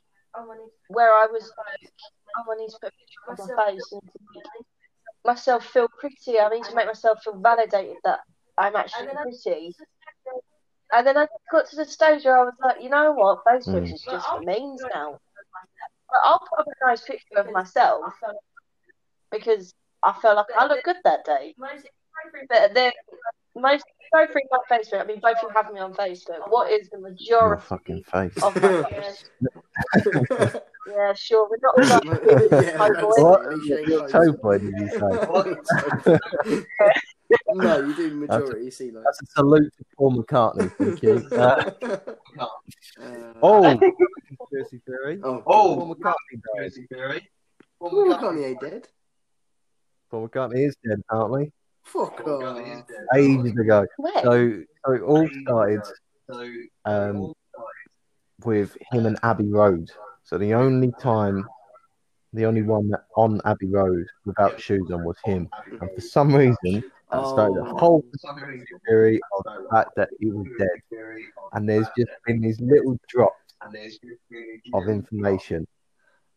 where 0.88 1.10
I 1.12 1.26
was 1.30 1.52
like, 1.56 1.90
I 2.36 2.42
wanted 2.46 2.70
to 2.70 2.78
put 2.80 2.88
a 2.88 2.92
picture 2.98 3.20
of 3.28 3.38
my 3.38 3.64
face 3.64 3.92
and 3.92 4.02
to 4.02 4.18
make 4.34 4.44
myself 5.24 5.64
feel 5.66 5.88
pretty. 5.98 6.38
I 6.38 6.48
need 6.48 6.64
to 6.64 6.74
make 6.74 6.86
myself 6.86 7.22
feel 7.22 7.38
validated 7.38 7.96
that 8.04 8.20
I'm 8.58 8.76
actually 8.76 9.08
pretty. 9.22 9.74
And 10.92 11.06
then 11.06 11.16
I 11.16 11.26
got 11.50 11.66
to 11.70 11.76
the 11.76 11.84
stage 11.84 12.24
where 12.24 12.38
I 12.38 12.44
was 12.44 12.54
like, 12.60 12.82
you 12.82 12.88
know 12.88 13.12
what, 13.12 13.44
Facebook 13.44 13.82
Mm. 13.84 13.92
is 13.92 14.02
just 14.10 14.26
for 14.28 14.40
memes 14.40 14.82
now. 14.94 15.18
But 16.08 16.20
I'll 16.24 16.38
put 16.40 16.60
up 16.60 16.66
a 16.66 16.86
nice 16.86 17.02
picture 17.02 17.36
of 17.36 17.50
myself 17.52 18.14
because 19.30 19.74
I 20.02 20.12
felt 20.20 20.36
like 20.36 20.46
I 20.56 20.66
looked 20.66 20.84
good 20.84 20.96
that 21.04 21.24
day. 21.24 21.54
But 22.48 22.74
then 22.74 22.92
most 23.60 23.84
go 24.12 24.26
through 24.26 24.42
my 24.50 24.58
Facebook. 24.78 25.00
I 25.02 25.04
mean, 25.04 25.20
both 25.20 25.36
of 25.36 25.42
you 25.42 25.48
have 25.54 25.72
me 25.72 25.80
on 25.80 25.92
Facebook. 25.94 26.48
What 26.48 26.70
is 26.72 26.88
the 26.88 26.98
your 27.18 27.56
majority 27.56 27.62
fucking 27.62 28.02
face. 28.04 28.42
of 28.42 28.54
my 28.62 28.82
posts? 28.90 29.24
Yeah, 30.88 31.12
sure. 31.12 31.46
We're 31.50 31.58
not 31.60 31.74
all 31.76 32.06
like 32.08 32.20
Yeah, 32.50 32.78
Oh, 32.80 32.88
that's 32.94 33.02
boy. 33.02 33.12
it. 33.18 33.22
What? 33.22 33.40
You 33.66 33.76
ain't 33.76 33.88
Your 33.88 34.08
close. 34.08 34.26
toe 34.26 34.32
boy, 34.40 34.58
did 34.58 34.72
you 34.78 34.88
say? 34.88 36.18
no, 37.54 37.80
you 37.86 37.94
do 37.94 38.14
majority 38.14 38.70
see 38.70 38.90
like. 38.90 39.04
That's 39.04 39.20
a 39.22 39.26
salute 39.26 39.70
to 39.76 39.84
Paul 39.98 40.12
McCartney. 40.22 40.72
Thank 40.78 41.02
you. 41.02 41.28
Uh, 41.36 41.70
Uh, 42.38 43.34
oh, 43.42 43.78
conspiracy 44.38 44.80
theory. 44.86 45.20
oh, 45.22 45.42
Paul 45.42 45.94
McCartney 45.94 46.40
died. 46.56 47.22
Paul 47.78 47.90
McCartney 48.06 48.44
ain't 48.46 48.60
dead. 48.60 48.88
Paul 50.10 50.28
McCartney 50.28 50.66
is 50.68 50.76
dead, 50.86 51.00
apparently, 51.10 51.52
Fuck 51.88 52.26
off. 52.26 52.84
ages 53.16 53.56
ago. 53.58 53.86
Where? 53.96 54.22
So, 54.22 54.62
so 54.86 54.92
it 54.92 55.02
all 55.02 55.28
started 55.42 55.82
um, 56.84 57.32
with 58.44 58.76
him 58.92 59.06
and 59.06 59.18
Abbey 59.22 59.48
Road. 59.48 59.90
So 60.24 60.36
the 60.38 60.54
only 60.54 60.92
time, 61.00 61.46
the 62.34 62.44
only 62.44 62.62
one 62.62 62.88
that 62.90 63.04
on 63.16 63.40
Abbey 63.44 63.66
Road 63.68 64.06
without 64.26 64.60
shoes 64.60 64.90
on 64.92 65.02
was 65.04 65.16
him. 65.24 65.48
And 65.80 65.90
for 65.94 66.00
some 66.00 66.34
reason, 66.34 66.84
that 67.10 67.26
started 67.26 67.56
a 67.56 67.64
Oh. 67.70 67.76
whole 67.78 68.04
theory 68.86 69.18
of 69.38 69.44
the 69.44 69.66
fact 69.70 69.92
that 69.96 70.10
he 70.20 70.26
was 70.30 70.46
dead. 70.58 70.68
And 71.54 71.66
there's 71.68 71.88
just 71.96 72.10
been 72.26 72.40
these 72.40 72.60
little 72.60 72.98
drops 73.08 73.36
of 74.74 74.88
information 74.88 75.66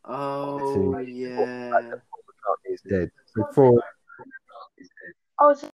Oh 0.05 0.93
To- 0.95 1.01
yeah. 1.03 1.35
McCartney 1.81 2.73
is 2.73 2.81
dead. 2.81 3.11
So 3.35 3.45
fraud. 3.53 3.79
Oh, 5.41 5.70